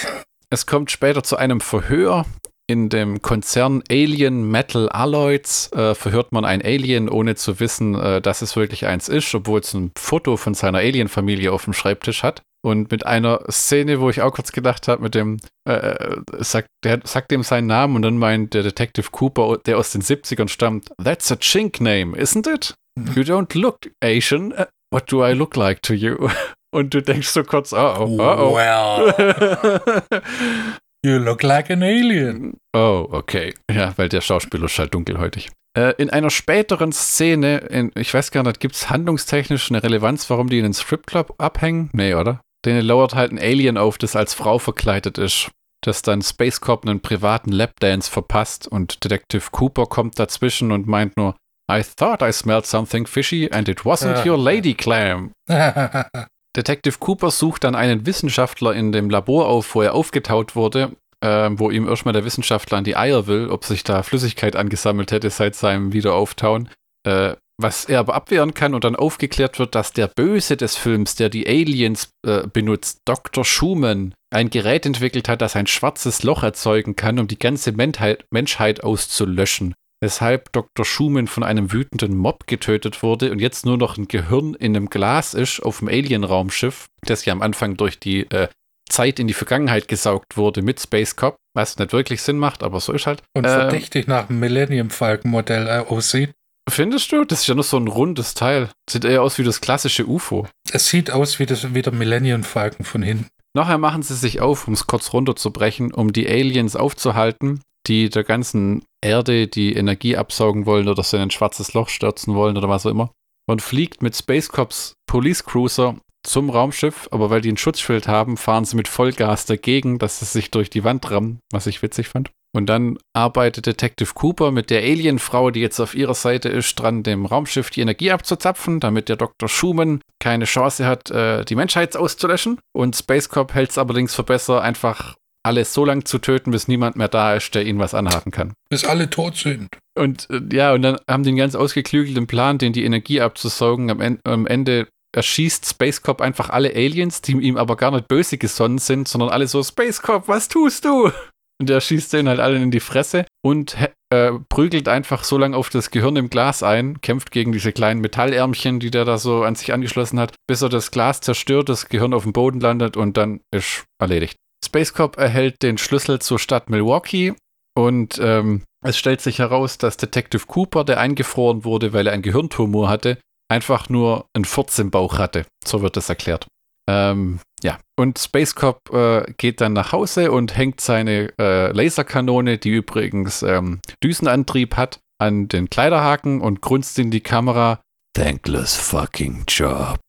Es 0.49 0.65
kommt 0.65 0.89
später 0.89 1.21
zu 1.21 1.37
einem 1.37 1.61
Verhör. 1.61 2.25
In 2.67 2.89
dem 2.89 3.21
Konzern 3.21 3.83
Alien 3.91 4.49
Metal 4.49 4.89
Alloys 4.89 5.71
äh, 5.71 5.93
verhört 5.93 6.31
man 6.31 6.45
ein 6.45 6.63
Alien, 6.63 7.09
ohne 7.09 7.35
zu 7.35 7.59
wissen, 7.59 7.93
äh, 7.93 8.21
dass 8.21 8.41
es 8.41 8.55
wirklich 8.55 8.87
eins 8.87 9.07
ist, 9.07 9.35
obwohl 9.35 9.59
es 9.59 9.73
ein 9.75 9.91
Foto 9.95 10.35
von 10.35 10.55
seiner 10.55 10.79
Alien-Familie 10.79 11.51
auf 11.51 11.65
dem 11.65 11.73
Schreibtisch 11.73 12.23
hat. 12.23 12.41
Und 12.65 12.89
mit 12.89 13.06
einer 13.06 13.41
Szene, 13.51 14.01
wo 14.01 14.10
ich 14.10 14.23
auch 14.23 14.34
kurz 14.34 14.51
gedacht 14.51 14.88
habe, 14.88 15.04
mit 15.04 15.13
dem, 15.13 15.38
äh, 15.69 15.73
äh 15.73 16.21
sagt, 16.39 16.67
der 16.84 16.99
sagt 17.04 17.32
ihm 17.32 17.43
seinen 17.43 17.67
Namen 17.67 17.95
und 17.95 18.01
dann 18.01 18.17
meint 18.17 18.56
der 18.56 18.63
Detective 18.63 19.12
Cooper, 19.12 19.60
der 19.63 19.78
aus 19.78 19.91
den 19.91 20.01
70ern 20.01 20.47
stammt, 20.47 20.89
That's 20.97 21.32
a 21.32 21.36
chink 21.36 21.80
name, 21.80 22.17
isn't 22.17 22.51
it? 22.51 22.73
You 23.13 23.21
don't 23.21 23.56
look 23.56 23.82
Asian. 24.04 24.51
Uh, 24.51 24.65
what 24.91 25.12
do 25.12 25.23
I 25.23 25.34
look 25.34 25.56
like 25.56 25.84
to 25.84 25.93
you? 25.93 26.28
Und 26.73 26.95
du 26.95 27.04
denkst 27.04 27.28
so 27.28 27.43
kurz, 27.43 27.71
oh 27.71 27.78
oh, 27.99 28.17
oh 28.19 28.36
oh. 28.39 28.56
Well. 28.56 29.82
you 31.06 31.19
look 31.19 31.43
like 31.43 31.69
an 31.69 31.84
alien. 31.84 32.58
Oh, 32.75 33.08
okay. 33.12 33.54
Ja, 33.71 33.93
weil 33.95 34.10
der 34.10 34.21
Schauspieler 34.21 34.65
ist 34.65 34.80
halt 34.80 34.95
dunkelhäutig. 34.95 35.51
Äh, 35.78 35.93
in 35.99 36.10
einer 36.10 36.32
späteren 36.32 36.91
Szene, 36.91 37.58
in, 37.58 37.91
ich 37.93 38.12
weiß 38.12 38.32
gar 38.32 38.41
nicht, 38.41 38.60
gibt 38.60 38.73
es 38.73 38.89
handlungstechnisch 38.89 39.69
eine 39.69 39.84
Relevanz, 39.84 40.28
warum 40.32 40.49
die 40.49 40.58
in 40.58 40.63
den 40.63 40.73
Stripclub 40.73 41.36
abhängen? 41.38 41.91
Nee, 41.93 42.15
oder? 42.15 42.41
Denen 42.65 42.86
lauert 42.86 43.15
halt 43.15 43.32
ein 43.32 43.39
Alien 43.39 43.78
auf, 43.78 43.97
das 43.97 44.15
als 44.15 44.34
Frau 44.34 44.58
verkleidet 44.60 45.17
ist, 45.17 45.51
das 45.84 46.01
dann 46.01 46.21
Space 46.21 46.62
Cop 46.62 46.86
einen 46.86 46.99
privaten 46.99 47.51
Lapdance 47.51 48.10
verpasst 48.10 48.67
und 48.67 49.04
Detective 49.04 49.51
Cooper 49.51 49.86
kommt 49.86 50.17
dazwischen 50.17 50.71
und 50.71 50.88
meint 50.88 51.15
nur, 51.15 51.36
I 51.71 51.82
thought 51.84 52.21
I 52.21 52.32
smelled 52.32 52.65
something 52.65 53.08
fishy 53.08 53.49
and 53.51 53.67
it 53.69 53.82
wasn't 53.82 54.28
your 54.28 54.38
lady 54.38 54.73
clam. 54.73 55.32
Detective 56.56 56.99
Cooper 56.99 57.32
sucht 57.32 57.63
dann 57.65 57.75
einen 57.75 58.06
Wissenschaftler 58.06 58.73
in 58.73 58.91
dem 58.91 59.10
Labor 59.10 59.47
auf, 59.47 59.75
wo 59.75 59.82
er 59.82 59.93
aufgetaut 59.93 60.56
wurde, 60.56 60.95
äh, 61.21 61.49
wo 61.51 61.69
ihm 61.69 61.88
erstmal 61.88 62.13
der 62.13 62.23
Wissenschaftler 62.23 62.78
an 62.78 62.84
die 62.84 62.95
Eier 62.95 63.28
will, 63.28 63.49
ob 63.49 63.65
sich 63.65 63.84
da 63.84 64.04
Flüssigkeit 64.04 64.56
angesammelt 64.56 65.12
hätte 65.12 65.30
seit 65.30 65.56
seinem 65.56 65.91
Wiederauftauen. 65.91 66.69
Äh, 67.06 67.36
was 67.57 67.85
er 67.85 67.99
aber 67.99 68.15
abwehren 68.15 68.53
kann 68.53 68.73
und 68.73 68.83
dann 68.83 68.95
aufgeklärt 68.95 69.59
wird, 69.59 69.75
dass 69.75 69.93
der 69.93 70.07
Böse 70.07 70.57
des 70.57 70.75
Films, 70.75 71.15
der 71.15 71.29
die 71.29 71.47
Aliens 71.47 72.09
äh, 72.25 72.47
benutzt, 72.47 72.99
Dr. 73.05 73.45
Schumann, 73.45 74.13
ein 74.33 74.49
Gerät 74.49 74.85
entwickelt 74.85 75.29
hat, 75.29 75.41
das 75.41 75.55
ein 75.55 75.67
schwarzes 75.67 76.23
Loch 76.23 76.43
erzeugen 76.43 76.95
kann, 76.95 77.19
um 77.19 77.27
die 77.27 77.39
ganze 77.39 77.71
Menschheit, 77.71 78.25
Menschheit 78.31 78.83
auszulöschen 78.83 79.73
weshalb 80.01 80.51
Dr. 80.51 80.85
Schumann 80.85 81.27
von 81.27 81.43
einem 81.43 81.71
wütenden 81.71 82.15
Mob 82.15 82.47
getötet 82.47 83.01
wurde 83.01 83.31
und 83.31 83.39
jetzt 83.39 83.65
nur 83.65 83.77
noch 83.77 83.97
ein 83.97 84.07
Gehirn 84.07 84.53
in 84.53 84.75
einem 84.75 84.89
Glas 84.89 85.33
ist 85.33 85.61
auf 85.61 85.79
dem 85.79 85.87
Alien-Raumschiff, 85.87 86.85
das 87.01 87.25
ja 87.25 87.33
am 87.33 87.41
Anfang 87.41 87.75
durch 87.75 87.99
die 87.99 88.29
äh, 88.29 88.47
Zeit 88.87 89.19
in 89.19 89.27
die 89.27 89.33
Vergangenheit 89.33 89.87
gesaugt 89.87 90.37
wurde 90.37 90.61
mit 90.61 90.79
Space 90.79 91.15
Cop, 91.15 91.37
was 91.55 91.77
nicht 91.77 91.91
wirklich 91.91 92.21
Sinn 92.21 92.37
macht, 92.37 92.61
aber 92.61 92.79
so 92.79 92.93
ist 92.93 93.07
halt. 93.07 93.23
Und 93.35 93.47
verdächtig 93.47 94.07
ähm, 94.07 94.13
nach 94.13 94.27
dem 94.27 94.39
Millennium 94.39 94.89
Falcon 94.89 95.31
Modell 95.31 95.67
äh, 95.67 95.79
aussieht. 95.87 96.33
Findest 96.69 97.12
du? 97.12 97.25
Das 97.25 97.41
ist 97.41 97.47
ja 97.47 97.56
nur 97.56 97.63
so 97.63 97.78
ein 97.78 97.88
rundes 97.88 98.34
Teil. 98.34 98.69
Sieht 98.89 99.06
eher 99.06 99.21
aus 99.21 99.38
wie 99.38 99.43
das 99.43 99.62
klassische 99.62 100.08
UFO. 100.08 100.47
Es 100.71 100.89
sieht 100.89 101.12
aus 101.12 101.39
wie, 101.39 101.45
das, 101.45 101.73
wie 101.73 101.82
der 101.82 101.93
Millennium 101.93 102.43
Falcon 102.43 102.86
von 102.86 103.04
hinten. 103.04 103.28
Nachher 103.56 103.78
machen 103.78 104.04
sie 104.04 104.15
sich 104.15 104.41
auf, 104.41 104.67
um 104.67 104.73
es 104.73 104.88
kurz 104.88 105.13
runterzubrechen, 105.13 105.93
um 105.93 106.12
die 106.12 106.28
Aliens 106.28 106.75
aufzuhalten 106.75 107.62
die 107.88 108.10
der 108.10 108.23
ganzen 108.23 108.84
Erde 109.01 109.47
die 109.47 109.73
Energie 109.73 110.17
absaugen 110.17 110.65
wollen 110.65 110.88
oder 110.88 111.04
sie 111.04 111.17
in 111.17 111.23
ein 111.23 111.32
schwarzes 111.32 111.73
Loch 111.73 111.89
stürzen 111.89 112.36
wollen 112.36 112.58
oder 112.58 112.69
was 112.69 112.86
auch 112.86 112.91
immer. 112.91 113.12
Man 113.47 113.60
fliegt 113.60 114.01
mit 114.01 114.15
Space 114.15 114.49
Cops 114.49 114.93
Police 115.08 115.43
Cruiser 115.43 115.95
zum 116.23 116.49
Raumschiff, 116.49 117.08
aber 117.12 117.30
weil 117.30 117.41
die 117.41 117.51
ein 117.51 117.58
Schutzschild 117.58 118.08
haben, 118.08 118.38
fahren 118.38 118.65
sie 118.65 118.75
mit 118.75 118.88
Vollgas 118.88 119.45
dagegen, 119.45 119.99
dass 119.99 120.19
sie 120.19 120.25
sich 120.25 120.49
durch 120.49 120.71
die 120.71 120.84
Wand 120.84 121.10
rammen, 121.12 121.39
was 121.51 121.67
ich 121.67 121.84
witzig 121.84 122.08
fand. 122.08 122.32
Und 122.55 122.67
dann 122.67 122.97
arbeitet 123.11 123.65
Detective 123.65 124.13
Cooper 124.13 124.49
mit 124.49 124.69
der 124.69 124.81
Alienfrau, 124.81 125.51
die 125.51 125.59
jetzt 125.59 125.81
auf 125.81 125.93
ihrer 125.93 126.13
Seite 126.13 126.47
ist, 126.47 126.75
dran, 126.75 127.03
dem 127.03 127.25
Raumschiff 127.25 127.69
die 127.69 127.81
Energie 127.81 128.11
abzuzapfen, 128.11 128.79
damit 128.79 129.09
der 129.09 129.17
Dr. 129.17 129.49
Schumann 129.49 129.99
keine 130.21 130.45
Chance 130.45 130.87
hat, 130.87 131.11
äh, 131.11 131.43
die 131.43 131.55
Menschheit 131.55 131.97
auszulöschen. 131.97 132.57
Und 132.73 132.95
Space 132.95 133.27
Cop 133.27 133.53
hält 133.53 133.71
es 133.71 133.77
allerdings 133.77 134.15
für 134.15 134.23
besser, 134.23 134.61
einfach 134.61 135.15
alles 135.43 135.73
so 135.73 135.83
lange 135.83 136.05
zu 136.05 136.17
töten, 136.17 136.51
bis 136.51 136.69
niemand 136.69 136.95
mehr 136.95 137.09
da 137.09 137.33
ist, 137.35 137.53
der 137.55 137.65
ihnen 137.65 137.79
was 137.79 137.93
anhaken 137.93 138.31
kann. 138.31 138.53
Bis 138.69 138.85
alle 138.85 139.09
tot 139.09 139.35
sind. 139.35 139.67
Und 139.93 140.29
äh, 140.29 140.39
ja, 140.55 140.71
und 140.71 140.81
dann 140.81 140.97
haben 141.09 141.23
die 141.23 141.31
einen 141.31 141.37
ganz 141.37 141.55
ausgeklügelten 141.55 142.25
Plan, 142.25 142.57
den 142.57 142.71
die 142.71 142.85
Energie 142.85 143.19
abzusaugen. 143.19 143.91
Am, 143.91 143.99
en 143.99 144.21
am 144.23 144.47
Ende 144.47 144.87
erschießt 145.13 145.65
Space 145.65 146.01
Cop 146.01 146.21
einfach 146.21 146.49
alle 146.49 146.73
Aliens, 146.73 147.21
die 147.21 147.33
ihm 147.33 147.57
aber 147.57 147.75
gar 147.75 147.91
nicht 147.91 148.07
böse 148.07 148.37
gesonnen 148.37 148.77
sind, 148.77 149.09
sondern 149.09 149.29
alle 149.29 149.49
so, 149.49 149.61
Space 149.61 150.01
Cop, 150.01 150.29
was 150.29 150.47
tust 150.47 150.85
du? 150.85 151.11
Und 151.59 151.69
er 151.69 151.79
schießt 151.79 152.11
denen 152.11 152.27
halt 152.27 152.39
allen 152.39 152.63
in 152.63 152.71
die 152.71 152.79
Fresse 152.81 153.25
und 153.43 153.77
äh, 154.11 154.31
prügelt 154.49 154.87
einfach 154.87 155.23
so 155.23 155.37
lange 155.37 155.55
auf 155.55 155.69
das 155.69 155.89
Gehirn 155.89 156.15
im 156.17 156.29
Glas 156.29 156.63
ein, 156.63 156.99
kämpft 157.01 157.31
gegen 157.31 157.51
diese 157.51 157.71
kleinen 157.71 158.01
Metallärmchen, 158.01 158.79
die 158.79 158.91
der 158.91 159.05
da 159.05 159.17
so 159.17 159.43
an 159.43 159.55
sich 159.55 159.71
angeschlossen 159.71 160.19
hat, 160.19 160.33
bis 160.47 160.61
er 160.61 160.69
das 160.69 160.91
Glas 160.91 161.21
zerstört, 161.21 161.69
das 161.69 161.87
Gehirn 161.87 162.13
auf 162.13 162.23
dem 162.23 162.33
Boden 162.33 162.59
landet 162.59 162.97
und 162.97 163.15
dann 163.17 163.39
ist 163.51 163.85
erledigt. 164.01 164.37
Space 164.65 164.93
Cop 164.93 165.17
erhält 165.17 165.61
den 165.63 165.77
Schlüssel 165.77 166.19
zur 166.19 166.39
Stadt 166.39 166.69
Milwaukee 166.69 167.33
und 167.77 168.19
ähm, 168.21 168.63
es 168.83 168.97
stellt 168.97 169.21
sich 169.21 169.39
heraus, 169.39 169.77
dass 169.77 169.97
Detective 169.97 170.45
Cooper, 170.47 170.83
der 170.83 170.99
eingefroren 170.99 171.63
wurde, 171.63 171.93
weil 171.93 172.07
er 172.07 172.13
einen 172.13 172.21
Gehirntumor 172.21 172.89
hatte, 172.89 173.17
einfach 173.49 173.89
nur 173.89 174.27
einen 174.33 174.45
Furz 174.45 174.77
im 174.79 174.91
Bauch 174.91 175.17
hatte. 175.17 175.45
So 175.65 175.81
wird 175.81 175.97
das 175.97 176.09
erklärt. 176.09 176.47
Ähm, 176.88 177.39
ja, 177.63 177.80
und 177.98 178.19
Space 178.19 178.54
Cop 178.54 178.80
äh, 178.93 179.32
geht 179.38 179.62
dann 179.62 179.74
nach 179.74 179.91
Hause 179.91 180.32
und 180.32 180.56
hängt 180.56 180.82
seine 180.82 181.34
äh, 181.39 181.71
Laserkanone, 181.71 182.58
die 182.58 182.69
übrigens 182.69 183.41
ähm, 183.41 183.80
Düsenantrieb 184.04 184.76
hat, 184.78 185.00
an 185.19 185.48
den 185.48 185.69
Kleiderhaken 185.69 186.41
und 186.41 186.62
grunzt 186.62 187.00
in 187.00 187.12
die 187.12 187.21
Kamera. 187.21 187.82
Thankless 188.13 188.76
fucking 188.76 189.45
job. 189.48 190.00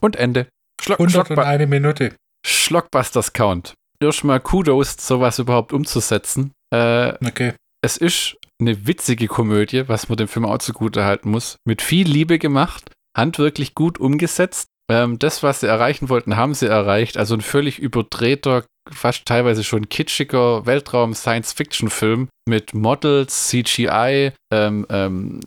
Und 0.00 0.16
Ende. 0.16 0.48
Schlock, 0.80 0.98
101 0.98 1.68
Minute. 1.68 2.14
Schlockbusters 2.44 3.32
Count. 3.32 3.74
Erstmal 4.02 4.40
Kudos, 4.40 4.96
sowas 4.98 5.38
überhaupt 5.38 5.72
umzusetzen. 5.72 6.52
Äh, 6.74 7.14
okay. 7.24 7.54
Es 7.84 7.96
ist 7.96 8.36
eine 8.60 8.86
witzige 8.86 9.28
Komödie, 9.28 9.88
was 9.88 10.08
man 10.08 10.16
dem 10.16 10.28
Film 10.28 10.46
auch 10.46 10.58
zugute 10.58 11.04
halten 11.04 11.30
muss. 11.30 11.56
Mit 11.64 11.82
viel 11.82 12.08
Liebe 12.08 12.38
gemacht, 12.38 12.90
handwerklich 13.16 13.74
gut 13.74 13.98
umgesetzt. 13.98 14.68
Ähm, 14.92 15.18
das, 15.18 15.42
was 15.42 15.60
sie 15.60 15.66
erreichen 15.66 16.10
wollten, 16.10 16.36
haben 16.36 16.52
sie 16.52 16.66
erreicht. 16.66 17.16
Also 17.16 17.34
ein 17.34 17.40
völlig 17.40 17.78
überdrehter, 17.78 18.66
fast 18.90 19.24
teilweise 19.24 19.64
schon 19.64 19.88
kitschiger 19.88 20.66
Weltraum-Science-Fiction-Film 20.66 22.28
mit 22.46 22.74
Models, 22.74 23.48
CGI, 23.48 24.32
ähm, 24.52 24.86
ähm, 24.90 25.40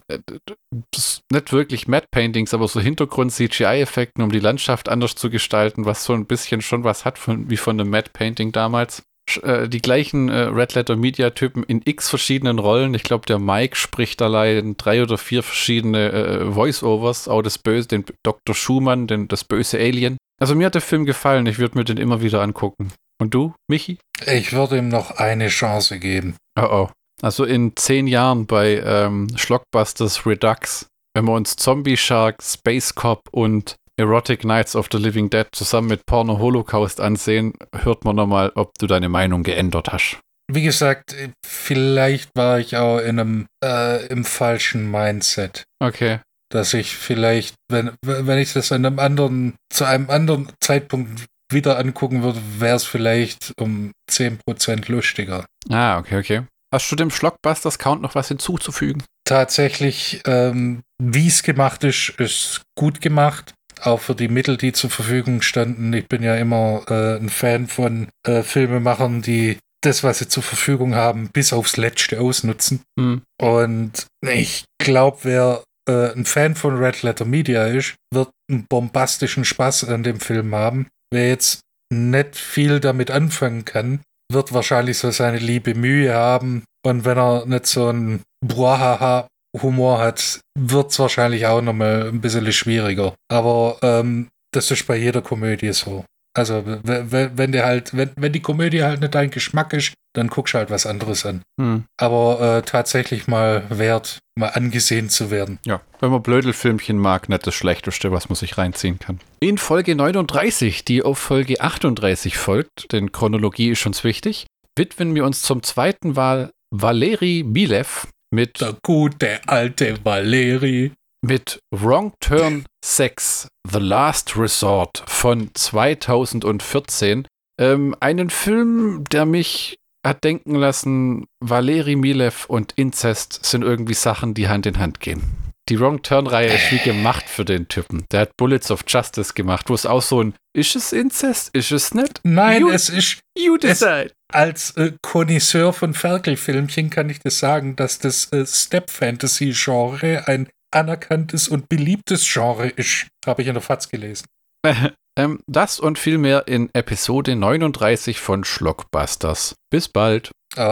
nicht 1.31 1.53
wirklich 1.53 1.87
Matte 1.87 2.07
Paintings, 2.09 2.55
aber 2.55 2.67
so 2.67 2.79
Hintergrund-CGI-Effekten, 2.79 4.23
um 4.23 4.31
die 4.31 4.39
Landschaft 4.39 4.89
anders 4.89 5.13
zu 5.13 5.29
gestalten, 5.29 5.85
was 5.85 6.05
so 6.05 6.13
ein 6.13 6.25
bisschen 6.25 6.61
schon 6.61 6.83
was 6.83 7.05
hat 7.05 7.19
von, 7.19 7.47
wie 7.47 7.57
von 7.57 7.79
einem 7.79 7.91
Matte 7.91 8.09
Painting 8.11 8.51
damals. 8.51 9.03
Äh, 9.41 9.67
die 9.67 9.81
gleichen 9.81 10.29
äh, 10.29 10.41
Red 10.41 10.75
Letter 10.75 10.95
Media 10.95 11.31
Typen 11.31 11.63
in 11.63 11.81
x 11.83 12.09
verschiedenen 12.09 12.59
Rollen. 12.59 12.93
Ich 12.93 13.03
glaube, 13.03 13.25
der 13.25 13.39
Mike 13.39 13.75
spricht 13.75 14.21
allein 14.21 14.77
drei 14.77 15.01
oder 15.01 15.17
vier 15.17 15.43
verschiedene 15.43 16.11
äh, 16.11 16.51
Voice-Overs, 16.51 17.27
auch 17.27 17.41
das 17.41 17.57
Böse, 17.57 17.87
den 17.87 18.05
Dr. 18.23 18.55
Schumann, 18.55 19.07
den, 19.07 19.27
das 19.27 19.43
böse 19.43 19.77
Alien. 19.77 20.17
Also 20.39 20.55
mir 20.55 20.67
hat 20.67 20.75
der 20.75 20.81
Film 20.81 21.05
gefallen, 21.05 21.45
ich 21.45 21.59
würde 21.59 21.77
mir 21.77 21.85
den 21.85 21.97
immer 21.97 22.21
wieder 22.21 22.41
angucken. 22.41 22.91
Und 23.21 23.33
du, 23.33 23.53
Michi? 23.69 23.97
Ich 24.25 24.53
würde 24.53 24.77
ihm 24.77 24.89
noch 24.89 25.11
eine 25.11 25.47
Chance 25.47 25.99
geben. 25.99 26.35
Oh 26.59 26.67
oh. 26.69 26.89
Also 27.21 27.45
in 27.45 27.73
zehn 27.75 28.07
Jahren 28.07 28.45
bei 28.45 28.81
ähm, 28.85 29.27
Schlockbusters 29.35 30.25
Redux, 30.25 30.87
wenn 31.13 31.25
wir 31.25 31.33
uns 31.33 31.55
Zombie 31.55 31.95
Shark, 31.95 32.43
Space 32.43 32.93
Cop 32.93 33.21
und 33.31 33.75
Erotic 33.97 34.43
Nights 34.43 34.75
of 34.75 34.87
the 34.91 34.97
Living 34.97 35.29
Dead 35.29 35.47
zusammen 35.51 35.87
mit 35.87 36.05
Porno 36.05 36.39
Holocaust 36.39 36.99
ansehen, 36.99 37.53
hört 37.73 38.03
man 38.03 38.15
nochmal, 38.15 38.51
ob 38.55 38.73
du 38.77 38.87
deine 38.87 39.09
Meinung 39.09 39.43
geändert 39.43 39.89
hast. 39.91 40.19
Wie 40.51 40.61
gesagt, 40.61 41.15
vielleicht 41.45 42.29
war 42.35 42.59
ich 42.59 42.77
auch 42.77 42.99
in 42.99 43.19
einem 43.19 43.47
äh, 43.63 44.05
im 44.07 44.25
falschen 44.25 44.91
Mindset. 44.91 45.63
Okay. 45.79 46.19
Dass 46.51 46.73
ich 46.73 46.95
vielleicht, 46.95 47.55
wenn, 47.71 47.91
wenn 48.03 48.37
ich 48.37 48.53
das 48.53 48.71
an 48.71 48.85
einem 48.85 48.99
anderen, 48.99 49.55
zu 49.73 49.85
einem 49.85 50.09
anderen 50.09 50.51
Zeitpunkt 50.59 51.25
wieder 51.51 51.79
angucken 51.79 52.21
würde, 52.21 52.41
wäre 52.59 52.75
es 52.75 52.83
vielleicht 52.83 53.53
um 53.59 53.91
10% 54.11 54.91
lustiger. 54.91 55.45
Ah, 55.69 55.97
okay, 55.97 56.19
okay. 56.19 56.41
Hast 56.73 56.91
du 56.91 56.95
dem 56.95 57.09
Schlockbusters-Count 57.09 58.01
noch 58.01 58.15
was 58.15 58.27
hinzuzufügen? 58.27 59.03
Tatsächlich, 59.23 60.21
ähm, 60.25 60.81
wie 61.01 61.27
es 61.27 61.41
gemacht 61.41 61.83
ist, 61.83 62.09
ist 62.17 62.61
gut 62.77 63.01
gemacht 63.01 63.55
auch 63.81 64.01
für 64.01 64.15
die 64.15 64.27
Mittel, 64.27 64.57
die 64.57 64.73
zur 64.73 64.89
Verfügung 64.89 65.41
standen. 65.41 65.93
Ich 65.93 66.07
bin 66.07 66.23
ja 66.23 66.35
immer 66.35 66.83
äh, 66.89 67.17
ein 67.17 67.29
Fan 67.29 67.67
von 67.67 68.07
äh, 68.27 68.43
Filmemachern, 68.43 69.21
die 69.21 69.57
das, 69.81 70.03
was 70.03 70.19
sie 70.19 70.27
zur 70.27 70.43
Verfügung 70.43 70.95
haben, 70.95 71.29
bis 71.31 71.53
aufs 71.53 71.77
Letzte 71.77 72.19
ausnutzen. 72.19 72.81
Hm. 72.99 73.21
Und 73.39 74.07
ich 74.21 74.65
glaube, 74.79 75.19
wer 75.23 75.63
äh, 75.87 76.11
ein 76.11 76.25
Fan 76.25 76.55
von 76.55 76.77
Red 76.77 77.03
Letter 77.03 77.25
Media 77.25 77.67
ist, 77.67 77.95
wird 78.11 78.29
einen 78.49 78.65
bombastischen 78.67 79.45
Spaß 79.45 79.85
an 79.85 80.03
dem 80.03 80.19
Film 80.19 80.55
haben. 80.55 80.87
Wer 81.13 81.29
jetzt 81.29 81.61
nicht 81.93 82.35
viel 82.35 82.79
damit 82.79 83.11
anfangen 83.11 83.65
kann, 83.65 84.01
wird 84.31 84.53
wahrscheinlich 84.53 84.97
so 84.97 85.11
seine 85.11 85.37
liebe 85.37 85.75
Mühe 85.75 86.13
haben. 86.13 86.63
Und 86.85 87.05
wenn 87.05 87.17
er 87.17 87.45
nicht 87.45 87.67
so 87.67 87.89
ein 87.89 88.21
Bruahaha 88.45 89.27
Humor 89.61 89.99
hat, 89.99 90.39
wird 90.57 90.91
es 90.91 90.99
wahrscheinlich 90.99 91.45
auch 91.45 91.61
nochmal 91.61 92.07
ein 92.07 92.21
bisschen 92.21 92.51
schwieriger. 92.51 93.13
Aber 93.29 93.77
ähm, 93.81 94.27
das 94.51 94.71
ist 94.71 94.87
bei 94.87 94.95
jeder 94.95 95.21
Komödie 95.21 95.73
so. 95.73 96.05
Also, 96.37 96.63
wenn 96.65 97.51
der 97.53 97.65
halt, 97.65 97.95
wenn, 97.95 98.11
wenn 98.17 98.33
die 98.33 98.41
Komödie 98.41 98.83
halt 98.83 98.99
nicht 98.99 99.15
dein 99.15 99.31
Geschmack 99.31 99.71
ist, 99.71 99.93
dann 100.13 100.27
guckst 100.27 100.53
du 100.53 100.57
halt 100.57 100.69
was 100.69 100.85
anderes 100.85 101.25
an. 101.25 101.43
Hm. 101.59 101.85
Aber 101.97 102.57
äh, 102.57 102.61
tatsächlich 102.61 103.27
mal 103.27 103.63
wert, 103.69 104.19
mal 104.37 104.49
angesehen 104.49 105.09
zu 105.09 105.31
werden. 105.31 105.59
Ja, 105.65 105.79
wenn 106.01 106.11
man 106.11 106.21
Blödelfilmchen 106.21 106.97
mag, 106.97 107.29
nicht 107.29 107.47
das 107.47 107.55
Schlechteste, 107.55 108.11
was 108.11 108.27
man 108.27 108.35
sich 108.35 108.57
reinziehen 108.57 108.99
kann. 108.99 109.19
In 109.39 109.57
Folge 109.57 109.95
39, 109.95 110.83
die 110.83 111.03
auf 111.03 111.17
Folge 111.17 111.61
38 111.61 112.37
folgt, 112.37 112.91
denn 112.91 113.13
Chronologie 113.13 113.69
ist 113.69 113.85
uns 113.85 114.03
wichtig, 114.03 114.45
widmen 114.77 115.15
wir 115.15 115.23
uns 115.23 115.41
zum 115.41 115.63
zweiten 115.63 116.17
Wahl 116.17 116.51
Valeri 116.69 117.43
Bilev 117.43 118.07
mit 118.35 118.59
Der 118.59 118.75
gute 118.83 119.39
alte 119.47 119.97
Valeri. 120.03 120.91
mit 121.25 121.59
Wrong 121.73 122.13
Turn 122.19 122.65
6, 122.83 123.47
The 123.71 123.79
Last 123.79 124.37
Resort 124.37 125.03
von 125.07 125.49
2014. 125.53 127.27
Ähm, 127.59 127.95
einen 128.01 128.29
Film, 128.29 129.05
der 129.05 129.25
mich 129.25 129.77
hat 130.05 130.25
denken 130.25 130.55
lassen, 130.55 131.25
Valeri 131.39 131.95
Milev 131.95 132.45
und 132.47 132.73
Inzest 132.73 133.43
sind 133.45 133.63
irgendwie 133.63 133.95
Sachen, 133.95 134.33
die 134.33 134.49
Hand 134.49 134.65
in 134.65 134.77
Hand 134.79 134.99
gehen. 134.99 135.44
Die 135.67 135.79
Wrong 135.79 136.03
Turn-Reihe 136.03 136.53
ist 136.53 136.71
wie 136.71 136.77
gemacht 136.77 137.27
für 137.27 137.43
den 137.43 137.67
Typen. 137.67 138.05
Der 138.11 138.19
hat 138.21 138.37
Bullets 138.37 138.69
of 138.69 138.83
Justice 138.87 139.33
gemacht, 139.33 139.67
wo 139.69 139.73
es 139.73 139.87
auch 139.87 140.03
so 140.03 140.21
ein 140.21 140.35
Ist 140.55 140.75
es 140.75 140.93
Inzest? 140.93 141.49
Ist 141.55 141.71
es 141.71 141.91
nicht? 141.95 142.19
Nein, 142.23 142.61
You- 142.61 142.69
es 142.69 142.89
ist 142.89 143.19
You 143.35 143.55
Es- 143.55 143.79
decide. 143.79 144.11
als 144.31 144.77
äh, 144.77 144.91
Connoisseur 145.01 145.73
von 145.73 145.95
Ferkelfilmchen 145.95 146.91
kann 146.91 147.09
ich 147.09 147.17
das 147.19 147.39
sagen, 147.39 147.75
dass 147.75 147.97
das 147.97 148.31
äh, 148.31 148.45
Step-Fantasy-Genre 148.45 150.27
ein 150.27 150.49
anerkanntes 150.71 151.47
und 151.47 151.67
beliebtes 151.67 152.31
Genre 152.31 152.67
ist. 152.67 153.07
Habe 153.25 153.41
ich 153.41 153.47
in 153.47 153.55
der 153.55 153.61
FAZ 153.63 153.89
gelesen. 153.89 154.25
ähm, 155.17 155.39
das 155.47 155.79
und 155.79 155.97
viel 155.97 156.19
mehr 156.19 156.47
in 156.47 156.69
Episode 156.75 157.35
39 157.35 158.19
von 158.19 158.43
Schlockbusters. 158.43 159.55
Bis 159.71 159.89
bald. 159.89 160.29
Auf 160.57 160.65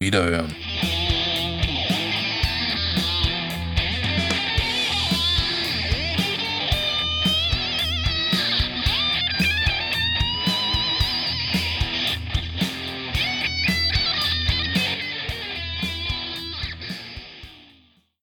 Wiederhören. 0.00 0.52